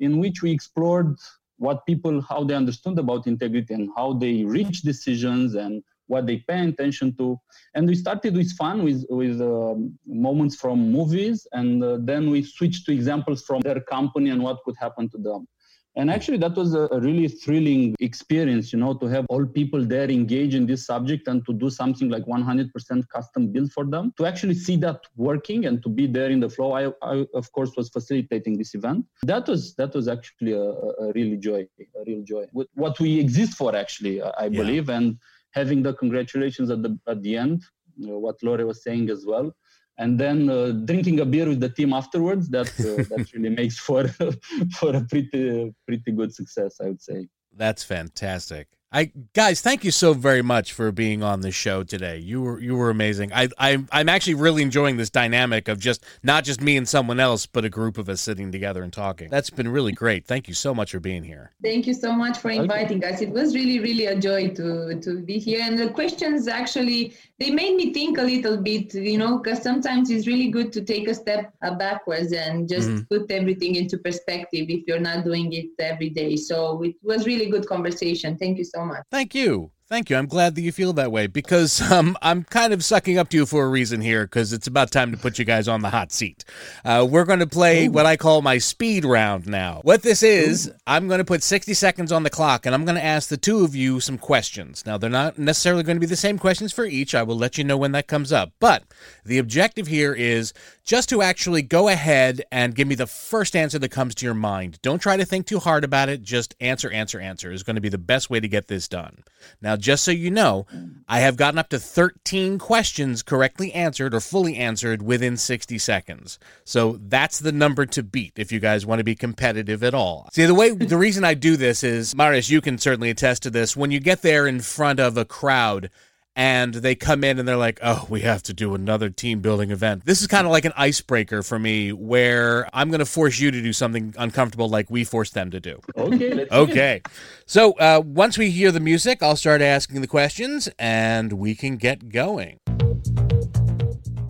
in 0.00 0.18
which 0.18 0.42
we 0.42 0.50
explored 0.50 1.16
what 1.58 1.86
people 1.86 2.20
how 2.22 2.42
they 2.42 2.54
understood 2.54 2.98
about 2.98 3.28
integrity 3.28 3.74
and 3.74 3.90
how 3.96 4.14
they 4.14 4.44
reach 4.44 4.80
decisions 4.80 5.54
and 5.54 5.84
what 6.08 6.26
they 6.26 6.38
pay 6.38 6.66
attention 6.66 7.14
to. 7.16 7.38
And 7.74 7.86
we 7.86 7.94
started 7.94 8.34
with 8.34 8.50
fun 8.56 8.82
with 8.82 9.06
with 9.08 9.40
um, 9.40 9.96
moments 10.04 10.56
from 10.56 10.90
movies. 10.90 11.46
And 11.52 11.84
uh, 11.84 11.98
then 12.00 12.28
we 12.28 12.42
switched 12.42 12.86
to 12.86 12.92
examples 12.92 13.42
from 13.42 13.60
their 13.60 13.80
company 13.82 14.30
and 14.30 14.42
what 14.42 14.64
could 14.64 14.74
happen 14.80 15.08
to 15.10 15.18
them 15.18 15.46
and 15.96 16.10
actually 16.10 16.38
that 16.38 16.54
was 16.54 16.74
a, 16.74 16.88
really 17.00 17.26
thrilling 17.28 17.94
experience 18.00 18.72
you 18.72 18.78
know 18.78 18.94
to 18.94 19.06
have 19.06 19.26
all 19.28 19.44
people 19.44 19.84
there 19.84 20.08
engage 20.10 20.54
in 20.54 20.66
this 20.66 20.86
subject 20.86 21.26
and 21.28 21.44
to 21.46 21.52
do 21.52 21.68
something 21.68 22.08
like 22.08 22.24
100% 22.24 23.08
custom 23.08 23.52
built 23.52 23.72
for 23.72 23.84
them 23.84 24.12
to 24.16 24.26
actually 24.26 24.54
see 24.54 24.76
that 24.76 25.00
working 25.16 25.66
and 25.66 25.82
to 25.82 25.88
be 25.88 26.06
there 26.06 26.30
in 26.30 26.40
the 26.40 26.48
flow. 26.48 26.72
I, 26.72 26.92
I 27.02 27.26
of 27.34 27.50
course 27.52 27.72
was 27.76 27.88
facilitating 27.88 28.56
this 28.56 28.74
event. 28.74 29.06
That 29.22 29.48
was 29.48 29.74
that 29.74 29.94
was 29.94 30.08
actually 30.08 30.52
a, 30.52 30.70
a 31.04 31.12
really 31.14 31.36
joy 31.36 31.66
a 31.80 32.04
real 32.06 32.22
joy. 32.22 32.46
What 32.74 33.00
we 33.00 33.18
exist 33.18 33.54
for 33.54 33.74
actually 33.74 34.22
i 34.22 34.48
believe 34.48 34.88
yeah. 34.88 34.96
and 34.96 35.18
having 35.52 35.82
the 35.82 35.94
congratulations 35.94 36.70
at 36.70 36.82
the 36.82 36.98
at 37.06 37.22
the 37.22 37.36
end 37.36 37.62
you 37.96 38.06
know, 38.06 38.18
what 38.18 38.42
Lore 38.42 38.64
was 38.64 38.82
saying 38.82 39.10
as 39.10 39.24
well 39.26 39.54
and 39.98 40.18
then 40.18 40.48
uh, 40.48 40.70
drinking 40.84 41.20
a 41.20 41.24
beer 41.24 41.48
with 41.48 41.60
the 41.60 41.68
team 41.68 41.92
afterwards 41.92 42.48
that 42.48 42.68
uh, 42.80 43.02
that 43.10 43.30
really 43.34 43.50
makes 43.50 43.78
for 43.78 44.08
for 44.78 44.96
a 44.96 45.02
pretty 45.10 45.74
pretty 45.86 46.12
good 46.12 46.34
success 46.34 46.80
i 46.80 46.86
would 46.86 47.02
say. 47.02 47.28
That's 47.52 47.82
fantastic 47.82 48.68
I 48.92 49.12
guys, 49.34 49.60
thank 49.60 49.84
you 49.84 49.92
so 49.92 50.14
very 50.14 50.42
much 50.42 50.72
for 50.72 50.90
being 50.90 51.22
on 51.22 51.42
the 51.42 51.52
show 51.52 51.84
today. 51.84 52.18
You 52.18 52.42
were 52.42 52.60
you 52.60 52.74
were 52.74 52.90
amazing. 52.90 53.32
I, 53.32 53.48
I 53.56 53.84
I'm 53.92 54.08
actually 54.08 54.34
really 54.34 54.62
enjoying 54.62 54.96
this 54.96 55.10
dynamic 55.10 55.68
of 55.68 55.78
just 55.78 56.04
not 56.24 56.42
just 56.42 56.60
me 56.60 56.76
and 56.76 56.88
someone 56.88 57.20
else, 57.20 57.46
but 57.46 57.64
a 57.64 57.68
group 57.68 57.98
of 57.98 58.08
us 58.08 58.20
sitting 58.20 58.50
together 58.50 58.82
and 58.82 58.92
talking. 58.92 59.30
That's 59.30 59.48
been 59.48 59.68
really 59.68 59.92
great. 59.92 60.26
Thank 60.26 60.48
you 60.48 60.54
so 60.54 60.74
much 60.74 60.90
for 60.90 60.98
being 60.98 61.22
here. 61.22 61.52
Thank 61.62 61.86
you 61.86 61.94
so 61.94 62.12
much 62.12 62.38
for 62.38 62.50
inviting 62.50 62.98
okay. 62.98 63.14
us. 63.14 63.20
It 63.20 63.30
was 63.30 63.54
really 63.54 63.78
really 63.78 64.06
a 64.06 64.18
joy 64.18 64.48
to 64.54 65.00
to 65.00 65.20
be 65.20 65.38
here. 65.38 65.60
And 65.62 65.78
the 65.78 65.90
questions 65.90 66.48
actually 66.48 67.14
they 67.38 67.50
made 67.50 67.76
me 67.76 67.92
think 67.94 68.18
a 68.18 68.22
little 68.22 68.56
bit, 68.56 68.92
you 68.92 69.18
know, 69.18 69.38
because 69.38 69.62
sometimes 69.62 70.10
it's 70.10 70.26
really 70.26 70.48
good 70.48 70.72
to 70.72 70.82
take 70.82 71.06
a 71.06 71.14
step 71.14 71.54
backwards 71.78 72.32
and 72.32 72.68
just 72.68 72.88
mm-hmm. 72.88 73.02
put 73.04 73.30
everything 73.30 73.76
into 73.76 73.98
perspective 73.98 74.66
if 74.68 74.84
you're 74.88 74.98
not 74.98 75.24
doing 75.24 75.52
it 75.52 75.70
every 75.78 76.10
day. 76.10 76.34
So 76.34 76.82
it 76.82 76.96
was 77.04 77.24
really 77.24 77.46
good 77.46 77.66
conversation. 77.66 78.36
Thank 78.36 78.58
you 78.58 78.64
so 78.64 78.79
so 78.80 78.86
much. 78.86 79.02
Thank 79.10 79.34
you. 79.34 79.70
Thank 79.88 80.08
you. 80.08 80.14
I'm 80.14 80.26
glad 80.26 80.54
that 80.54 80.62
you 80.62 80.70
feel 80.70 80.92
that 80.92 81.10
way 81.10 81.26
because 81.26 81.80
um, 81.90 82.16
I'm 82.22 82.44
kind 82.44 82.72
of 82.72 82.84
sucking 82.84 83.18
up 83.18 83.28
to 83.30 83.36
you 83.36 83.44
for 83.44 83.64
a 83.64 83.68
reason 83.68 84.00
here 84.00 84.22
because 84.22 84.52
it's 84.52 84.68
about 84.68 84.92
time 84.92 85.10
to 85.10 85.16
put 85.16 85.36
you 85.36 85.44
guys 85.44 85.66
on 85.66 85.82
the 85.82 85.90
hot 85.90 86.12
seat. 86.12 86.44
Uh, 86.84 87.04
we're 87.10 87.24
going 87.24 87.40
to 87.40 87.46
play 87.46 87.88
what 87.88 88.06
I 88.06 88.16
call 88.16 88.40
my 88.40 88.58
speed 88.58 89.04
round 89.04 89.48
now. 89.48 89.80
What 89.82 90.02
this 90.02 90.22
is. 90.22 90.72
I'm 90.86 91.08
going 91.08 91.18
to 91.18 91.24
put 91.24 91.42
60 91.42 91.74
seconds 91.74 92.12
on 92.12 92.22
the 92.22 92.30
clock 92.30 92.66
and 92.66 92.74
I'm 92.74 92.84
going 92.84 92.94
to 92.94 93.04
ask 93.04 93.28
the 93.28 93.36
two 93.36 93.64
of 93.64 93.74
you 93.74 93.98
some 93.98 94.16
questions. 94.16 94.86
Now, 94.86 94.96
they're 94.96 95.10
not 95.10 95.40
necessarily 95.40 95.82
going 95.82 95.96
to 95.96 96.00
be 96.00 96.06
the 96.06 96.14
same 96.14 96.38
questions 96.38 96.72
for 96.72 96.84
each. 96.84 97.12
I 97.12 97.24
will 97.24 97.36
let 97.36 97.58
you 97.58 97.64
know 97.64 97.76
when 97.76 97.90
that 97.90 98.06
comes 98.06 98.32
up. 98.32 98.52
But 98.60 98.84
the 99.24 99.38
objective 99.38 99.86
here 99.86 100.12
is 100.12 100.52
just 100.84 101.08
to 101.10 101.22
actually 101.22 101.62
go 101.62 101.88
ahead 101.88 102.42
and 102.50 102.74
give 102.74 102.88
me 102.88 102.94
the 102.94 103.06
first 103.06 103.54
answer 103.54 103.78
that 103.78 103.90
comes 103.90 104.14
to 104.16 104.26
your 104.26 104.34
mind. 104.34 104.78
Don't 104.82 104.98
try 104.98 105.16
to 105.16 105.24
think 105.24 105.46
too 105.46 105.58
hard 105.58 105.84
about 105.84 106.08
it. 106.08 106.22
Just 106.22 106.54
answer, 106.60 106.90
answer, 106.90 107.20
answer 107.20 107.52
is 107.52 107.62
going 107.62 107.76
to 107.76 107.80
be 107.80 107.88
the 107.88 107.98
best 107.98 108.30
way 108.30 108.40
to 108.40 108.48
get 108.48 108.68
this 108.68 108.88
done. 108.88 109.22
Now, 109.62 109.76
just 109.76 110.04
so 110.04 110.10
you 110.10 110.30
know, 110.30 110.66
I 111.08 111.20
have 111.20 111.36
gotten 111.36 111.58
up 111.58 111.68
to 111.70 111.78
13 111.78 112.58
questions 112.58 113.22
correctly 113.22 113.72
answered 113.72 114.14
or 114.14 114.20
fully 114.20 114.56
answered 114.56 115.02
within 115.02 115.36
60 115.36 115.78
seconds. 115.78 116.38
So 116.64 116.98
that's 117.00 117.38
the 117.38 117.52
number 117.52 117.86
to 117.86 118.02
beat 118.02 118.32
if 118.36 118.50
you 118.50 118.60
guys 118.60 118.84
want 118.84 118.98
to 118.98 119.04
be 119.04 119.14
competitive 119.14 119.84
at 119.84 119.94
all. 119.94 120.28
See, 120.32 120.46
the 120.46 120.54
way 120.54 120.70
the 120.70 120.98
reason 120.98 121.24
I 121.24 121.34
do 121.34 121.56
this 121.56 121.84
is, 121.84 122.14
Marius, 122.16 122.50
you 122.50 122.60
can 122.60 122.78
certainly 122.78 123.10
attest 123.10 123.42
to 123.44 123.50
this. 123.50 123.76
When 123.76 123.90
you 123.90 124.00
get 124.00 124.22
there 124.22 124.46
in 124.46 124.60
front 124.60 125.00
of 125.00 125.16
a 125.16 125.24
crowd, 125.24 125.90
and 126.36 126.74
they 126.74 126.94
come 126.94 127.24
in 127.24 127.38
and 127.38 127.46
they're 127.46 127.56
like, 127.56 127.78
"Oh, 127.82 128.06
we 128.08 128.20
have 128.22 128.42
to 128.44 128.54
do 128.54 128.74
another 128.74 129.10
team 129.10 129.40
building 129.40 129.70
event." 129.70 130.04
This 130.04 130.20
is 130.20 130.26
kind 130.26 130.46
of 130.46 130.52
like 130.52 130.64
an 130.64 130.72
icebreaker 130.76 131.42
for 131.42 131.58
me, 131.58 131.92
where 131.92 132.68
I'm 132.72 132.88
going 132.88 133.00
to 133.00 133.06
force 133.06 133.38
you 133.38 133.50
to 133.50 133.62
do 133.62 133.72
something 133.72 134.14
uncomfortable, 134.16 134.68
like 134.68 134.90
we 134.90 135.04
forced 135.04 135.34
them 135.34 135.50
to 135.50 135.60
do. 135.60 135.80
Okay. 135.96 136.46
okay. 136.50 137.02
So 137.46 137.72
uh, 137.72 138.02
once 138.04 138.38
we 138.38 138.50
hear 138.50 138.72
the 138.72 138.80
music, 138.80 139.22
I'll 139.22 139.36
start 139.36 139.60
asking 139.60 140.00
the 140.00 140.06
questions, 140.06 140.68
and 140.78 141.32
we 141.34 141.54
can 141.54 141.76
get 141.76 142.08
going. 142.08 142.58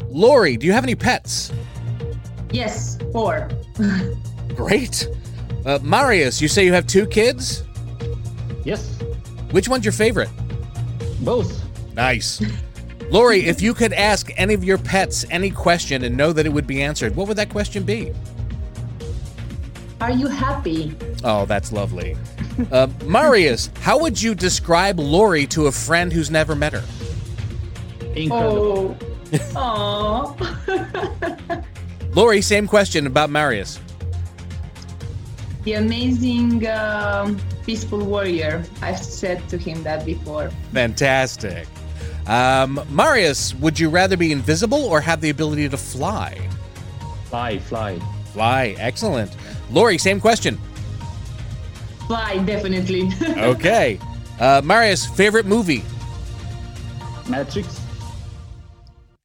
Lori, 0.08 0.56
do 0.56 0.66
you 0.66 0.72
have 0.72 0.84
any 0.84 0.96
pets? 0.96 1.52
Yes, 2.50 2.98
four. 3.12 3.48
Great. 4.54 5.06
Uh, 5.64 5.78
Marius, 5.82 6.40
you 6.40 6.48
say 6.48 6.64
you 6.64 6.72
have 6.72 6.86
two 6.86 7.06
kids? 7.06 7.62
Yes. 8.64 8.98
Which 9.52 9.68
one's 9.68 9.84
your 9.84 9.92
favorite? 9.92 10.28
Both. 11.20 11.69
Nice. 11.94 12.42
Lori, 13.10 13.46
if 13.46 13.60
you 13.60 13.74
could 13.74 13.92
ask 13.92 14.30
any 14.36 14.54
of 14.54 14.62
your 14.62 14.78
pets 14.78 15.24
any 15.30 15.50
question 15.50 16.04
and 16.04 16.16
know 16.16 16.32
that 16.32 16.46
it 16.46 16.50
would 16.50 16.66
be 16.66 16.82
answered, 16.82 17.16
what 17.16 17.26
would 17.28 17.36
that 17.38 17.50
question 17.50 17.82
be? 17.82 18.12
Are 20.00 20.12
you 20.12 20.28
happy? 20.28 20.96
Oh, 21.24 21.44
that's 21.44 21.72
lovely. 21.72 22.16
Uh, 22.70 22.88
Marius, 23.04 23.70
how 23.80 23.98
would 23.98 24.20
you 24.20 24.34
describe 24.34 24.98
Lori 24.98 25.46
to 25.48 25.66
a 25.66 25.72
friend 25.72 26.12
who's 26.12 26.30
never 26.30 26.54
met 26.54 26.72
her? 26.72 26.84
Incredible. 28.14 28.96
Oh. 29.56 30.36
Lori, 32.14 32.40
same 32.42 32.66
question 32.66 33.06
about 33.06 33.30
Marius. 33.30 33.80
The 35.64 35.74
amazing 35.74 36.66
uh, 36.66 37.36
peaceful 37.64 38.04
warrior. 38.04 38.64
I've 38.80 38.98
said 38.98 39.46
to 39.50 39.58
him 39.58 39.82
that 39.82 40.06
before. 40.06 40.50
Fantastic. 40.72 41.68
Um, 42.26 42.80
Marius, 42.90 43.54
would 43.54 43.78
you 43.78 43.88
rather 43.88 44.16
be 44.16 44.32
invisible 44.32 44.84
or 44.84 45.00
have 45.00 45.20
the 45.20 45.30
ability 45.30 45.68
to 45.68 45.76
fly? 45.76 46.38
Fly, 47.26 47.58
fly. 47.58 47.98
Fly, 48.32 48.74
excellent. 48.78 49.36
Lori, 49.70 49.98
same 49.98 50.20
question. 50.20 50.58
Fly, 52.06 52.38
definitely. 52.38 53.10
okay. 53.38 53.98
Uh, 54.38 54.60
Marius, 54.64 55.06
favorite 55.06 55.46
movie? 55.46 55.84
Matrix. 57.28 57.80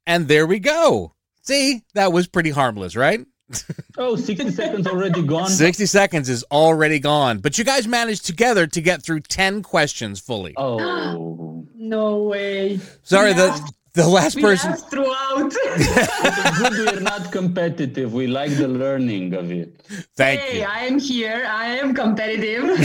And 0.06 0.28
there 0.28 0.46
we 0.46 0.60
go. 0.60 1.14
See, 1.42 1.82
that 1.94 2.14
was 2.14 2.28
pretty 2.28 2.52
harmless, 2.52 2.96
right? 2.96 3.26
oh, 3.98 4.16
60 4.16 4.52
seconds 4.52 4.88
already 4.88 5.22
gone. 5.22 5.50
60 5.50 5.86
seconds 5.86 6.30
is 6.30 6.44
already 6.52 7.00
gone. 7.00 7.40
But 7.40 7.58
you 7.58 7.64
guys 7.64 7.88
managed 7.88 8.26
together 8.26 8.66
to 8.68 8.82
get 8.82 9.04
through 9.04 9.22
10 9.22 9.62
questions 9.62 10.20
fully. 10.20 10.54
Oh. 10.58 11.42
no 11.90 12.24
way. 12.24 12.80
Sorry, 13.04 13.34
the 13.34 13.50
the 13.96 14.08
last 14.08 14.36
we 14.36 14.42
person 14.42 14.74
throughout. 14.74 15.54
we're 16.72 17.00
not 17.00 17.32
competitive. 17.32 18.14
We 18.14 18.28
like 18.28 18.52
the 18.52 18.68
learning 18.68 19.34
of 19.34 19.52
it. 19.52 19.82
Thank 20.16 20.42
you. 20.42 20.48
hey, 20.48 20.60
you. 20.60 20.66
I 20.66 20.80
am 20.80 21.00
here. 21.00 21.46
I 21.50 21.68
am 21.68 21.94
competitive. 21.94 22.78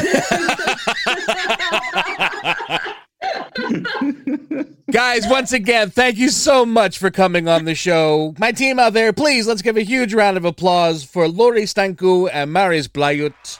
Guys, 4.91 5.27
once 5.29 5.53
again, 5.53 5.91
thank 5.91 6.17
you 6.17 6.31
so 6.31 6.65
much 6.65 6.99
for 6.99 7.11
coming 7.11 7.49
on 7.49 7.65
the 7.65 7.75
show. 7.75 8.35
My 8.39 8.53
team 8.53 8.79
out 8.79 8.93
there, 8.93 9.13
please 9.13 9.47
let's 9.47 9.63
give 9.63 9.77
a 9.77 9.83
huge 9.83 10.15
round 10.15 10.37
of 10.37 10.45
applause 10.45 11.05
for 11.05 11.29
Lori 11.29 11.63
Stanku 11.63 12.31
and 12.33 12.53
Marius 12.53 12.89
Blayut. 12.89 13.59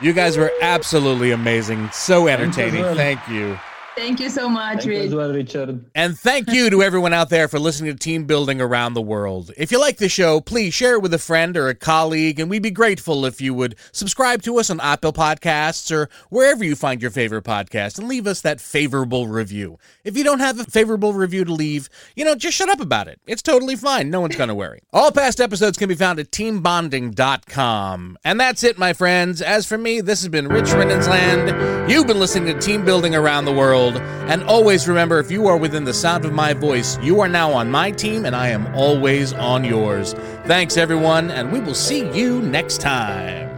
You 0.00 0.12
guys 0.12 0.38
were 0.38 0.52
absolutely 0.62 1.30
amazing. 1.32 1.90
So 1.90 2.28
entertaining. 2.28 2.84
Thank 2.94 3.26
you. 3.28 3.58
Thank 3.98 4.20
you 4.20 4.30
so 4.30 4.48
much, 4.48 4.84
Thank 4.84 4.84
you 4.84 4.90
Rich. 4.92 5.06
as 5.08 5.14
well, 5.14 5.32
Richard. 5.32 5.84
And 5.96 6.16
thank 6.16 6.50
you 6.50 6.70
to 6.70 6.84
everyone 6.84 7.12
out 7.12 7.30
there 7.30 7.48
for 7.48 7.58
listening 7.58 7.92
to 7.92 7.98
Team 7.98 8.26
Building 8.26 8.60
Around 8.60 8.94
the 8.94 9.02
World. 9.02 9.50
If 9.56 9.72
you 9.72 9.80
like 9.80 9.96
the 9.96 10.08
show, 10.08 10.40
please 10.40 10.72
share 10.72 10.94
it 10.94 11.02
with 11.02 11.12
a 11.12 11.18
friend 11.18 11.56
or 11.56 11.68
a 11.68 11.74
colleague, 11.74 12.38
and 12.38 12.48
we'd 12.48 12.62
be 12.62 12.70
grateful 12.70 13.26
if 13.26 13.40
you 13.40 13.52
would 13.54 13.74
subscribe 13.90 14.42
to 14.42 14.56
us 14.60 14.70
on 14.70 14.78
Apple 14.80 15.12
Podcasts 15.12 15.90
or 15.90 16.08
wherever 16.30 16.62
you 16.64 16.76
find 16.76 17.02
your 17.02 17.10
favorite 17.10 17.42
podcast 17.42 17.98
and 17.98 18.06
leave 18.06 18.28
us 18.28 18.40
that 18.40 18.60
favorable 18.60 19.26
review. 19.26 19.80
If 20.04 20.16
you 20.16 20.22
don't 20.22 20.38
have 20.38 20.60
a 20.60 20.64
favorable 20.64 21.12
review 21.12 21.44
to 21.44 21.52
leave, 21.52 21.88
you 22.14 22.24
know, 22.24 22.36
just 22.36 22.56
shut 22.56 22.68
up 22.70 22.80
about 22.80 23.08
it. 23.08 23.20
It's 23.26 23.42
totally 23.42 23.74
fine. 23.74 24.10
No 24.10 24.20
one's 24.20 24.36
going 24.36 24.48
to 24.48 24.54
worry. 24.54 24.80
All 24.92 25.10
past 25.10 25.40
episodes 25.40 25.76
can 25.76 25.88
be 25.88 25.96
found 25.96 26.20
at 26.20 26.30
teambonding.com. 26.30 28.16
And 28.24 28.38
that's 28.40 28.62
it, 28.62 28.78
my 28.78 28.92
friends. 28.92 29.42
As 29.42 29.66
for 29.66 29.76
me, 29.76 30.00
this 30.00 30.20
has 30.22 30.28
been 30.28 30.46
Rich 30.46 30.66
Rininsland. 30.66 31.90
You've 31.90 32.06
been 32.06 32.20
listening 32.20 32.54
to 32.54 32.60
Team 32.64 32.84
Building 32.84 33.16
Around 33.16 33.46
the 33.46 33.52
World. 33.52 33.87
And 33.96 34.42
always 34.44 34.86
remember 34.86 35.18
if 35.18 35.30
you 35.30 35.46
are 35.46 35.56
within 35.56 35.84
the 35.84 35.94
sound 35.94 36.24
of 36.24 36.32
my 36.32 36.52
voice, 36.52 36.98
you 37.00 37.20
are 37.20 37.28
now 37.28 37.52
on 37.52 37.70
my 37.70 37.90
team 37.90 38.24
and 38.24 38.36
I 38.36 38.48
am 38.48 38.66
always 38.74 39.32
on 39.32 39.64
yours. 39.64 40.14
Thanks, 40.44 40.76
everyone, 40.76 41.30
and 41.30 41.52
we 41.52 41.60
will 41.60 41.74
see 41.74 42.10
you 42.12 42.40
next 42.42 42.80
time. 42.80 43.57